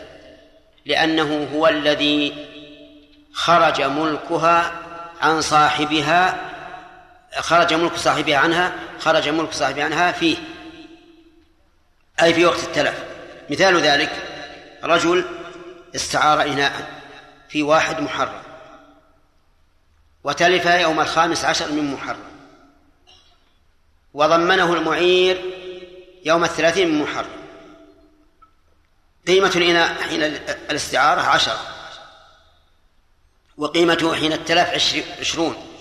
لأنه 0.87 1.49
هو 1.55 1.69
الذي 1.69 2.47
خرج 3.33 3.83
ملكها 3.83 4.73
عن 5.21 5.41
صاحبها 5.41 6.41
خرج 7.39 7.75
ملك 7.75 7.97
صاحبها 7.97 8.37
عنها 8.37 8.73
خرج 8.99 9.29
ملك 9.29 9.53
صاحبها 9.53 9.85
عنها 9.85 10.13
فيه. 10.13 10.37
أي 12.23 12.35
في 12.35 12.47
وقت 12.47 12.63
التلف. 12.63 13.05
مثال 13.51 13.81
ذلك 13.81 14.13
رجل 14.85 15.25
استعار 15.95 16.43
إناء 16.43 17.03
في 17.49 17.63
واحد 17.63 18.01
محرم. 18.01 18.43
وتلف 20.25 20.67
يوم 20.67 21.01
الخامس 21.01 21.45
عشر 21.45 21.73
من 21.73 21.93
محرم. 21.93 22.37
وضمنه 24.15 24.75
المعير 24.75 25.41
يوم 26.25 26.45
الثلاثين 26.45 26.89
من 26.89 27.03
محرم. 27.03 27.47
قيمة 29.27 29.53
الإناء 29.57 30.03
حين 30.03 30.23
الاستعارة 30.71 31.21
عشرة. 31.21 31.61
وقيمته 33.57 34.15
حين 34.15 34.33
التلف 34.33 34.97
عشرون 35.21 35.76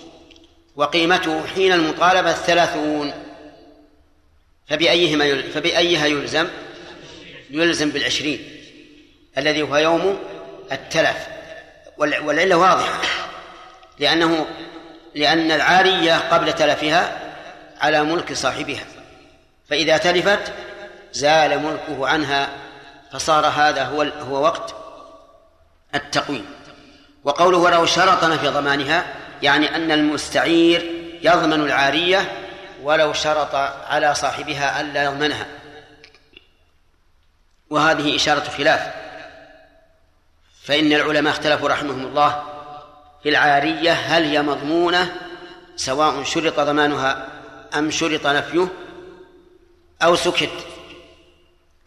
وقيمته 0.76 1.46
حين 1.46 1.72
المطالبة 1.72 2.32
ثلاثون 2.32 3.12
فبأيهما. 4.68 5.42
فبأيها 5.42 6.06
يلزم؟ 6.06 6.48
يلزم 7.50 7.90
بالعشرين 7.90 8.60
الذي 9.38 9.62
هو 9.62 9.76
يوم 9.76 10.18
التلف. 10.72 11.26
والعلة 11.98 12.56
واضحة 12.56 13.00
لأنه 13.98 14.46
لأن 15.14 15.50
العارية 15.50 16.18
قبل 16.18 16.52
تلفها 16.52 17.32
على 17.80 18.02
ملك 18.02 18.32
صاحبها. 18.32 18.84
فإذا 19.70 19.96
تلفت 19.96 20.52
زال 21.12 21.62
ملكه 21.62 22.08
عنها 22.08 22.48
فصار 23.12 23.46
هذا 23.46 23.84
هو 23.84 24.02
هو 24.02 24.42
وقت 24.42 24.74
التقويم. 25.94 26.46
وقوله 27.24 27.58
ولو 27.58 27.86
شرطنا 27.86 28.36
في 28.36 28.48
ضمانها 28.48 29.06
يعني 29.42 29.76
أن 29.76 29.92
المستعير 29.92 30.92
يضمن 31.22 31.60
العارية 31.60 32.32
ولو 32.82 33.12
شرط 33.12 33.54
على 33.88 34.14
صاحبها 34.14 34.80
ألا 34.80 35.04
يضمنها. 35.04 35.46
وهذه 37.70 38.16
إشارة 38.16 38.48
خلاف. 38.48 38.94
فإن 40.64 40.92
العلماء 40.92 41.32
اختلفوا 41.32 41.68
رحمهم 41.68 42.06
الله 42.06 42.42
في 43.22 43.28
العارية 43.28 43.92
هل 43.92 44.24
هي 44.24 44.42
مضمونة 44.42 45.16
سواء 45.76 46.22
شرط 46.22 46.60
ضمانها 46.60 47.28
أم 47.74 47.90
شرط 47.90 48.26
نفيه 48.26 48.68
أو 50.02 50.16
سكت 50.16 50.66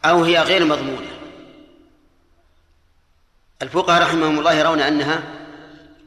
أو 0.04 0.24
هي 0.24 0.42
غير 0.42 0.64
مضمونة. 0.64 1.10
الفقهاء 3.62 4.02
رحمهم 4.02 4.38
الله 4.38 4.52
يرون 4.52 4.80
أنها 4.80 5.22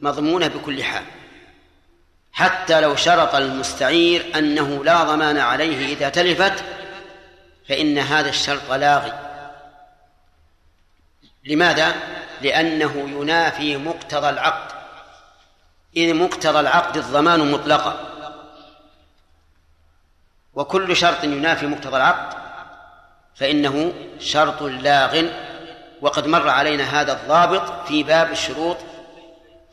مضمونة 0.02 0.48
بكل 0.48 0.84
حال. 0.84 1.04
حتى 2.34 2.80
لو 2.80 2.96
شرط 2.96 3.34
المستعير 3.34 4.38
أنه 4.38 4.84
لا 4.84 5.04
ضمان 5.04 5.38
عليه 5.38 5.94
إذا 5.94 6.08
تلفت 6.08 6.64
فإن 7.68 7.98
هذا 7.98 8.28
الشرط 8.28 8.72
لاغي. 8.72 9.12
لماذا؟ 11.44 11.94
لأنه 12.42 12.92
ينافي 12.96 13.76
مقتضى 13.76 14.28
العقد. 14.28 14.74
إذ 15.96 16.14
مقتضى 16.14 16.60
العقد 16.60 16.96
الضمان 16.96 17.52
مطلقا. 17.52 18.00
وكل 20.54 20.96
شرط 20.96 21.24
ينافي 21.24 21.66
مقتضى 21.66 21.96
العقد 21.96 22.36
فإنه 23.34 23.92
شرط 24.20 24.62
لاغ. 24.62 25.22
وقد 26.00 26.26
مر 26.26 26.48
علينا 26.48 27.00
هذا 27.00 27.12
الضابط 27.12 27.86
في 27.88 28.02
باب 28.02 28.32
الشروط 28.32 28.76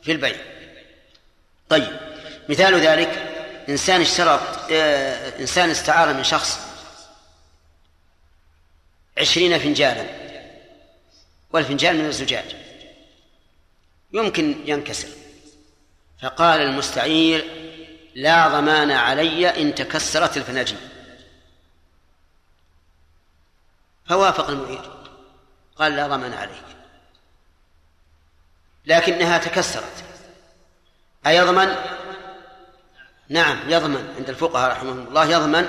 في 0.02 0.12
البيع. 0.12 0.36
طيب. 1.68 2.11
مثال 2.48 2.80
ذلك 2.80 3.08
إنسان 3.68 4.00
اشترط 4.00 4.40
إنسان 5.40 5.70
استعار 5.70 6.14
من 6.14 6.24
شخص 6.24 6.58
عشرين 9.18 9.58
فنجانا 9.58 10.06
والفنجان 11.50 11.96
من 11.96 12.06
الزجاج. 12.06 12.56
يمكن 14.12 14.56
ينكسر. 14.64 15.08
فقال 16.22 16.60
المستعير 16.60 17.44
لا 18.14 18.48
ضمان 18.48 18.90
علي 18.90 19.62
إن 19.62 19.74
تكسرت 19.74 20.36
الفناجين. 20.36 20.80
فوافق 24.08 24.48
المعير. 24.48 24.90
قال 25.76 25.96
لا 25.96 26.06
ضمان 26.06 26.32
عليك. 26.32 26.62
لكنها 28.86 29.38
تكسرت. 29.38 30.04
أيضمن؟ 31.26 31.76
نعم 33.32 33.58
يضمن 33.68 34.14
عند 34.18 34.28
الفقهاء 34.28 34.70
رحمهم 34.70 35.06
الله 35.08 35.24
يضمن 35.24 35.68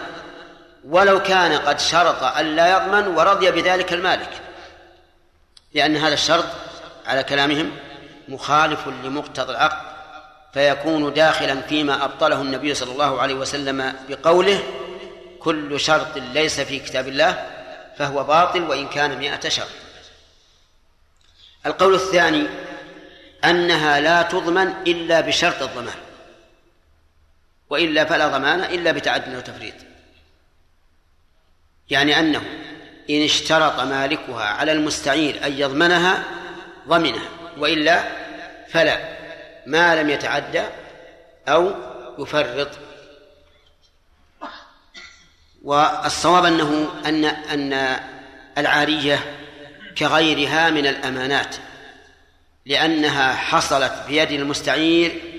ولو 0.86 1.24
كان 1.24 1.54
قد 1.54 1.80
شرط 1.80 2.24
ألا 2.24 2.78
يضمن 2.78 3.08
ورضي 3.08 3.52
بذلك 3.52 3.94
المالك 3.94 4.30
لأن 5.74 5.98
هذا 5.98 6.14
الشرط 6.14 6.46
على 7.06 7.24
كلامهم 7.24 7.72
مخالف 8.28 8.88
لمقتضى 8.88 9.52
العقد 9.52 9.94
فيكون 10.54 11.14
داخلا 11.14 11.62
فيما 11.62 12.06
أبطله 12.06 12.42
النبي 12.42 12.74
صلى 12.74 12.92
الله 12.92 13.22
عليه 13.22 13.34
وسلم 13.34 13.94
بقوله 14.10 14.64
كل 15.40 15.80
شرط 15.80 16.18
ليس 16.18 16.60
في 16.60 16.80
كتاب 16.80 17.08
الله 17.08 17.50
فهو 17.98 18.24
باطل 18.24 18.64
وإن 18.64 18.88
كان 18.88 19.18
مئة 19.18 19.50
شرط. 19.50 19.68
القول 21.66 21.96
الثاني 21.96 22.48
أنها 23.46 24.00
لا 24.00 24.22
تضمن 24.22 24.74
إلا 24.88 25.22
بشرط 25.22 25.62
الضمان. 25.62 26.13
وإلا 27.74 28.06
فلا 28.06 28.28
ضمان 28.28 28.60
إلا 28.60 28.92
بتعد 28.92 29.36
وتفريط. 29.36 29.74
يعني 31.90 32.20
أنه 32.20 32.44
إن 33.10 33.24
اشترط 33.24 33.80
مالكها 33.80 34.44
على 34.44 34.72
المستعير 34.72 35.46
أن 35.46 35.54
يضمنها 35.54 36.24
ضمنها 36.88 37.30
وإلا 37.58 38.04
فلا 38.70 38.98
ما 39.66 40.02
لم 40.02 40.10
يتعدى 40.10 40.64
أو 41.48 41.74
يفرط. 42.20 42.70
والصواب 45.64 46.46
أنه 46.46 46.90
أن 47.06 47.26
أن 47.26 48.00
العارية 48.58 49.20
كغيرها 49.98 50.70
من 50.70 50.88
الأمانات 50.88 51.56
لأنها 52.66 53.34
حصلت 53.34 53.94
بيد 54.08 54.32
المستعير 54.32 55.33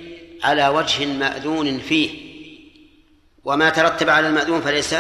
على 0.45 0.69
وجه 0.69 1.07
مأذون 1.07 1.81
فيه 1.81 2.35
وما 3.45 3.71
ترتب 3.71 4.11
على 4.11 4.29
المأذون 4.29 4.61
فليس 4.61 4.95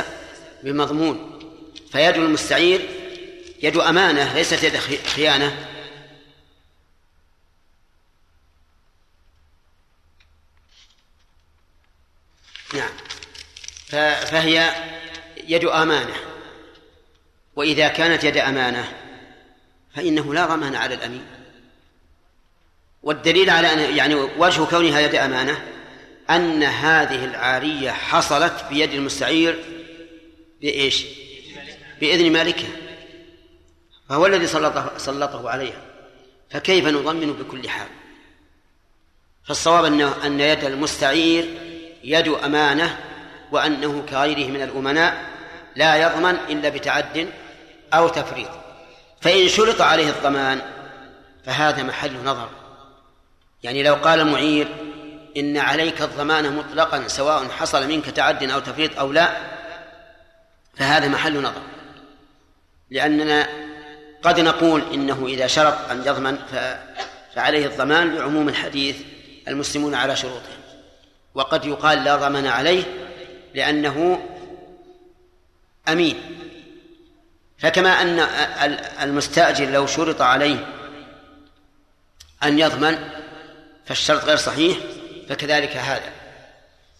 بمضمون. 0.62 1.38
فيد 1.92 2.14
المستعير 2.14 2.88
يد 3.62 3.76
أمانة 3.76 4.34
ليست 4.34 4.62
يد 4.62 4.76
خيانة. 5.06 5.68
نعم. 12.74 12.90
فهي 14.26 14.74
يد 15.48 15.64
أمانة. 15.64 16.16
وإذا 17.56 17.88
كانت 17.88 18.24
يد 18.24 18.36
أمانة 18.36 18.92
فإنه 19.94 20.34
لا 20.34 20.46
ضمان 20.46 20.74
على 20.74 20.94
الأمين. 20.94 21.43
والدليل 23.04 23.50
على 23.50 23.72
أن 23.72 23.96
يعني 23.96 24.14
وجه 24.14 24.64
كونها 24.64 25.00
يد 25.00 25.14
أمانة 25.14 25.64
أن 26.30 26.62
هذه 26.62 27.24
العارية 27.24 27.90
حصلت 27.90 28.64
بيد 28.70 28.92
المستعير 28.92 29.64
بإيش؟ 30.60 31.04
بإذن 32.00 32.32
مالكه. 32.32 32.66
فهو 34.08 34.26
الذي 34.26 34.46
سلطه, 34.46 34.92
سلطه 34.96 35.50
عليها. 35.50 35.82
فكيف 36.50 36.86
نضمن 36.86 37.32
بكل 37.32 37.68
حال؟ 37.68 37.88
فالصواب 39.44 39.84
أنه 39.84 40.26
أن 40.26 40.40
يد 40.40 40.64
المستعير 40.64 41.44
يد 42.04 42.28
أمانة 42.28 43.00
وأنه 43.52 44.04
كغيره 44.10 44.48
من 44.48 44.62
الأمناء 44.62 45.24
لا 45.76 45.96
يضمن 45.96 46.36
إلا 46.48 46.68
بتعد 46.68 47.28
أو 47.94 48.08
تفريط. 48.08 48.50
فإن 49.20 49.48
شرط 49.48 49.80
عليه 49.80 50.08
الضمان 50.08 50.62
فهذا 51.44 51.82
محل 51.82 52.24
نظر. 52.24 52.63
يعني 53.64 53.82
لو 53.82 53.94
قال 53.94 54.20
المعير 54.20 54.68
إن 55.36 55.56
عليك 55.56 56.02
الضمان 56.02 56.56
مطلقا 56.56 57.08
سواء 57.08 57.48
حصل 57.48 57.88
منك 57.88 58.04
تعد 58.04 58.50
أو 58.50 58.60
تفريط 58.60 58.98
أو 58.98 59.12
لا 59.12 59.36
فهذا 60.76 61.08
محل 61.08 61.42
نظر. 61.42 61.62
لأننا 62.90 63.48
قد 64.22 64.40
نقول 64.40 64.82
إنه 64.94 65.26
إذا 65.26 65.46
شرط 65.46 65.90
أن 65.90 66.02
يضمن 66.06 66.38
فعليه 67.34 67.66
الضمان 67.66 68.14
لعموم 68.14 68.48
الحديث 68.48 68.96
المسلمون 69.48 69.94
على 69.94 70.16
شروطهم. 70.16 70.60
وقد 71.34 71.64
يقال 71.64 72.04
لا 72.04 72.16
ضمان 72.16 72.46
عليه 72.46 72.84
لأنه 73.54 74.28
أمين. 75.88 76.20
فكما 77.58 78.02
أن 78.02 78.18
المستأجر 79.02 79.70
لو 79.70 79.86
شرط 79.86 80.22
عليه 80.22 80.66
أن 82.42 82.58
يضمن 82.58 83.23
فالشرط 83.86 84.24
غير 84.24 84.36
صحيح 84.36 84.78
فكذلك 85.28 85.76
هذا. 85.76 86.12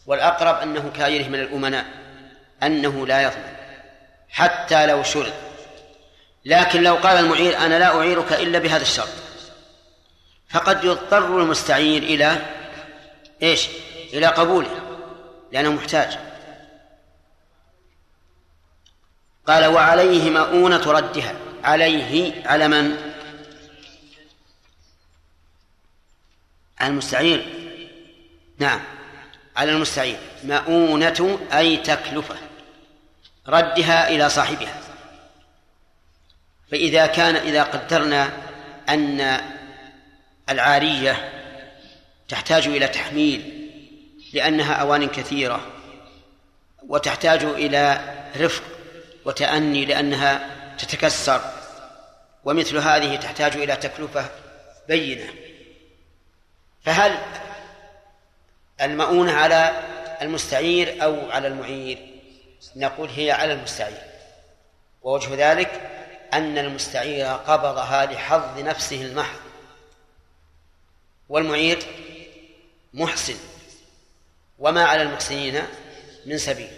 والأقرب 0.07 0.61
أنه 0.61 0.93
كغيره 0.97 1.29
من 1.29 1.41
الأمناء 1.41 1.87
أنه 2.63 3.07
لا 3.07 3.23
يضمن 3.23 3.55
حتى 4.29 4.87
لو 4.87 5.03
شرط. 5.03 5.33
لكن 6.45 6.83
لو 6.83 6.95
قال 6.95 7.19
المعير 7.19 7.59
أنا 7.59 7.79
لا 7.79 7.99
أعيرك 7.99 8.33
إلا 8.33 8.59
بهذا 8.59 8.83
الشرط. 8.83 9.09
فقد 10.51 10.85
يضطر 10.85 11.41
المستعير 11.41 12.03
إلى 12.03 12.37
إيش؟ 13.43 13.69
إلى 14.13 14.27
قبوله 14.27 14.71
لأنه 15.53 15.73
محتاج. 15.73 16.19
قال 19.47 19.67
وعليه 19.67 20.31
مؤونة 20.31 20.93
ردها. 20.93 21.35
عليه 21.65 22.33
على 22.47 22.69
من؟ 22.69 23.14
المستعير. 26.83 27.47
نعم. 28.59 28.81
على 29.57 29.73
المستعير. 29.73 30.19
مؤونة 30.45 31.39
أي 31.53 31.77
تكلفة. 31.77 32.37
ردها 33.49 34.09
إلى 34.09 34.29
صاحبها. 34.29 34.81
فإذا 36.71 37.07
كان 37.07 37.37
إذا 37.37 37.63
قدرنا 37.63 38.33
أن 38.89 39.41
العارية 40.49 41.31
تحتاج 42.29 42.67
إلى 42.67 42.89
تحميل 42.89 43.71
لأنها 44.33 44.75
أوان 44.75 45.09
كثيرة 45.09 45.67
وتحتاج 46.89 47.45
إلى 47.45 48.01
رفق 48.37 48.63
وتأني 49.25 49.85
لأنها 49.85 50.51
تتكسر 50.79 51.41
ومثل 52.45 52.77
هذه 52.77 53.17
تحتاج 53.17 53.57
إلى 53.57 53.77
تكلفة 53.77 54.31
بينة. 54.89 55.44
فهل 56.85 57.19
المؤونة 58.81 59.33
على 59.33 59.83
المستعير 60.23 61.05
أو 61.05 61.31
على 61.31 61.49
المعير؟ 61.49 61.99
نقول 62.77 63.09
هي 63.11 63.31
على 63.31 63.53
المستعير. 63.53 64.03
ووجه 65.03 65.53
ذلك 65.53 65.91
أن 66.33 66.59
المستعير 66.59 67.27
قبضها 67.27 68.07
لحظ 68.07 68.59
نفسه 68.59 69.03
المحض. 69.03 69.41
والمعير 71.29 71.79
محسن. 72.95 73.37
وما 74.59 74.85
على 74.85 75.03
المحسنين 75.03 75.63
من 76.27 76.39
سبيل. 76.39 76.71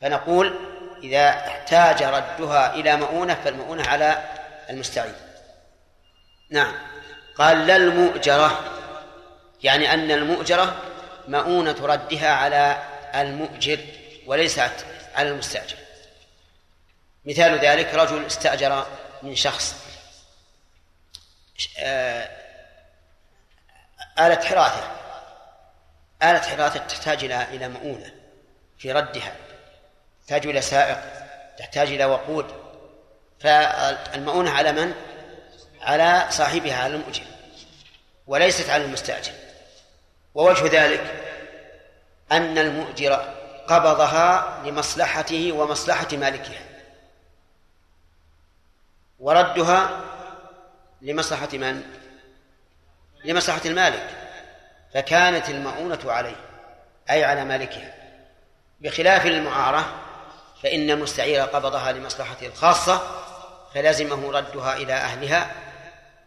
فنقول 0.00 0.54
إذا 1.02 1.28
احتاج 1.28 2.02
ردها 2.02 2.74
إلى 2.74 2.96
مؤونة 2.96 3.34
فالمؤونة 3.34 3.88
على 3.88 4.24
المستعين 4.70 5.14
نعم. 6.50 6.74
قال 7.36 7.66
لا 7.66 7.76
المؤجرة. 7.76 8.77
يعني 9.62 9.94
أن 9.94 10.10
المؤجرة 10.10 10.82
مؤونة 11.28 11.76
ردها 11.80 12.30
على 12.30 12.82
المؤجر 13.14 13.78
وليست 14.26 14.86
على 15.14 15.28
المستأجر. 15.28 15.76
مثال 17.24 17.58
ذلك 17.58 17.94
رجل 17.94 18.26
استأجر 18.26 18.86
من 19.22 19.34
شخص 19.34 19.74
آه، 21.78 22.28
آلة 24.18 24.44
حراثة 24.44 24.90
آلة 26.22 26.40
حراثة 26.40 26.78
تحتاج 26.78 27.24
إلى 27.24 27.42
إلى 27.42 27.68
مؤونة 27.68 28.12
في 28.78 28.92
ردها 28.92 29.36
تحتاج 30.20 30.46
إلى 30.46 30.60
سائق 30.60 30.98
تحتاج 31.58 31.88
إلى 31.88 32.04
وقود. 32.04 32.68
فالمؤونة 33.40 34.50
على 34.50 34.72
من؟ 34.72 34.94
على 35.80 36.26
صاحبها 36.30 36.82
على 36.82 36.94
المؤجر 36.94 37.24
وليست 38.26 38.70
على 38.70 38.84
المستأجر. 38.84 39.32
ووجه 40.38 40.84
ذلك 40.84 41.14
أن 42.32 42.58
المؤجر 42.58 43.12
قبضها 43.68 44.58
لمصلحته 44.64 45.52
ومصلحة 45.52 46.08
مالكها 46.12 46.60
وردها 49.18 50.00
لمصلحة 51.02 51.48
من؟ 51.52 51.82
لمصلحة 53.24 53.60
المالك 53.64 54.10
فكانت 54.94 55.48
المؤونة 55.48 56.00
عليه 56.04 56.36
أي 57.10 57.24
على 57.24 57.44
مالكها 57.44 57.94
بخلاف 58.80 59.26
المعارة 59.26 59.94
فإن 60.62 60.90
المستعير 60.90 61.42
قبضها 61.42 61.92
لمصلحته 61.92 62.46
الخاصة 62.46 63.02
فلزمه 63.74 64.32
ردها 64.32 64.76
إلى 64.76 64.92
أهلها 64.92 65.50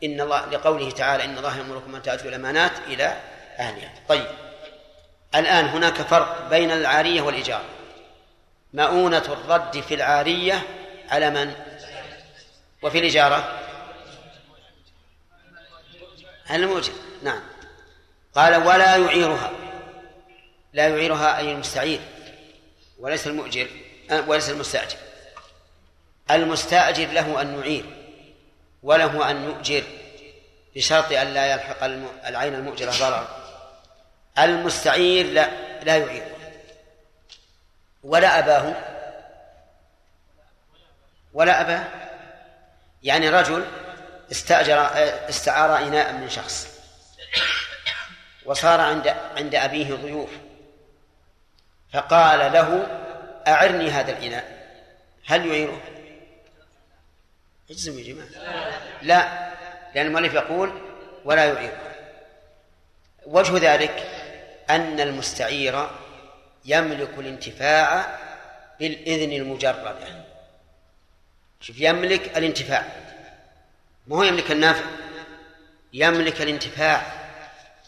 إن 0.03 0.21
الله 0.21 0.45
لقوله 0.45 0.91
تعالى 0.91 1.25
إن 1.25 1.37
الله 1.37 1.57
يأمركم 1.57 1.95
أن 1.95 2.01
تأتوا 2.01 2.29
الأمانات 2.29 2.71
إلى 2.87 3.30
أهلها 3.61 3.93
طيب. 4.09 4.27
الآن 5.35 5.65
هناك 5.65 5.93
فرق 5.93 6.49
بين 6.49 6.71
العارية 6.71 7.21
والإيجار. 7.21 7.63
مؤونة 8.73 9.17
الرد 9.17 9.81
في 9.81 9.93
العارية 9.93 10.61
على 11.09 11.29
من؟ 11.29 11.53
وفي 12.81 12.99
الإجارة 12.99 13.59
الموجب. 16.51 16.93
نعم. 17.23 17.41
قال 18.35 18.67
ولا 18.67 18.95
يعيرها. 18.95 19.51
لا 20.73 20.87
يعيرها 20.87 21.37
أي 21.37 21.51
المستعير. 21.51 21.99
وليس 22.99 23.27
المؤجر. 23.27 23.67
أه، 24.11 24.29
وليس 24.29 24.49
المستأجر. 24.49 24.97
المستأجر 26.31 27.07
له 27.07 27.41
أن 27.41 27.59
يعير. 27.59 27.85
وله 28.83 29.31
أن 29.31 29.43
يؤجر. 29.43 29.83
بشرط 30.75 31.11
أن 31.11 31.27
لا 31.33 31.51
يلحق 31.51 31.83
العين 32.25 32.53
المؤجرة 32.53 32.91
ضرر 32.91 33.40
المستعير 34.39 35.25
لا 35.25 35.49
لا 35.83 35.97
يعيره 35.97 36.37
ولا 38.03 38.39
أباه. 38.39 38.75
ولا 41.33 41.61
أباه. 41.61 41.83
يعني 43.03 43.29
رجل 43.29 43.65
استأجر 44.31 44.89
استعار 45.29 45.77
إناء 45.77 46.13
من 46.13 46.29
شخص. 46.29 46.67
وصار 48.45 48.81
عند 48.81 49.07
عند 49.37 49.55
أبيه 49.55 49.95
ضيوف. 49.95 50.29
فقال 51.93 52.53
له 52.53 52.87
أعرني 53.47 53.89
هذا 53.89 54.11
الإناء. 54.11 54.61
هل 55.27 55.45
يعيره؟ 55.45 55.81
اجزم 57.69 57.99
يا 57.99 58.03
جماعة. 58.03 58.29
لا 59.01 59.51
لأن 59.95 60.05
المؤلف 60.05 60.33
يقول 60.33 60.81
ولا 61.25 61.45
يعيره. 61.45 61.81
وجه 63.25 63.73
ذلك 63.73 64.20
أن 64.75 64.99
المستعير 64.99 65.89
يملك 66.65 67.09
الانتفاع 67.17 68.19
بالإذن 68.79 69.31
المجردة 69.33 69.95
شوف 71.61 71.79
يملك 71.79 72.37
الانتفاع. 72.37 72.85
ما 74.07 74.15
هو 74.17 74.23
يملك 74.23 74.51
النافع؟ 74.51 74.85
يملك 75.93 76.41
الانتفاع 76.41 77.13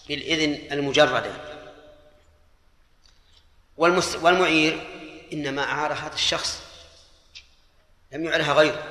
بالإذن 0.09 0.71
المجردة 0.71 1.31
والمست... 3.77 4.15
والمعير 4.15 4.79
إنما 5.34 5.63
أعار 5.63 5.93
هذا 5.93 6.13
الشخص. 6.13 6.63
لم 8.11 8.25
يعرها 8.25 8.53
غيره. 8.53 8.84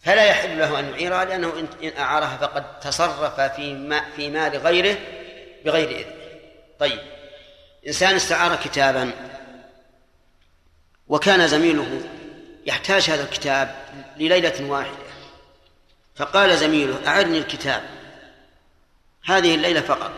فلا 0.00 0.24
يحل 0.24 0.58
له 0.58 0.78
أن 0.78 0.90
يعيرها 0.90 1.24
لأنه 1.24 1.68
إن 1.82 1.92
أعارها 1.98 2.36
فقد 2.36 2.80
تصرف 2.80 3.40
في, 3.40 3.74
ما 3.74 4.10
في 4.16 4.30
مال 4.30 4.56
غيره 4.56 4.98
بغير 5.64 5.90
إذن 5.90 6.25
طيب. 6.80 7.00
إنسان 7.86 8.14
استعار 8.14 8.56
كتابا 8.56 9.10
وكان 11.08 11.48
زميله 11.48 12.00
يحتاج 12.66 13.10
هذا 13.10 13.22
الكتاب 13.24 13.76
لليلة 14.16 14.70
واحدة 14.70 15.06
فقال 16.16 16.56
زميله 16.56 17.06
أعرني 17.06 17.38
الكتاب 17.38 17.82
هذه 19.24 19.54
الليلة 19.54 19.80
فقط. 19.80 20.12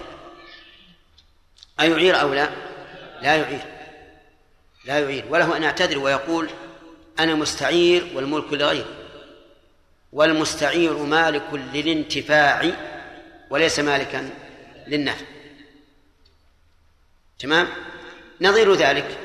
أيعير 1.80 2.20
أو 2.20 2.34
لا؟ 2.34 2.48
لا 3.22 3.36
يعير 3.36 3.61
لا 4.84 4.98
يعير. 4.98 5.24
وله 5.28 5.56
أن 5.56 5.62
يعتذر 5.62 5.98
ويقول 5.98 6.50
أنا 7.18 7.34
مستعير 7.34 8.12
والملك 8.14 8.52
لغيري 8.52 8.84
والمستعير 10.12 10.92
مالك 10.98 11.52
للانتفاع 11.52 12.70
وليس 13.50 13.78
مالكا 13.78 14.30
للنفع. 14.86 15.26
تمام؟ 17.39 17.68
نظير 18.41 18.74
ذلك. 18.74 19.18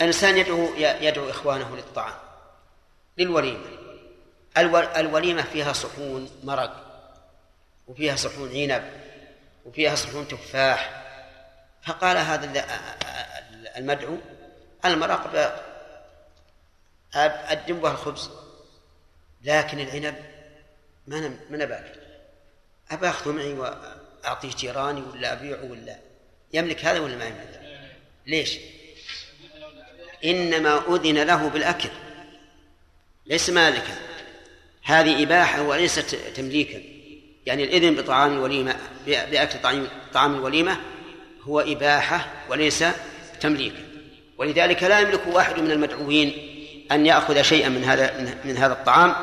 الإنسان 0.00 0.36
يدعو 0.36 0.74
يدعو 0.76 1.30
إخوانه 1.30 1.76
للطعام 1.76 2.14
للوليمة. 3.18 3.66
الوليمة 4.96 5.42
فيها 5.42 5.72
صحون 5.72 6.30
مرق 6.44 6.84
وفيها 7.86 8.16
صحون 8.16 8.56
عنب 8.56 8.90
وفيها 9.64 9.94
صحون 9.94 10.28
تفاح. 10.28 11.04
فقال 11.86 12.16
هذا 12.16 12.66
المدعو 13.76 14.18
المرق 14.84 15.54
أقدم 17.14 17.80
بها 17.80 17.92
الخبز 17.92 18.30
لكن 19.42 19.80
العنب 19.80 20.16
ما 21.06 21.38
ما 21.50 21.84
أبى 22.90 23.08
أخذه 23.08 23.32
معي 23.32 23.52
وأعطيه 23.52 24.50
جيراني 24.50 25.02
ولا 25.02 25.32
أبيعه 25.32 25.64
ولا 25.64 25.96
يملك 26.54 26.84
هذا 26.84 26.98
ولا 26.98 27.16
ما 27.16 27.24
يملك؟ 27.24 27.60
ليش؟ 28.26 28.58
إنما 30.24 30.82
أذن 30.88 31.22
له 31.22 31.48
بالأكل. 31.48 31.88
ليس 33.26 33.50
مالكا. 33.50 33.96
هذه 34.82 35.22
إباحة 35.22 35.62
وليست 35.62 36.14
تمليكا. 36.34 36.82
يعني 37.46 37.64
الإذن 37.64 37.94
بطعام 37.94 38.32
الوليمة 38.32 38.76
بأكل 39.06 39.58
طعام 39.62 39.86
طعام 40.12 40.34
الوليمة 40.34 40.80
هو 41.42 41.60
إباحة 41.60 42.26
وليس 42.48 42.84
تمليكا. 43.40 43.84
ولذلك 44.38 44.82
لا 44.82 45.00
يملك 45.00 45.26
واحد 45.26 45.58
من 45.58 45.70
المدعوين 45.70 46.32
أن 46.92 47.06
يأخذ 47.06 47.42
شيئا 47.42 47.68
من 47.68 47.84
هذا 47.84 48.38
من 48.44 48.56
هذا 48.56 48.72
الطعام 48.72 49.14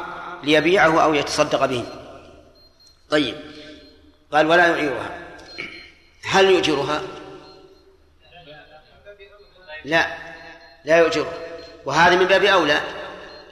ليبيعه 0.43 1.03
أو 1.03 1.13
يتصدق 1.13 1.65
به. 1.65 1.86
طيب. 3.09 3.36
قال 4.32 4.45
ولا 4.45 4.67
يعيرها. 4.67 5.17
هل 6.23 6.45
يؤجرها 6.45 7.01
لا 9.86 10.17
لا 10.86 10.97
يؤجرها 10.97 11.34
وهذا 11.86 12.15
من 12.15 12.25
باب 12.25 12.43
أولى 12.43 12.82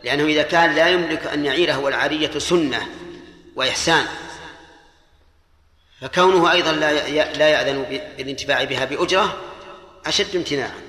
لأنه 0.03 0.23
إذا 0.23 0.43
كان 0.43 0.75
لا 0.75 0.89
يملك 0.89 1.27
أن 1.27 1.45
يعيرها 1.45 1.77
والعارية 1.77 2.39
سنة 2.39 2.87
وإحسان 3.55 4.05
فكونه 6.01 6.51
أيضا 6.51 6.71
لا 6.71 6.91
لا 7.33 7.49
يأذن 7.49 7.83
بالانتفاع 8.17 8.63
بها 8.63 8.85
بأجرة 8.85 9.41
أشد 10.05 10.35
امتناعا. 10.35 10.81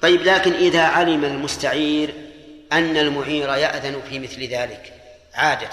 طيب 0.00 0.22
لكن 0.22 0.52
إذا 0.52 0.82
علم 0.82 1.24
المستعير 1.24 2.14
أن 2.72 2.96
المعير 2.96 3.54
يأذن 3.54 4.02
في 4.08 4.18
مثل 4.18 4.42
ذلك 4.42 4.92
عادة. 5.34 5.70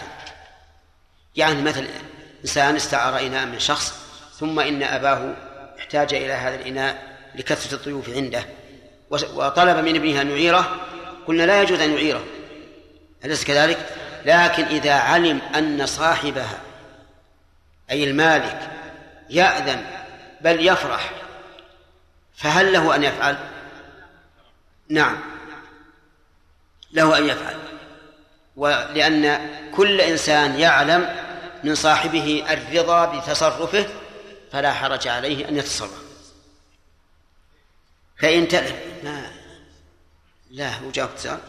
يعني 1.35 1.61
مثل 1.61 1.87
إنسان 2.41 2.75
استعار 2.75 3.19
إناء 3.19 3.45
من 3.45 3.59
شخص 3.59 3.93
ثم 4.39 4.59
إن 4.59 4.83
أباه 4.83 5.35
احتاج 5.79 6.13
إلى 6.13 6.33
هذا 6.33 6.55
الإناء 6.55 7.17
لكثرة 7.35 7.75
الضيوف 7.75 8.09
عنده. 8.09 8.45
وطلب 9.11 9.77
من 9.77 9.95
ابنه 9.95 10.21
أن 10.21 10.29
يعيره. 10.29 10.77
قلنا 11.27 11.43
لا 11.43 11.61
يجوز 11.61 11.79
أن 11.79 11.93
يعيره. 11.93 12.23
أليس 13.25 13.43
كذلك؟ 13.43 13.89
لكن 14.25 14.63
إذا 14.63 14.93
علم 14.93 15.41
أن 15.55 15.85
صاحبها 15.85 16.59
أي 17.91 18.03
المالك 18.03 18.69
يأذن 19.29 19.85
بل 20.41 20.67
يفرح 20.67 21.11
فهل 22.35 22.73
له 22.73 22.95
أن 22.95 23.03
يفعل؟ 23.03 23.37
نعم. 24.89 25.17
له 26.91 27.17
أن 27.17 27.27
يفعل. 27.27 27.55
ولأن 28.55 29.49
كل 29.75 30.01
إنسان 30.01 30.59
يعلم 30.59 31.15
من 31.63 31.75
صاحبه 31.75 32.43
الرضا 32.49 33.05
بتصرفه 33.05 33.85
فلا 34.51 34.73
حرج 34.73 35.07
عليه 35.07 35.49
أن 35.49 35.57
يتصرف. 35.57 36.10
فإن 38.21 38.47
تلف 38.47 38.75
لا. 39.03 39.21
لا 40.51 40.69
هو 40.69 40.91
جاوب 40.91 41.09
سؤال. 41.17 41.39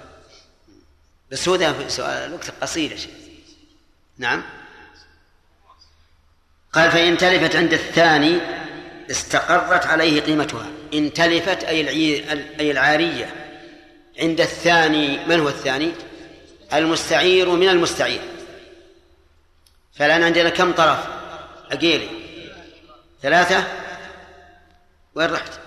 بس 1.30 1.48
هو 1.48 1.54
ذا 1.54 1.88
سؤال 1.88 2.28
الوقت 2.28 2.50
قصير 2.60 2.96
نعم. 4.18 4.42
قال 6.72 6.90
فإن 6.90 7.18
تلفت 7.18 7.56
عند 7.56 7.72
الثاني 7.72 8.40
استقرت 9.10 9.86
عليه 9.86 10.20
قيمتها. 10.20 10.66
إن 10.94 11.12
تلفت 11.12 11.64
أي 11.64 11.88
أي 12.60 12.70
العارية. 12.70 13.34
عند 14.18 14.40
الثاني 14.40 15.26
من 15.26 15.40
هو 15.40 15.48
الثاني؟ 15.48 15.92
المستعير 16.72 17.50
من 17.50 17.68
المستعير. 17.68 18.20
فالآن 19.94 20.22
عندنا 20.22 20.48
كم 20.48 20.72
طرف؟ 20.72 21.06
أقيلي. 21.70 22.08
ثلاثة؟ 23.22 23.64
وين 25.14 25.30
رحت؟ 25.30 25.61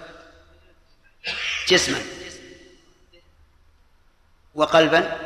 جسما 1.67 2.01
وقلبا. 4.55 5.17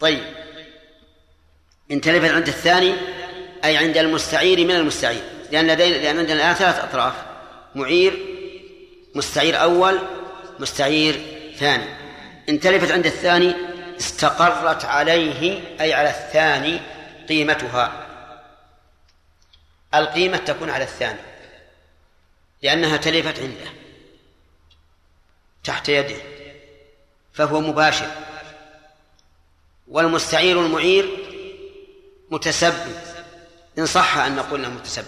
طيب 0.00 0.24
إن 1.90 2.00
تلفت 2.00 2.30
عند 2.30 2.48
الثاني 2.48 2.94
أي 3.64 3.76
عند 3.76 3.96
المستعير 3.96 4.64
من 4.64 4.70
المستعير 4.70 5.22
لأن 5.52 5.66
لأن 5.66 6.18
عندنا 6.18 6.34
الآن 6.34 6.54
ثلاث 6.54 6.78
أطراف 6.78 7.14
معير 7.74 8.26
مستعير 9.14 9.62
أول 9.62 9.98
مستعير 10.58 11.20
ثاني. 11.58 11.84
إن 12.48 12.60
تلفت 12.60 12.90
عند 12.90 13.06
الثاني 13.06 13.54
استقرت 13.98 14.84
عليه 14.84 15.60
أي 15.80 15.94
على 15.94 16.10
الثاني 16.10 16.80
قيمتها. 17.28 18.06
القيمة 19.94 20.36
تكون 20.36 20.70
على 20.70 20.84
الثاني 20.84 21.20
لأنها 22.62 22.96
تلفت 22.96 23.40
عنده. 23.40 23.79
تحت 25.64 25.88
يده 25.88 26.16
فهو 27.32 27.60
مباشر. 27.60 28.10
والمستعير 29.88 30.60
المعير 30.60 31.08
متسبب. 32.30 32.96
إن 33.78 33.86
صح 33.86 34.16
أن 34.16 34.36
نقول 34.36 34.64
أنه 34.64 34.74
متسبب. 34.74 35.06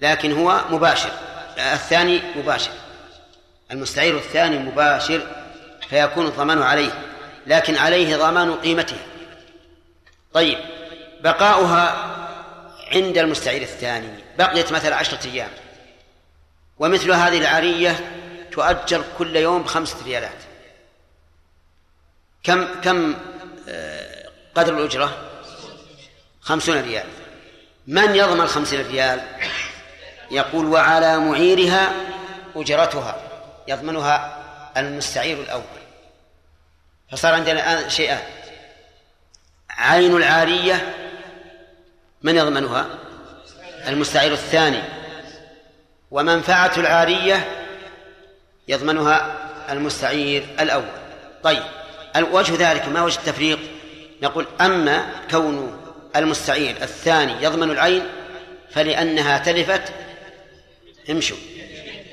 لكن 0.00 0.32
هو 0.32 0.64
مباشر. 0.70 1.10
الثاني 1.58 2.22
مباشر. 2.36 2.72
المستعير 3.70 4.16
الثاني 4.16 4.58
مباشر 4.58 5.26
فيكون 5.88 6.26
الضمان 6.26 6.62
عليه 6.62 6.92
لكن 7.46 7.76
عليه 7.76 8.16
ضمان 8.16 8.54
قيمته. 8.54 8.96
طيب 10.32 10.58
بقاؤها 11.20 12.16
عند 12.92 13.18
المستعير 13.18 13.62
الثاني. 13.62 14.24
بقيت 14.38 14.72
مثلا 14.72 14.96
عشرة 14.96 15.26
أيام. 15.26 15.50
ومثل 16.78 17.12
هذه 17.12 17.38
العارية 17.38 18.19
تؤجر 18.52 19.04
كل 19.18 19.36
يوم 19.36 19.62
بخمسة 19.62 20.04
ريالات. 20.04 20.38
كم 22.42 22.80
كم 22.80 23.14
آه، 23.68 24.28
قدر 24.54 24.78
الأجرة؟ 24.78 25.30
خمسون 26.40 26.80
ريال. 26.80 27.06
من 27.86 28.14
يضمن 28.14 28.46
خمسين 28.46 28.86
ريال؟ 28.86 29.20
يقول 30.30 30.66
وعلى 30.66 31.18
معيرها 31.18 31.92
أجرتها. 32.56 33.16
يضمنها 33.68 34.42
المستعير 34.76 35.40
الأول. 35.40 35.80
فصار 37.10 37.34
عندنا 37.34 37.52
الآن 37.52 37.90
شيئان. 37.90 38.22
عين 39.70 40.16
العارية 40.16 40.94
من 42.22 42.36
يضمنها؟ 42.36 42.86
المستعير 43.86 44.32
الثاني. 44.32 44.82
ومنفعة 46.10 46.72
العارية 46.76 47.59
يضمنها 48.70 49.36
المستعير 49.70 50.46
الأول. 50.60 50.84
طيب 51.42 51.62
وجه 52.16 52.70
ذلك 52.70 52.88
ما 52.88 53.02
وجه 53.02 53.18
التفريق؟ 53.18 53.58
نقول 54.22 54.46
أما 54.60 55.06
كون 55.30 55.80
المستعير 56.16 56.76
الثاني 56.82 57.44
يضمن 57.44 57.70
العين 57.70 58.02
فلأنها 58.70 59.38
تلفت 59.38 59.82
امشوا 61.10 61.36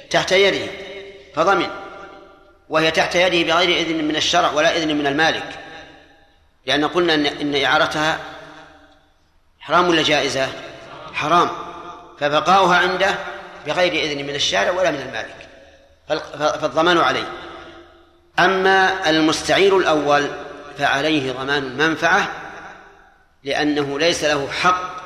تحت 0.10 0.32
يده 0.32 0.72
فضمن 1.36 1.68
وهي 2.70 2.92
تحت 2.92 3.16
يده 3.16 3.54
بغير 3.54 3.80
إذن 3.80 4.08
من 4.08 4.16
الشرع 4.16 4.52
ولا 4.52 4.78
إذن 4.78 4.98
من 4.98 5.08
المالك. 5.08 5.50
لأن 6.66 6.86
قلنا 6.88 7.14
إن, 7.14 7.26
إن 7.26 7.64
إعارتها 7.64 8.20
حرام 9.60 9.90
ولا 9.90 10.04
جائزة؟ 10.04 10.48
حرام. 11.14 11.50
فبقاؤها 12.20 12.76
عنده 12.76 13.16
بغير 13.68 13.94
إذن 13.94 14.26
من 14.28 14.36
الشارع 14.36 14.72
ولا 14.72 14.92
من 14.92 15.02
المالك. 15.02 15.47
فالضمان 16.08 16.98
عليه. 16.98 17.32
أما 18.40 19.10
المستعير 19.10 19.78
الأول 19.78 20.32
فعليه 20.78 21.32
ضمان 21.32 21.64
المنفعة 21.64 22.32
لأنه 23.44 24.00
ليس 24.00 24.24
له 24.24 24.52
حق 24.52 24.98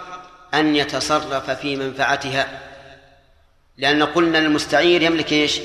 أن 0.54 0.76
يتصرف 0.76 1.50
في 1.50 1.76
منفعتها. 1.76 2.60
لأن 3.78 4.04
قلنا 4.04 4.40
المستعير 4.40 5.02
يملك 5.02 5.32
إيش؟ 5.32 5.60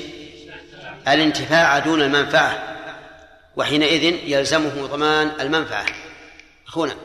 الانتفاع 1.07 1.79
دون 1.79 2.01
المنفعة 2.01 2.77
وحينئذ 3.55 4.03
يلزمه 4.03 4.87
ضمان 4.87 5.31
المنفعة. 5.39 5.85
أخونا 6.67 6.95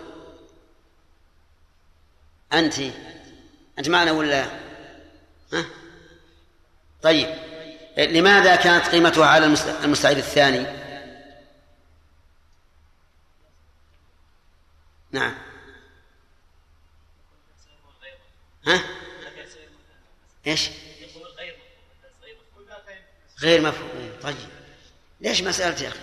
أنت 2.52 2.74
أنت 3.78 3.88
معنا 3.88 4.12
ولا؟ 4.12 4.44
ها؟ 5.52 5.64
طيب. 7.02 7.51
لماذا 7.96 8.56
كانت 8.56 8.86
قيمتها 8.86 9.26
على 9.26 9.56
المستعير 9.84 10.16
الثاني؟ 10.16 10.66
نعم. 15.12 15.34
ها؟ 18.66 18.80
إيش؟ 20.46 20.70
غير 23.40 23.60
مفهوم. 23.60 23.90
طيب. 24.22 24.36
ليش 25.20 25.42
ما 25.42 25.52
سألت 25.52 25.80
يا 25.80 25.88
أخي؟ 25.88 25.98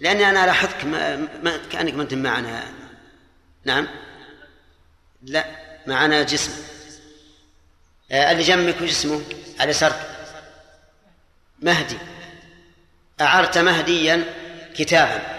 لأني 0.00 0.28
أنا 0.28 0.46
لاحظتك 0.46 0.84
ما 0.84 1.16
ما 1.16 1.56
كأنك 1.72 1.94
ما 1.94 2.02
أنت 2.02 2.14
معنا. 2.14 2.72
نعم. 3.64 3.88
لا 5.22 5.44
معنا 5.86 6.22
جسم. 6.22 6.52
آه، 8.12 8.32
اللي 8.32 8.42
جنبك 8.42 8.80
وش 8.80 8.90
اسمه؟ 8.90 9.22
على 9.60 9.70
يسارك 9.70 10.17
مهدي. 11.62 11.98
أعرت 13.20 13.58
مهديا 13.58 14.24
كتابا. 14.76 15.38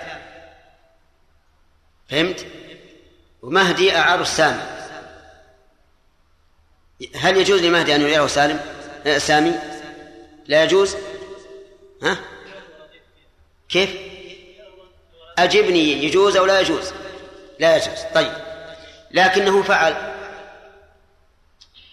فهمت؟ 2.09 2.45
ومهدي 3.41 3.97
أعار 3.97 4.21
السامي 4.21 4.61
هل 7.15 7.37
يجوز 7.37 7.61
لمهدي 7.61 7.95
أن 7.95 8.01
يعيره 8.01 8.27
سالم؟ 8.27 8.59
آه، 9.05 9.17
سامي؟ 9.17 9.53
لا 10.47 10.63
يجوز؟ 10.63 10.95
ها؟ 12.03 12.17
كيف؟ 13.69 13.89
أجبني 15.37 16.03
يجوز 16.03 16.37
أو 16.37 16.45
لا 16.45 16.59
يجوز؟ 16.59 16.93
لا 17.59 17.75
يجوز. 17.75 17.99
طيب. 18.15 18.33
لكنه 19.11 19.63
فعل. 19.63 20.13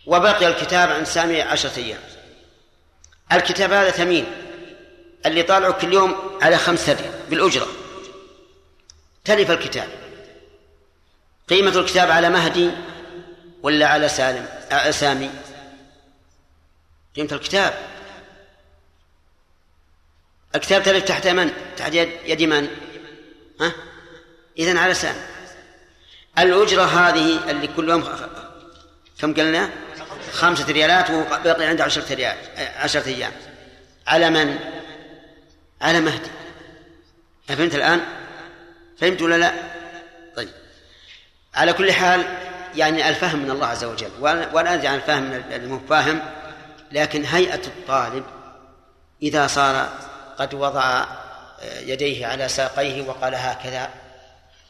وبقي 0.06 0.46
الكتاب 0.46 0.90
عند 0.90 1.06
سامي 1.06 1.42
عشرة 1.42 1.78
أيام. 1.78 2.00
الكتاب 3.32 3.72
هذا 3.72 3.90
ثمين 3.90 4.26
اللي 5.26 5.42
طالعه 5.42 5.72
كل 5.72 5.92
يوم 5.92 6.38
على 6.42 6.58
خمسة 6.58 6.92
ريال 6.92 7.12
بالأجرة 7.30 7.66
تلف 9.24 9.50
الكتاب 9.50 9.88
قيمة 11.48 11.78
الكتاب 11.78 12.10
على 12.10 12.30
مهدي 12.30 12.70
ولا 13.62 13.86
على 13.86 14.08
سالم 14.08 14.48
آه، 14.70 14.90
سامي 14.90 15.30
قيمة 17.16 17.32
الكتاب 17.32 17.74
الكتاب 20.54 20.82
تلف 20.82 21.04
تحت 21.04 21.26
من؟ 21.26 21.50
تحت 21.76 21.94
يد, 21.94 22.42
من؟ 22.42 22.68
ها؟ 23.60 23.72
إذن 24.58 24.78
على 24.78 24.94
سامي 24.94 25.20
الأجرة 26.38 26.82
هذه 26.82 27.50
اللي 27.50 27.66
كل 27.66 27.90
يوم 27.90 28.04
كم 29.20 29.34
قلنا؟ 29.34 29.85
خمسة 30.36 30.72
ريالات 30.72 31.10
وبقي 31.10 31.66
عنده 31.66 31.84
عشرة 31.84 32.14
ريال 32.14 32.36
عشرة 32.76 33.08
أيام 33.08 33.32
على 34.06 34.30
من؟ 34.30 34.58
على 35.82 36.00
مهدي 36.00 36.30
أفهمت 37.50 37.74
الآن؟ 37.74 38.00
فهمت 39.00 39.22
ولا 39.22 39.38
لا؟ 39.38 39.52
طيب 40.36 40.48
على 41.54 41.72
كل 41.72 41.92
حال 41.92 42.24
يعني 42.74 43.08
الفهم 43.08 43.38
من 43.38 43.50
الله 43.50 43.66
عز 43.66 43.84
وجل 43.84 44.10
وأنا 44.20 44.74
أدري 44.74 44.88
عن 44.88 44.94
الفهم 44.94 45.22
من 45.22 45.52
المفاهم 45.52 46.20
لكن 46.92 47.24
هيئة 47.24 47.66
الطالب 47.66 48.24
إذا 49.22 49.46
صار 49.46 49.88
قد 50.38 50.54
وضع 50.54 51.04
يديه 51.80 52.26
على 52.26 52.48
ساقيه 52.48 53.02
وقال 53.02 53.34
هكذا 53.34 53.90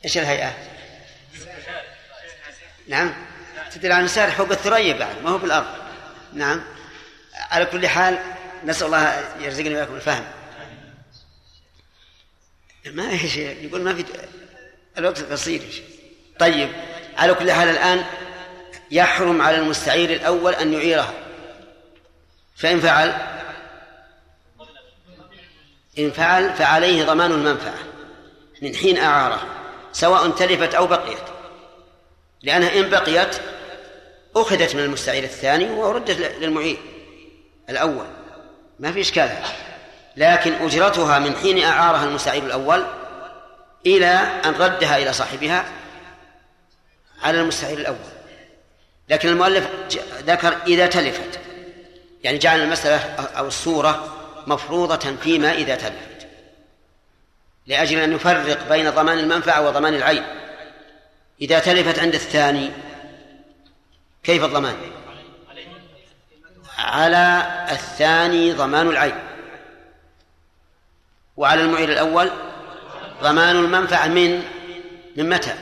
إيش 0.05 0.19
الهيئة؟ 0.19 0.55
نعم 2.89 3.15
تدل 3.77 3.93
على 3.93 3.98
الإنسان 3.98 4.31
فوق 4.31 4.51
الثريا 4.51 4.98
بعد 4.98 5.23
ما 5.23 5.31
هو 5.31 5.39
في 5.39 5.44
الأرض 5.44 5.66
نعم. 6.32 6.62
على 7.51 7.66
كل 7.66 7.89
حال 7.89 8.19
نسأل 8.65 8.86
الله 8.86 9.24
يرزقني 9.40 9.74
وياكم 9.74 9.94
الفهم. 9.94 10.24
ما 12.86 13.11
إيش 13.11 13.36
يقول 13.36 13.81
ما 13.81 13.94
في 13.94 14.05
الوقت 14.98 15.32
قصير 15.32 15.62
طيب 16.39 16.73
على 17.19 17.35
كل 17.35 17.53
حال 17.53 17.69
الآن 17.69 18.05
يحرم 18.90 19.43
على 19.43 19.57
المستعير 19.57 20.12
الأول 20.12 20.55
أن 20.55 20.73
يعيرها. 20.73 21.15
فإن 22.57 22.81
فعل 22.81 23.15
إن 25.98 26.11
فعل 26.11 26.55
فعليه 26.55 27.05
ضمان 27.05 27.32
المنفعة. 27.32 27.78
من 28.62 28.74
حين 28.74 28.98
أعاره 28.98 29.47
سواء 29.93 30.31
تلفت 30.31 30.74
أو 30.74 30.86
بقيت. 30.86 31.19
لأنها 32.43 32.78
إن 32.78 32.90
بقيت 32.90 33.36
أخذت 34.37 34.75
من 34.75 34.83
المستعير 34.83 35.25
الثاني 35.25 35.71
وردت 35.71 36.11
للمعير 36.41 36.77
الأول. 37.69 38.07
ما 38.79 38.93
في 38.93 39.01
إشكال 39.01 39.31
لكن 40.17 40.53
أجرتها 40.53 41.19
من 41.19 41.37
حين 41.37 41.65
أعارها 41.65 42.05
المستعير 42.05 42.43
الأول 42.43 42.85
إلى 43.87 44.07
أن 44.45 44.55
ردها 44.55 44.97
إلى 44.97 45.13
صاحبها 45.13 45.65
على 47.23 47.41
المستعير 47.41 47.79
الأول. 47.79 47.97
لكن 49.09 49.29
المؤلف 49.29 49.69
ذكر 50.27 50.57
إذا 50.67 50.87
تلفت. 50.87 51.41
يعني 52.25 52.39
جعل 52.39 52.61
المسألة 52.61 52.99
أو 53.39 53.47
الصورة 53.47 54.17
مفروضة 54.47 55.17
فيما 55.23 55.53
إذا 55.53 55.75
تلفت. 55.75 56.27
لأجل 57.67 57.99
أن 57.99 58.11
نفرق 58.11 58.69
بين 58.69 58.91
ضمان 58.91 59.19
المنفعة 59.19 59.69
وضمان 59.69 59.95
العين. 59.95 60.25
إذا 61.41 61.59
تلفت 61.59 61.99
عند 61.99 62.15
الثاني 62.15 62.71
كيف 64.27 64.44
الضمان؟ 64.44 64.77
على 66.78 67.47
الثاني 67.70 68.53
ضمان 68.53 68.89
العين. 68.89 69.19
وعلى 71.36 71.62
المعير 71.62 71.89
الأول 71.93 72.31
ضمان 73.23 73.57
المنفعة 73.57 74.07
من 74.07 74.43
من 75.16 75.28
متى؟ 75.28 75.55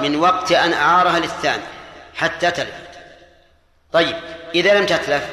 من 0.00 0.16
وقت 0.16 0.52
أن 0.52 0.72
أعارها 0.72 1.18
للثاني 1.18 1.62
حتى 2.14 2.50
تلفت 2.50 2.90
طيب 3.92 4.16
إذا 4.54 4.78
لم 4.78 4.86
تتلف 4.86 5.28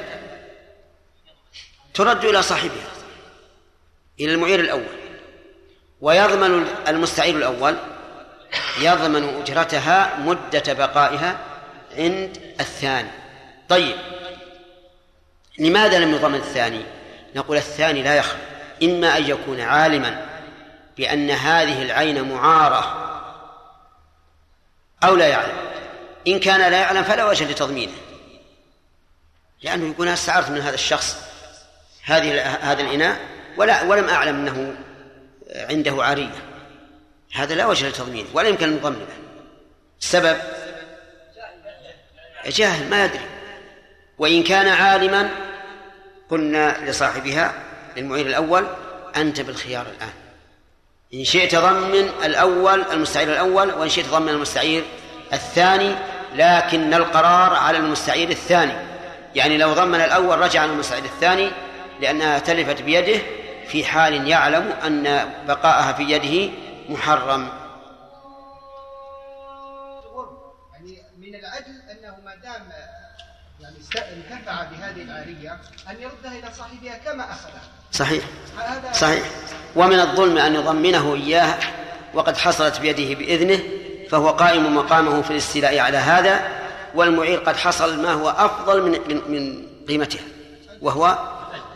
ترد 1.94 2.26
إلى 2.26 2.42
صاحبها 2.42 2.90
إلى 4.20 4.34
المعير 4.34 4.60
الأول. 4.60 5.00
ويضمن 6.02 6.68
المستعير 6.88 7.36
الأول 7.36 7.78
يضمن 8.82 9.42
أجرتها 9.42 10.20
مدة 10.20 10.74
بقائها 10.74 11.49
عند 11.98 12.38
الثاني. 12.60 13.10
طيب 13.70 13.96
لماذا 15.60 16.00
لم 16.00 16.14
يضمن 16.14 16.36
الثاني؟ 16.36 16.82
نقول 17.36 17.58
الثاني 17.58 18.04
لا 18.04 18.16
يخلو 18.16 18.40
إما 18.84 19.18
أن 19.18 19.30
يكون 19.30 19.62
عالما 19.62 20.26
بأن 20.98 21.32
هذه 21.32 21.82
العين 21.82 22.30
معارة 22.30 23.06
أو 25.04 25.16
لا 25.16 25.28
يعلم. 25.28 25.58
إن 26.28 26.40
كان 26.40 26.72
لا 26.72 26.78
يعلم 26.78 27.04
فلا 27.04 27.26
وجه 27.26 27.52
لتضمينه 27.52 27.94
لأنه 29.64 29.90
يكون 29.90 30.08
استعرت 30.08 30.50
من 30.50 30.62
هذا 30.62 30.76
الشخص 30.76 31.18
هذه 32.04 32.42
هذا 32.42 32.82
الإناء 32.82 33.20
ولا 33.58 33.84
ولم 33.84 34.10
أعلم 34.10 34.36
أنه 34.36 34.76
عنده 35.56 36.04
عارية. 36.04 36.36
هذا 37.34 37.56
لا 37.56 37.66
وجه 37.66 37.90
لتضمينه 37.90 38.28
ولا 38.34 38.48
يمكن 38.48 38.70
أن 38.70 38.76
نضمنه 38.76 39.08
السبب 40.02 40.38
جاهل 42.48 42.90
ما 42.90 43.06
يدري. 43.06 43.20
وإن 44.18 44.44
كان 44.44 44.68
عالما 44.68 45.30
قلنا 46.30 46.90
لصاحبها 46.90 47.54
للمعير 47.98 48.26
الأول 48.26 48.68
أنت 49.16 49.42
بالخيار 49.42 49.86
الآن. 49.98 50.14
إن 51.14 51.24
شئت 51.24 51.56
ضمن 51.56 52.10
الأول 52.24 52.82
المستعير 52.92 53.32
الأول 53.32 53.74
وإن 53.74 53.90
شئت 53.90 54.06
ضمن 54.08 54.30
المستعير 54.30 54.84
الثاني 55.34 55.96
لكن 56.36 56.94
القرار 56.94 57.54
على 57.54 57.78
المستعير 57.78 58.30
الثاني. 58.30 58.74
يعني 59.36 59.58
لو 59.58 59.74
ضمن 59.74 60.02
الأول 60.02 60.40
رجع 60.40 60.62
على 60.62 60.72
المستعير 60.72 61.04
الثاني 61.04 61.52
لأنها 62.02 62.40
تلفت 62.40 62.82
بيده 62.82 63.20
في 63.68 63.86
حال 63.86 64.28
يعلم 64.28 64.74
أن 64.86 65.30
بقاءها 65.48 65.94
في 65.94 66.04
يده 66.04 66.54
محرم. 66.90 67.48
انتفع 73.96 74.64
بهذه 74.64 75.02
العارية 75.02 75.58
أن 75.90 75.96
يردها 76.02 76.40
إلى 76.40 76.50
صاحبها 76.58 76.98
كما 77.06 77.24
أخذها 77.24 77.62
صحيح. 77.92 78.24
صحيح. 78.94 79.24
ومن 79.76 80.00
الظلم 80.00 80.38
أن 80.38 80.56
يضمنه 80.56 81.16
إياه 81.16 81.60
وقد 82.14 82.38
حصلت 82.38 82.80
بيده 82.80 83.20
بإذنه 83.20 83.60
فهو 84.10 84.30
قائم 84.30 84.76
مقامه 84.76 85.22
في 85.22 85.32
الاستيلاء 85.32 85.80
على 85.80 85.98
هذا 85.98 86.48
والمعير 86.96 87.40
قد 87.40 87.56
حصل 87.56 88.02
ما 88.02 88.12
هو 88.12 88.30
أفضل 88.30 88.82
من 88.82 89.22
من, 89.28 89.68
قيمتها 89.88 90.22
وهو 90.82 91.18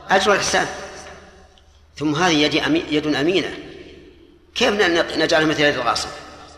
أجر 0.10 0.34
الإحسان. 0.34 0.68
ثم 1.98 2.16
هذه 2.16 2.34
يد, 2.34 2.54
يد 2.92 3.16
أمينة. 3.16 3.58
كيف 4.56 4.70
نجعلها 5.18 5.48
مثل 5.48 5.62
يد 5.62 5.76
الغاصب؟ 5.76 6.10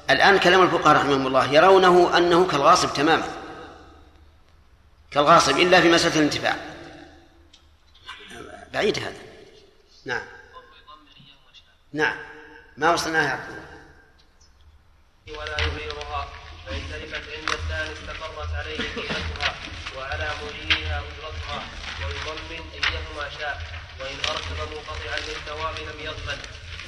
الآن 0.10 0.38
كلام 0.38 0.61
الفقهاء 0.61 0.95
رحمهم 0.95 1.27
الله 1.27 1.53
يرونه 1.53 2.18
أنه 2.18 2.48
كالغاصب 2.48 2.94
تماما. 2.94 3.23
كالغاصب 5.15 5.57
إلا 5.57 5.81
في 5.81 5.89
مسألة 5.89 6.15
الانتفاع. 6.15 6.55
بعيد 8.73 8.99
هذا. 8.99 9.21
نعم. 10.05 10.25
نعم. 11.93 12.17
ما 12.77 12.93
وصلناها 12.93 13.23
يعقوب 13.23 13.57
ولا 15.27 15.61
يغيرها 15.61 16.29
فإن 16.65 16.81
تلفت 16.91 17.23
عند 17.37 17.49
الثاني 17.49 17.93
استقرت 17.93 18.55
عليه 18.55 18.77
قيمتها 18.77 19.55
وعلى 19.97 20.29
معينها 20.41 20.99
أجرتها 20.99 21.63
ويضمن 21.99 22.69
أيهما 22.73 23.29
شاء 23.39 23.61
وإن 23.99 24.17
أرسل 24.29 24.75
منقطعا 24.75 25.17
للثواب 25.17 25.79
لم 25.79 25.99
يضمن 25.99 26.39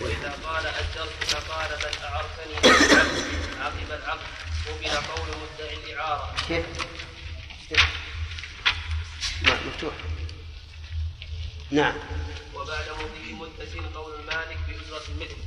وإذا 0.02 0.34
قال 0.44 0.66
أجرتك 0.68 1.36
قال 1.50 1.70
بل 1.70 2.04
أعرتني 2.04 2.56
عقب 3.62 3.92
العقد 3.92 4.20
قبل 4.68 4.90
قول 4.90 5.28
مدعي 5.38 5.74
الإعارة. 5.76 6.36
كيف؟ 6.48 6.66
مفتوح. 9.44 9.94
نعم. 11.72 11.94
وبعد 12.56 12.86
مضي 12.90 13.34
متصل 13.34 13.94
قول 13.96 14.14
المالك 14.20 14.58
بأجرة 14.68 15.04
المثل 15.10 15.38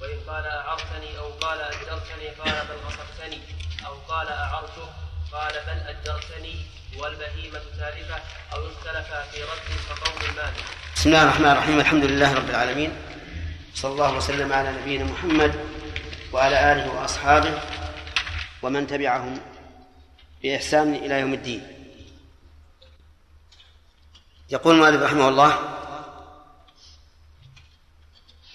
وإن 0.00 0.18
قال 0.28 0.44
أعرتني 0.46 1.18
أو 1.18 1.28
قال 1.32 1.60
أجرتني 1.60 2.28
قال 2.28 2.66
بل 2.66 2.76
غصبتني 2.86 3.40
أو 3.86 3.94
قال 4.08 4.28
أعرته 4.28 4.88
قال 5.32 5.52
بل 5.52 5.80
أجرتني 5.88 6.56
والبهيمة 6.98 7.60
تالفة 7.78 8.20
أو 8.52 8.66
اختلفا 8.66 9.22
في 9.30 9.42
رد 9.42 9.78
فقول 9.88 10.30
المالك 10.30 10.64
بسم 10.96 11.08
الله 11.08 11.22
الرحمن 11.22 11.50
الرحيم 11.50 11.80
الحمد 11.80 12.04
لله 12.04 12.34
رب 12.34 12.50
العالمين. 12.50 12.92
صلى 13.74 13.92
الله 13.92 14.16
وسلم 14.16 14.52
على 14.52 14.72
نبينا 14.72 15.04
محمد 15.04 15.54
وعلى 16.32 16.72
آله 16.72 16.90
وأصحابه 16.90 17.60
ومن 18.62 18.86
تبعهم 18.86 19.40
بإحسان 20.42 20.94
إلى 20.94 21.20
يوم 21.20 21.34
الدين. 21.34 21.77
يقول 24.50 24.74
المؤلف 24.74 25.02
رحمه 25.02 25.28
الله 25.28 25.58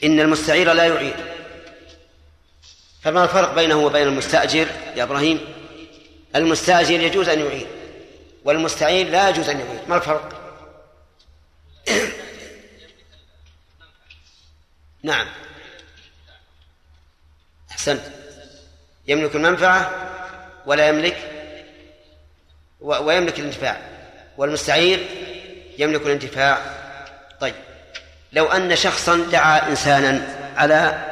إن 0.03 0.19
المستعير 0.19 0.73
لا 0.73 0.85
يعير. 0.85 1.15
فما 3.01 3.23
الفرق 3.23 3.55
بينه 3.55 3.75
وبين 3.75 4.07
المستأجر 4.07 4.67
يا 4.95 5.03
إبراهيم؟ 5.03 5.39
المستأجر 6.35 7.01
يجوز 7.01 7.29
أن 7.29 7.39
يعير 7.39 7.67
والمستعير 8.43 9.09
لا 9.09 9.29
يجوز 9.29 9.49
أن 9.49 9.59
يعير. 9.59 9.81
ما 9.87 9.95
الفرق؟ 9.95 10.39
نعم. 15.03 15.27
أحسنت. 17.71 18.01
يملك 19.07 19.35
المنفعة 19.35 20.09
ولا 20.65 20.87
يملك 20.87 21.29
ويملك 22.79 23.39
الانتفاع. 23.39 23.81
والمستعير 24.37 25.07
يملك 25.77 26.01
الانتفاع 26.01 26.59
طيب. 27.39 27.55
لو 28.33 28.45
أن 28.45 28.75
شخصا 28.75 29.17
دعا 29.17 29.69
إنسانا 29.69 30.27
على 30.57 31.05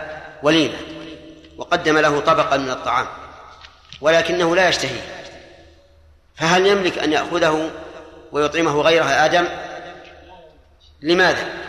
وليمة 0.43 0.77
وقدم 1.57 1.97
له 1.97 2.19
طبقا 2.19 2.57
من 2.57 2.69
الطعام 2.69 3.07
ولكنه 4.01 4.55
لا 4.55 4.69
يشتهي 4.69 5.01
فهل 6.35 6.67
يملك 6.67 6.97
أن 6.97 7.13
يأخذه 7.13 7.71
ويطعمه 8.31 8.81
غيره 8.81 9.05
آدم؟ 9.05 9.47
لماذا؟ 11.01 11.61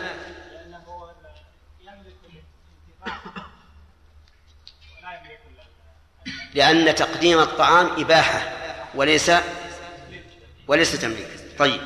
لأن 6.53 6.95
تقديم 6.95 7.39
الطعام 7.39 7.89
إباحة 7.97 8.51
وليس 8.95 9.31
وليس 10.67 11.01
تمليك. 11.01 11.27
طيب. 11.59 11.81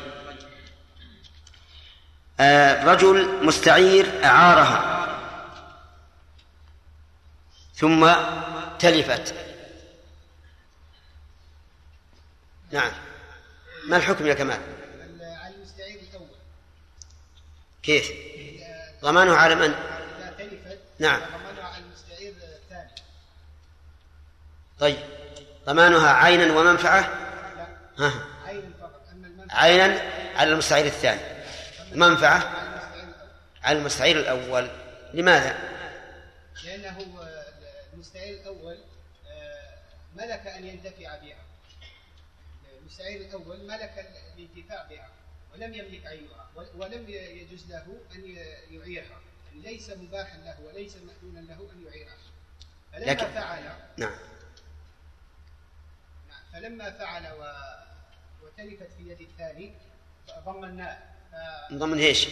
رجل 2.84 3.46
مستعير 3.46 4.26
أعارها. 4.26 5.08
ثم 7.76 8.14
تلفت. 8.80 9.34
نعم. 12.72 12.92
ما 13.88 13.98
الحكم 13.98 14.28
يا 14.28 14.34
كمال؟ 14.34 14.60
على 15.22 15.56
المستعير 15.56 16.00
الأول 16.10 16.28
كيف؟ 17.84 18.12
ضمانه 19.02 19.36
على 19.36 19.56
من؟ 19.56 19.74
إذا 19.74 20.34
تلفت 20.38 20.80
نعم. 21.00 21.22
على 21.62 21.84
المستعير 21.84 22.34
الثاني 22.34 22.92
طيب. 24.80 24.98
ضمانها 25.66 26.10
عينا 26.14 26.60
ومنفعة؟ 26.60 27.00
ها. 28.00 28.12
عين 28.46 28.74
فقط. 28.82 29.02
المنفعة؟ 29.12 29.58
عينا 29.58 30.02
على 30.36 30.52
المستعير 30.52 30.86
الثاني. 30.86 31.37
منفعة 31.94 32.54
على 33.64 33.80
المستعير 33.80 34.20
الأول. 34.20 34.70
لماذا؟ 35.14 35.58
لأنه 36.64 36.98
المستعير 37.94 38.42
الأول 38.42 38.78
آه، 39.28 39.78
ملك 40.16 40.48
أن 40.48 40.66
ينتفع 40.66 41.16
بها 41.18 41.38
المستعير 42.80 43.22
الأول 43.22 43.68
ملك 43.68 44.06
الانتفاع 44.38 44.84
بها 44.90 45.10
ولم 45.54 45.74
يملك 45.74 46.06
عينها 46.06 46.50
ولم 46.76 47.10
يجوز 47.10 47.66
له 47.70 47.86
أن 48.16 48.36
يعيرها 48.72 49.20
ليس 49.54 49.90
مباحا 49.90 50.38
له 50.38 50.60
وليس 50.66 50.96
مأذونا 50.96 51.40
له 51.40 51.70
أن 51.74 51.86
يعيرها 51.88 52.18
فلما 52.94 53.06
لكن- 53.12 53.28
فعل 53.28 53.64
نعم. 53.98 54.16
فلما 56.54 56.92
فعل 56.92 57.28
و... 57.32 57.54
وتلفت 58.46 58.88
في 58.98 59.10
يد 59.12 59.22
الثاني 59.22 59.74
ضمناه 60.46 60.98
ف- 61.32 61.74
ضمن 61.74 62.00
إيش؟ 62.00 62.28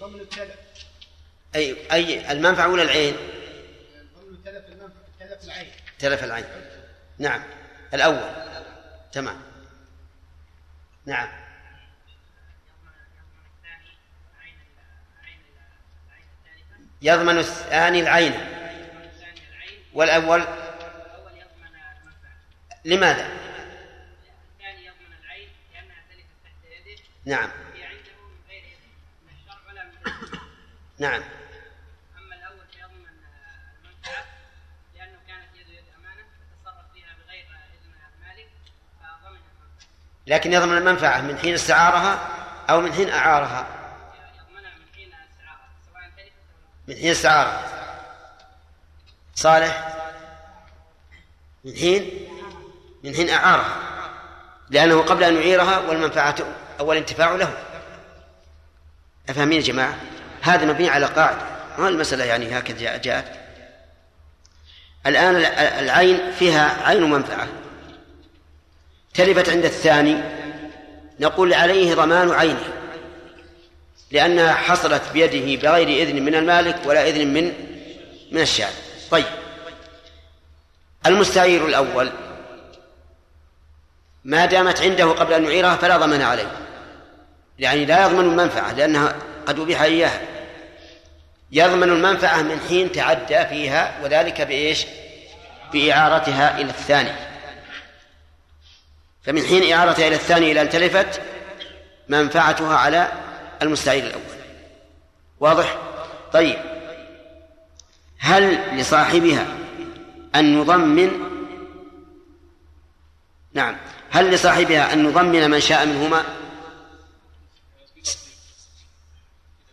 ضمن 0.00 0.20
التلف. 0.20 0.54
أي 1.54 1.92
أي 1.92 2.32
المنفعة 2.32 2.68
ولا 2.68 2.82
العين؟ 2.82 3.16
ضمن 4.16 4.44
تلف 4.44 4.64
المنفعة 4.68 5.04
تلف 5.20 5.44
العين. 5.44 5.70
تلف 5.98 6.24
العين. 6.24 6.44
نعم. 7.18 7.42
الأول. 7.94 8.30
تمام. 9.12 9.40
نعم. 11.06 11.28
يضمن 17.02 17.38
الثاني 17.38 18.00
العين. 18.00 18.34
والأول؟ 19.92 20.44
لماذا؟ 22.84 23.28
نعم. 27.24 27.50
نعم. 31.00 31.22
أما 32.18 32.34
الأول 32.34 32.66
فيضمن 32.72 33.06
المنفعة 33.84 34.24
لأنه 34.94 35.18
كانت 35.28 35.54
يده 35.54 35.72
يد 35.72 35.84
أمانة 35.98 36.22
فتصرف 36.64 36.92
فيها 36.94 37.16
بغير 37.26 37.44
إذن 37.44 37.92
المالك 38.14 38.48
فضمن 39.00 39.36
المنفعة. 39.36 39.88
لكن 40.26 40.52
يضمن 40.52 40.76
المنفعة 40.76 41.20
من 41.20 41.38
حين 41.38 41.54
استعارها 41.54 42.28
أو 42.70 42.80
من 42.80 42.92
حين 42.92 43.10
أعارها؟ 43.10 43.66
يضمنها 44.34 44.70
من 44.78 44.94
حين 44.94 45.08
الاستعاره 45.08 45.68
سواء 45.92 46.10
تلفت 46.16 46.32
من 46.88 46.94
حين 46.94 47.10
استعارها. 47.10 47.70
صالح؟ 49.34 49.96
من 51.64 51.74
حين؟ 51.76 52.28
من 53.04 53.14
حين 53.14 53.30
أعارها. 53.30 53.76
لأنه 54.70 55.02
قبل 55.02 55.24
أن 55.24 55.34
يعيرها 55.34 55.78
والمنفعة 55.78 56.36
أو 56.80 56.92
الانتفاع 56.92 57.30
له. 57.30 57.58
أفهمين 59.28 59.60
يا 59.60 59.66
جماعة؟ 59.66 60.19
هذا 60.40 60.64
مبني 60.64 60.88
على 60.88 61.06
قاعدة. 61.06 61.40
ما 61.78 61.88
المسألة 61.88 62.24
يعني 62.24 62.58
هكذا 62.58 62.96
جاءت؟ 62.96 63.40
الآن 65.06 65.36
العين 65.84 66.32
فيها 66.38 66.88
عين 66.88 67.10
منفعة. 67.10 67.48
تلفت 69.14 69.48
عند 69.48 69.64
الثاني. 69.64 70.20
نقول 71.20 71.54
عليه 71.54 71.94
ضمان 71.94 72.30
عينه. 72.30 72.68
لأنها 74.10 74.52
حصلت 74.52 75.02
بيده 75.12 75.62
بغير 75.62 75.88
إذن 75.88 76.22
من 76.22 76.34
المالك 76.34 76.76
ولا 76.84 77.08
إذن 77.08 77.34
من 77.34 77.52
من 78.32 78.40
الشارع. 78.40 78.72
طيب. 79.10 79.24
المستعير 81.06 81.66
الأول. 81.66 82.10
ما 84.24 84.46
دامت 84.46 84.80
عنده 84.80 85.04
قبل 85.04 85.32
أن 85.32 85.44
يعيرها 85.44 85.76
فلا 85.76 85.96
ضمان 85.96 86.22
عليه. 86.22 86.52
يعني 87.58 87.84
لا 87.84 88.06
يضمن 88.06 88.24
المنفعة 88.24 88.72
لأنها 88.72 89.16
قد 89.46 89.60
أبيح 89.60 89.82
إياها. 89.82 90.20
يضمن 91.52 91.88
المنفعة 91.88 92.42
من 92.42 92.60
حين 92.68 92.92
تعدى 92.92 93.46
فيها 93.46 94.00
وذلك 94.02 94.40
بإيش؟ 94.40 94.86
بإعارتها 95.72 96.60
إلى 96.60 96.70
الثاني. 96.70 97.12
فمن 99.22 99.42
حين 99.42 99.72
إعارتها 99.72 100.06
إلى 100.08 100.16
الثاني 100.16 100.52
إلى 100.52 100.62
أن 100.62 100.68
تلفت 100.68 101.20
منفعتها 102.08 102.76
على 102.76 103.12
المستعير 103.62 104.04
الأول. 104.06 104.22
واضح؟ 105.40 105.78
طيب. 106.32 106.58
هل 108.18 108.76
لصاحبها 108.80 109.46
أن 110.34 110.60
يضمن؟ 110.60 111.10
نعم. 113.52 113.76
هل 114.10 114.30
لصاحبها 114.30 114.92
أن 114.92 115.04
يضمن 115.04 115.50
من 115.50 115.60
شاء 115.60 115.86
منهما 115.86 116.20
إذا 116.20 116.26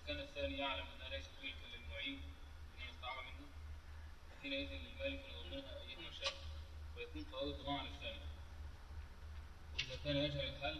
كان 0.08 0.20
الثاني 0.20 0.58
يعلم 0.58 0.84
أنها 0.96 1.10
ليست 1.18 1.30
ملكا 1.44 1.66
للمعين 1.76 2.20
ومن 2.78 2.90
استعار 2.96 3.24
منه 3.24 3.48
حينئذ 4.44 4.68
للمالك 4.70 5.22
أن 5.26 5.32
يضمنها 5.38 5.72
أيهما 5.90 6.10
شاء 6.24 6.34
ويكون 6.98 7.26
فوائد 7.32 7.48
الضمان 7.48 7.80
على 7.80 7.90
الثاني 7.90 8.20
وإذا 9.76 9.96
كان 10.06 10.16
يجهل 10.18 10.54
الحل 10.56 10.80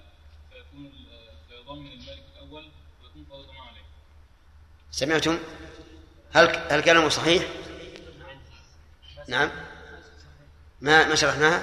فيكون 0.52 0.86
ال- 0.86 1.38
فيضمن 1.50 1.92
المالك 1.92 2.24
الأول 2.36 2.66
ويكون 3.04 3.26
فوائد 3.30 3.44
الضمان 3.44 3.68
عليه 3.68 3.86
سمعتم؟ 4.98 5.40
هل 6.34 6.60
هل 6.70 6.82
كلامه 6.82 7.10
صحيح؟ 7.10 7.44
نعم. 9.28 9.52
ما 10.82 11.08
ما 11.08 11.16
شرحناها؟ 11.16 11.62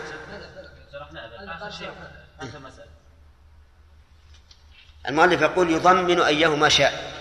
المؤلف 5.09 5.41
يقول 5.41 5.71
يضمن 5.71 6.21
أيهما 6.21 6.69
شاء. 6.69 7.13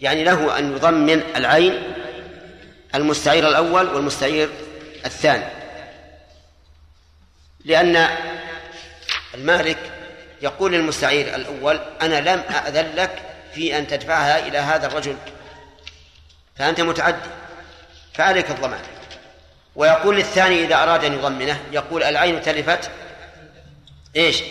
يعني 0.00 0.24
له 0.24 0.58
أن 0.58 0.72
يضمن 0.72 1.22
العين 1.36 1.94
المستعير 2.94 3.48
الأول 3.48 3.88
والمستعير 3.88 4.48
الثاني. 5.04 5.46
لأن 7.64 8.08
المالك 9.34 9.78
يقول 10.42 10.72
للمستعير 10.72 11.34
الأول 11.34 11.80
أنا 12.02 12.20
لم 12.20 12.38
أأذن 12.38 12.94
لك 12.94 13.31
في 13.54 13.78
أن 13.78 13.86
تدفعها 13.86 14.38
إلى 14.46 14.58
هذا 14.58 14.86
الرجل 14.86 15.16
فأنت 16.56 16.80
متعدي 16.80 17.30
فعليك 18.14 18.50
الضمان. 18.50 18.80
ويقول 19.76 20.16
للثاني 20.16 20.64
إذا 20.64 20.74
أراد 20.82 21.04
أن 21.04 21.12
يضمنه 21.12 21.60
يقول 21.72 22.02
العين 22.02 22.42
تلفت 22.42 22.90
إيش؟ 24.16 24.42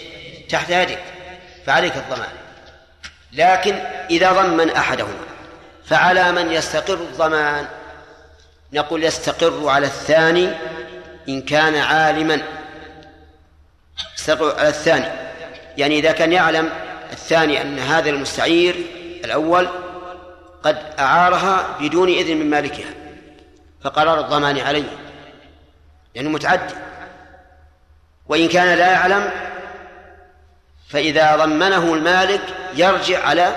تحت 0.50 0.70
يدك 0.70 1.00
فعليك 1.66 1.96
الضمان. 1.96 2.30
لكن 3.34 3.76
إذا 4.10 4.32
ضمن 4.32 4.70
أحدهما 4.70 5.26
فعلى 5.86 6.32
من 6.32 6.52
يستقر 6.52 6.94
الضمان؟ 6.94 7.68
نقول 8.74 9.04
يستقر 9.04 9.70
على 9.70 9.86
الثاني 9.86 10.50
إن 11.30 11.42
كان 11.42 11.76
عالما. 11.76 12.42
يستقر 14.18 14.60
على 14.60 14.70
الثاني 14.70 15.08
يعني 15.78 16.00
إذا 16.00 16.12
كان 16.12 16.34
يعلم 16.34 16.70
الثاني 17.12 17.62
أن 17.62 17.80
هذا 17.80 18.10
المستعير 18.10 18.76
الأول 19.26 19.70
قد 20.64 20.78
أعارها 21.00 21.78
بدون 21.80 22.10
إذن 22.10 22.38
من 22.38 22.50
مالكها 22.50 22.94
فقرار 23.82 24.20
الضمان 24.20 24.60
عليه 24.60 24.98
لأنه 26.16 26.30
متعدي. 26.30 26.74
وإن 28.28 28.48
كان 28.48 28.78
لا 28.78 28.92
يعلم 28.92 29.32
فإذا 30.90 31.36
ضمنه 31.36 31.94
المالك 31.94 32.42
يرجع 32.76 33.28
على 33.28 33.56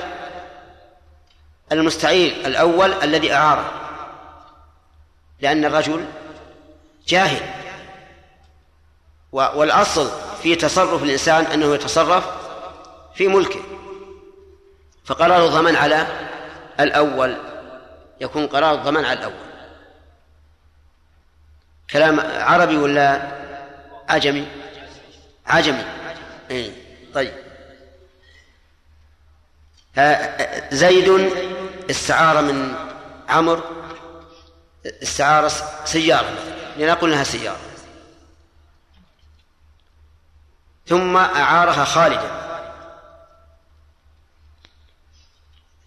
المستعير 1.73 2.47
الأول 2.47 2.93
الذي 2.93 3.33
أعاره 3.33 3.73
لأن 5.41 5.65
الرجل 5.65 6.05
جاهل. 7.09 7.41
والأصل 9.33 10.11
في 10.43 10.55
تصرف 10.55 11.03
الإنسان 11.03 11.45
أنه 11.45 11.75
يتصرف 11.75 12.44
في 13.15 13.29
ملكه. 13.29 13.61
فقرار 15.05 15.47
الضمان 15.47 15.77
على 15.77 16.07
الأول 16.81 17.37
يكون 18.21 18.47
قرار 18.47 18.75
الضمان 18.75 19.05
على 19.05 19.19
الأول. 19.19 19.45
كلام 21.91 22.21
عربي 22.21 22.77
ولا 22.77 23.33
عجمي 24.09 24.49
عجمي 25.47 25.85
إيه. 26.51 26.71
طيب. 27.15 27.35
زيد 30.73 31.33
استعار 31.91 32.43
من 32.43 32.75
عمرو 33.29 33.63
استعار 35.03 35.49
سيارة 35.85 36.35
لنقل 36.77 37.11
لها 37.11 37.25
سيارة. 37.25 37.61
ثم 40.87 41.17
أعارها 41.17 41.85
خالدا. 41.85 42.45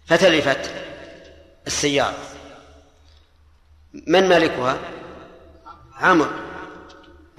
فتلفت 0.08 0.70
السيارة. 1.66 2.18
من 4.06 4.28
مالكها؟ 4.28 4.78
عمرو 6.00 6.30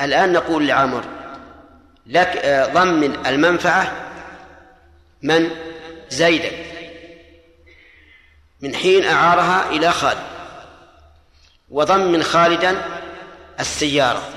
الآن 0.02 0.34
نقول 0.34 0.68
لعمرو 0.68 1.04
لك 2.06 2.46
ضمن 2.74 3.26
المنفعة 3.26 4.12
من؟ 5.22 5.50
زيدا 6.10 6.52
من 8.62 8.76
حين 8.76 9.06
أعارها 9.06 9.70
إلى 9.70 9.92
خالد. 9.92 10.24
وضمن 11.70 12.24
خالدا 12.24 12.86
السيارة. 13.60 14.30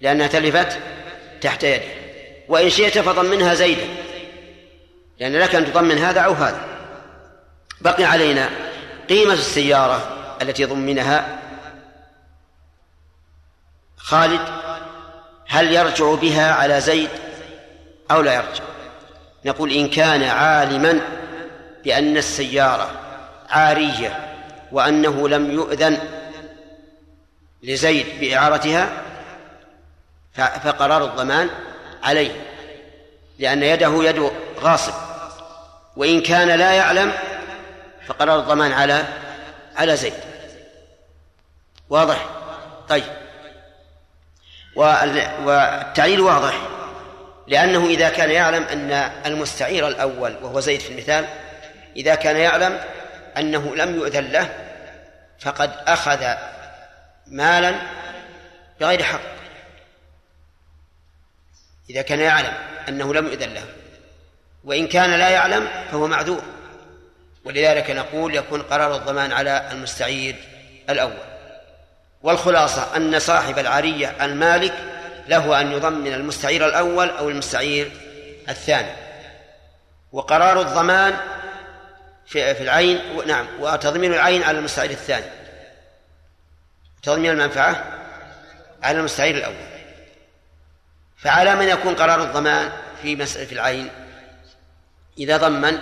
لأنها 0.00 0.26
تلفت 0.26 0.78
تحت 1.40 1.64
يده 1.64 1.84
وإن 2.48 2.70
شئت 2.70 2.98
فضمنها 2.98 3.54
زيدا 3.54 3.86
لأن 5.20 5.36
لك 5.36 5.54
أن 5.54 5.72
تضمن 5.72 5.98
هذا 5.98 6.20
أو 6.20 6.32
هذا. 6.32 6.67
بقي 7.80 8.04
علينا 8.04 8.50
قيمة 9.08 9.32
السيارة 9.32 10.16
التي 10.42 10.64
ضمنها 10.64 11.38
خالد 13.96 14.40
هل 15.48 15.72
يرجع 15.72 16.14
بها 16.14 16.52
على 16.52 16.80
زيد 16.80 17.10
أو 18.10 18.20
لا 18.20 18.34
يرجع؟ 18.34 18.64
نقول 19.44 19.72
إن 19.72 19.88
كان 19.88 20.22
عالما 20.22 21.00
بأن 21.84 22.16
السيارة 22.16 22.90
عارية 23.50 24.34
وأنه 24.72 25.28
لم 25.28 25.50
يؤذن 25.50 25.98
لزيد 27.62 28.06
بإعارتها 28.20 29.02
فقرار 30.34 31.04
الضمان 31.04 31.50
عليه 32.02 32.30
لأن 33.38 33.62
يده 33.62 34.04
يد 34.04 34.30
غاصب 34.60 34.92
وإن 35.96 36.20
كان 36.20 36.48
لا 36.48 36.72
يعلم 36.72 37.12
فقرار 38.08 38.40
الضمان 38.40 38.72
على 38.72 39.04
على 39.76 39.96
زيد. 39.96 40.14
واضح؟ 41.90 42.26
طيب. 42.88 43.04
والتعليل 44.76 46.20
واضح 46.20 46.54
لأنه 47.46 47.86
إذا 47.86 48.08
كان 48.08 48.30
يعلم 48.30 48.62
أن 48.62 48.92
المستعير 49.26 49.88
الأول 49.88 50.36
وهو 50.42 50.60
زيد 50.60 50.80
في 50.80 50.92
المثال 50.92 51.26
إذا 51.96 52.14
كان 52.14 52.36
يعلم 52.36 52.80
أنه 53.38 53.76
لم 53.76 53.94
يؤذن 53.94 54.24
له 54.24 54.54
فقد 55.40 55.70
أخذ 55.86 56.34
مالا 57.26 57.74
بغير 58.80 59.02
حق. 59.02 59.20
إذا 61.90 62.02
كان 62.02 62.20
يعلم 62.20 62.52
أنه 62.88 63.14
لم 63.14 63.26
يؤذن 63.26 63.54
له 63.54 63.64
وإن 64.64 64.88
كان 64.88 65.10
لا 65.10 65.28
يعلم 65.28 65.68
فهو 65.90 66.06
معذور. 66.06 66.42
ولذلك 67.44 67.90
نقول 67.90 68.34
يكون 68.34 68.62
قرار 68.62 68.96
الضمان 68.96 69.32
على 69.32 69.68
المستعير 69.72 70.36
الأول. 70.90 71.28
والخلاصة 72.22 72.96
أن 72.96 73.18
صاحب 73.18 73.58
العارية 73.58 74.24
المالك 74.24 74.74
له 75.28 75.60
أن 75.60 75.72
يضمن 75.72 76.12
المستعير 76.12 76.66
الأول 76.66 77.10
أو 77.10 77.28
المستعير 77.28 77.92
الثاني. 78.48 78.92
وقرار 80.12 80.60
الضمان 80.60 81.16
في 82.26 82.62
العين 82.62 83.26
نعم 83.26 83.46
وتضمين 83.60 84.14
العين 84.14 84.42
على 84.42 84.58
المستعير 84.58 84.90
الثاني. 84.90 85.26
تضمين 87.02 87.30
المنفعة 87.30 87.84
على 88.82 88.98
المستعير 88.98 89.36
الأول. 89.36 89.68
فعلى 91.16 91.54
من 91.54 91.68
يكون 91.68 91.94
قرار 91.94 92.22
الضمان 92.22 92.72
في 93.02 93.16
مسألة 93.16 93.52
العين؟ 93.52 93.90
إذا 95.18 95.36
ضمن 95.36 95.78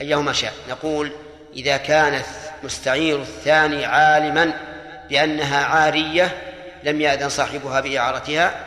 أيهما 0.00 0.32
شاء. 0.32 0.52
نقول 0.68 1.12
إذا 1.56 1.76
كان 1.76 2.22
المستعير 2.60 3.22
الثاني 3.22 3.84
عالما 3.84 4.52
بأنها 5.08 5.64
عارية 5.64 6.42
لم 6.84 7.00
يأذن 7.00 7.28
صاحبها 7.28 7.80
بإعارتها 7.80 8.64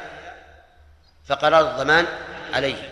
فقرار 1.27 1.71
الضمان 1.71 2.05
عليه. 2.53 2.89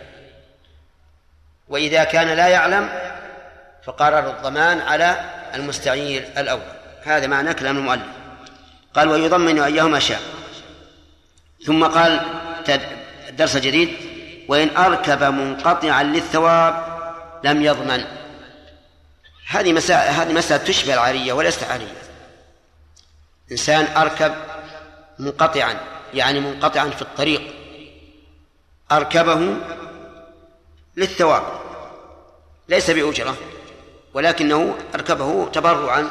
وإذا 1.67 2.03
كان 2.03 2.27
لا 2.27 2.47
يعلم 2.47 2.89
فقرار 3.83 4.29
الضمان 4.29 4.79
على 4.79 5.15
المستعير 5.55 6.29
الأول. 6.37 6.61
هذا 7.03 7.27
معنى 7.27 7.53
كلام 7.53 7.77
المؤلف. 7.77 8.07
قال 8.93 9.09
ويضمن 9.09 9.59
أيهما 9.59 9.99
شاء. 9.99 10.21
ثم 11.65 11.85
قال 11.85 12.21
درس 13.31 13.57
جديد 13.57 13.95
وإن 14.47 14.77
أركب 14.77 15.23
منقطعا 15.23 16.03
للثواب 16.03 16.99
لم 17.43 17.63
يضمن. 17.63 18.05
هذه 19.49 19.73
مسألة 19.73 20.23
هذه 20.23 20.33
مسألة 20.33 20.63
تشبه 20.63 20.93
العارية 20.93 21.33
وليست 21.33 21.63
عارية. 21.63 21.95
إنسان 23.51 23.97
أركب 23.97 24.35
منقطعا 25.19 25.75
يعني 26.13 26.39
منقطعا 26.39 26.89
في 26.89 27.01
الطريق. 27.01 27.41
أركبه 28.91 29.55
للثواب 30.97 31.43
ليس 32.69 32.91
بأجرة 32.91 33.37
ولكنه 34.13 34.77
أركبه 34.95 35.49
تبرعا 35.49 36.09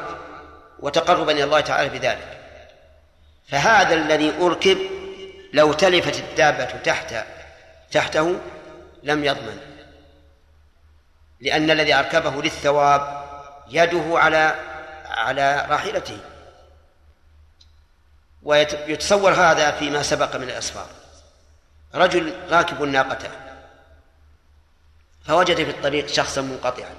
وتقربا 0.80 1.32
إلى 1.32 1.44
الله 1.44 1.60
تعالى 1.60 1.88
بذلك. 1.88 2.38
فهذا 3.48 3.94
الذي 3.94 4.32
أركب 4.40 4.78
لو 5.52 5.72
تلفت 5.72 6.18
الدابة 6.18 6.64
تحت 6.64 7.14
تحته 7.92 8.40
لم 9.02 9.24
يضمن 9.24 9.58
لأن 11.40 11.70
الذي 11.70 11.94
أركبه 11.94 12.42
للثواب 12.42 13.27
يده 13.70 14.18
على 14.18 14.54
على 15.04 15.66
راحلته. 15.68 16.18
ويتصور 18.42 19.32
هذا 19.32 19.70
فيما 19.70 20.02
سبق 20.02 20.36
من 20.36 20.42
الأسفار. 20.42 20.86
رجل 21.94 22.34
راكب 22.50 22.82
ناقته. 22.82 23.30
فوجد 25.26 25.56
في 25.56 25.70
الطريق 25.70 26.06
شخصا 26.06 26.40
منقطعا. 26.40 26.94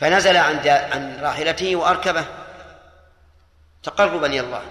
فنزل 0.00 0.36
عن 0.36 0.68
عن 0.68 1.20
راحلته 1.22 1.76
وأركبه. 1.76 2.24
تقربا 3.82 4.26
إلى 4.26 4.40
الله. 4.40 4.62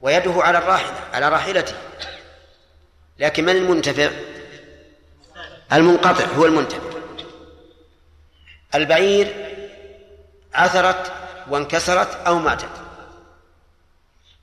ويده 0.00 0.34
على 0.36 0.58
الراحلة 0.58 1.00
على 1.12 1.28
راحلته. 1.28 1.74
لكن 3.18 3.44
من 3.44 3.56
المنتفع؟ 3.56 4.10
المنقطع 5.72 6.24
هو 6.24 6.46
المنتفع. 6.46 6.91
البعير 8.74 9.34
عثرت 10.54 11.12
وانكسرت 11.48 12.26
أو 12.26 12.38
ماتت. 12.38 12.68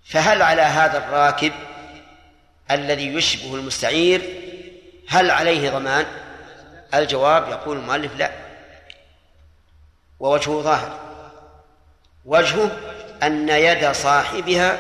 فهل 0.06 0.42
على 0.42 0.62
هذا 0.62 0.98
الراكب 0.98 1.54
الذي 2.72 3.14
يشبه 3.14 3.56
المستعير 3.56 4.22
هل 5.08 5.32
عليه 5.32 5.70
ضمان؟ 5.70 6.06
الجواب 6.94 7.50
يقول 7.50 7.78
المؤلف 7.78 8.18
لا. 8.18 8.32
ووجهه 10.20 10.62
ظاهر. 10.62 11.00
وجهه 12.26 12.72
أن 13.24 13.50
يد 13.50 13.92
صاحبها 13.92 14.80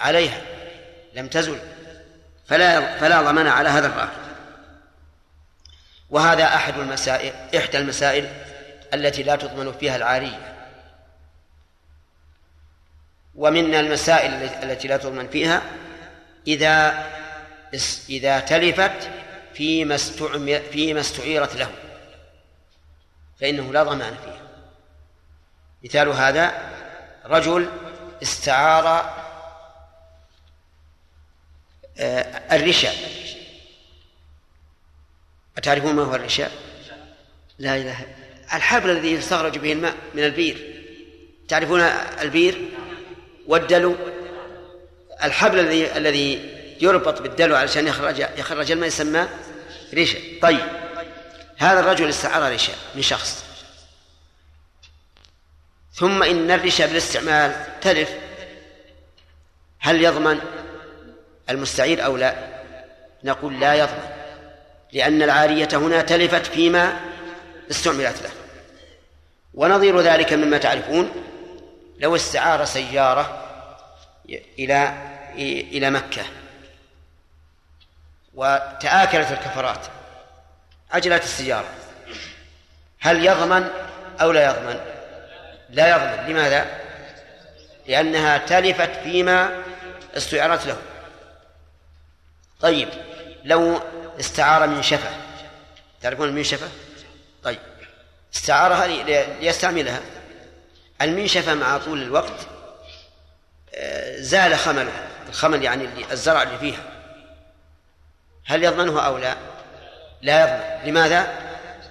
عليها 0.00 0.40
لم 1.14 1.28
تزل 1.28 1.58
فلا 2.46 2.98
فلا 2.98 3.22
ضمان 3.22 3.46
على 3.46 3.68
هذا 3.68 3.86
الراكب. 3.86 4.21
وهذا 6.12 6.44
أحد 6.44 6.78
المسائل 6.78 7.32
إحدى 7.56 7.78
المسائل 7.78 8.28
التي 8.94 9.22
لا 9.22 9.36
تضمن 9.36 9.72
فيها 9.72 9.96
العارية. 9.96 10.52
ومن 13.34 13.74
المسائل 13.74 14.32
التي 14.34 14.88
لا 14.88 14.96
تضمن 14.96 15.28
فيها 15.28 15.62
إذا 16.46 17.06
إذا 18.08 18.40
تلفت 18.40 19.10
فيما 19.54 19.94
استعمر 19.94 20.60
فيما 20.72 21.00
استعيرت 21.00 21.56
له 21.56 21.70
فإنه 23.40 23.72
لا 23.72 23.82
ضمان 23.82 24.14
فيها 24.24 24.42
مثال 25.84 26.08
هذا 26.08 26.52
رجل 27.24 27.68
استعار 28.22 29.14
آه، 31.98 32.56
الرشا. 32.56 32.90
أتعرفون 35.58 35.94
ما 35.94 36.02
هو 36.02 36.14
الرشا؟ 36.14 36.50
لا 37.58 37.76
إله 37.76 38.06
الحبل 38.54 38.90
الذي 38.90 39.12
يستخرج 39.12 39.58
به 39.58 39.72
الماء 39.72 39.94
من 40.14 40.24
البير. 40.24 40.82
تعرفون 41.48 41.80
البير؟ 42.20 42.68
والدلو. 43.46 43.96
الحبل 45.24 45.58
الذي 45.58 45.96
الذي 45.96 46.50
يربط 46.80 47.22
بالدلو 47.22 47.56
علشان 47.56 47.86
يخرج 47.86 48.18
يخرج 48.18 48.70
الماء 48.70 48.88
يسمى 48.88 49.28
ريشة. 49.94 50.18
طيب. 50.42 50.66
هذا 51.56 51.80
الرجل 51.80 52.08
استعار 52.08 52.50
ريشة 52.50 52.72
من 52.94 53.02
شخص. 53.02 53.44
ثم 55.94 56.22
إن 56.22 56.50
الريشة 56.50 56.86
بالاستعمال 56.86 57.66
تلف. 57.80 58.10
هل 59.78 60.04
يضمن 60.04 60.38
المستعير 61.50 62.04
أو 62.04 62.16
لا؟ 62.16 62.34
نقول 63.24 63.60
لا 63.60 63.74
يضمن. 63.74 64.21
لأن 64.92 65.22
العارية 65.22 65.68
هنا 65.72 66.02
تلفت 66.02 66.46
فيما 66.46 67.00
استعملت 67.70 68.22
له. 68.22 68.30
ونظير 69.54 70.00
ذلك 70.00 70.32
مما 70.32 70.58
تعرفون 70.58 71.10
لو 71.98 72.16
استعار 72.16 72.64
سيارة 72.64 73.48
إلى 74.58 74.94
إلى 75.72 75.90
مكة 75.90 76.22
وتآكلت 78.34 79.30
الكفرات 79.32 79.86
عجلات 80.90 81.24
السيارة 81.24 81.68
هل 83.00 83.26
يضمن 83.26 83.70
أو 84.20 84.32
لا 84.32 84.50
يضمن؟ 84.50 84.80
لا 85.70 85.90
يضمن. 85.90 86.30
لماذا؟ 86.30 86.66
لأنها 87.88 88.38
تلفت 88.38 88.90
فيما 89.02 89.62
استعارت 90.16 90.66
له. 90.66 90.76
طيب 92.60 92.88
لو 93.44 93.80
استعار 94.20 94.66
من 94.66 94.82
شفة 94.82 95.10
تعرفون 96.02 96.28
المنشفة 96.28 96.68
طيب. 97.42 97.58
استعارها 98.34 98.86
ليستعملها. 99.40 100.00
المنشفة 101.02 101.54
مع 101.54 101.78
طول 101.78 102.02
الوقت 102.02 102.46
آه، 103.74 104.20
زال 104.20 104.54
خملها 104.54 105.08
الخمل 105.28 105.62
يعني 105.62 105.88
الزرع 106.12 106.42
اللي 106.42 106.58
فيها. 106.58 106.82
هل 108.46 108.64
يضمنه 108.64 109.00
أو 109.00 109.18
لا؟ 109.18 109.36
لا 110.22 110.42
يضمن. 110.42 110.88
لماذا؟ 110.88 111.38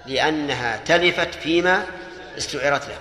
لأنها 0.06 0.78
تلفت 0.78 1.36
فيما 1.36 1.86
استعرت 2.38 2.88
له. 2.88 2.98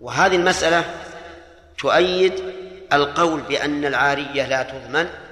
وهذه 0.00 0.36
المسألة 0.36 0.84
تؤيد 1.78 2.54
القول 2.92 3.40
بأن 3.40 3.84
العارية 3.84 4.46
لا 4.46 4.62
تضمن. 4.62 5.25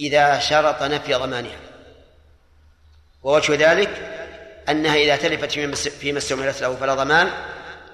إذا 0.00 0.38
شرط 0.38 0.82
نفي 0.82 1.14
ضمانها. 1.14 1.56
ووجه 3.22 3.72
ذلك 3.72 3.90
أنها 4.68 4.94
إذا 4.94 5.16
تلفت 5.16 5.52
فيما 5.88 6.18
استعملت 6.18 6.60
له 6.62 6.76
فلا 6.76 6.94
ضمان 6.94 7.30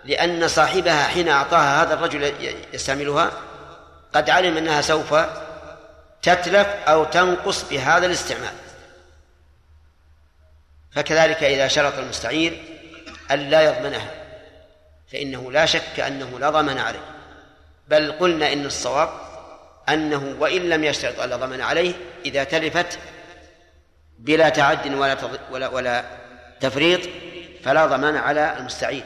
لأن 0.05 0.49
صاحبها 0.49 1.05
حين 1.05 1.29
أعطاها 1.29 1.83
هذا 1.83 1.95
الرجل 1.95 2.35
يستعملها 2.73 3.33
قد 4.15 4.31
علم 4.31 4.57
أنها 4.57 4.81
سوف 4.81 5.15
تتلف 6.23 6.67
أو 6.67 7.05
تنقص 7.05 7.65
بهذا 7.71 8.07
الاستعمال. 8.07 8.55
فكذلك 10.93 11.45
إذا 11.45 11.69
شرط 11.69 11.99
المستعير 11.99 12.63
أن 13.31 13.39
لا 13.39 13.63
يضمنها 13.63 14.11
فإنه 15.13 15.53
لا 15.53 15.67
شك 15.67 16.01
أنه 16.01 16.39
لا 16.39 16.51
ضمن 16.51 16.79
عليه. 16.79 17.05
بل 17.89 18.13
قلنا 18.13 18.53
إن 18.53 18.67
الصواب 18.67 19.30
أنه 19.89 20.37
وإن 20.39 20.69
لم 20.69 20.85
يشترط 20.85 21.21
ألا 21.21 21.37
ضمن 21.37 21.61
عليه 21.61 21.93
إذا 22.25 22.45
تلفت 22.45 22.99
بلا 24.19 24.49
تعد 24.49 24.95
ولا 25.51 25.69
ولا 25.69 26.05
تفريط 26.61 27.01
فلا 27.65 27.87
ضمان 27.87 28.17
على 28.17 28.57
المستعيد 28.59 28.99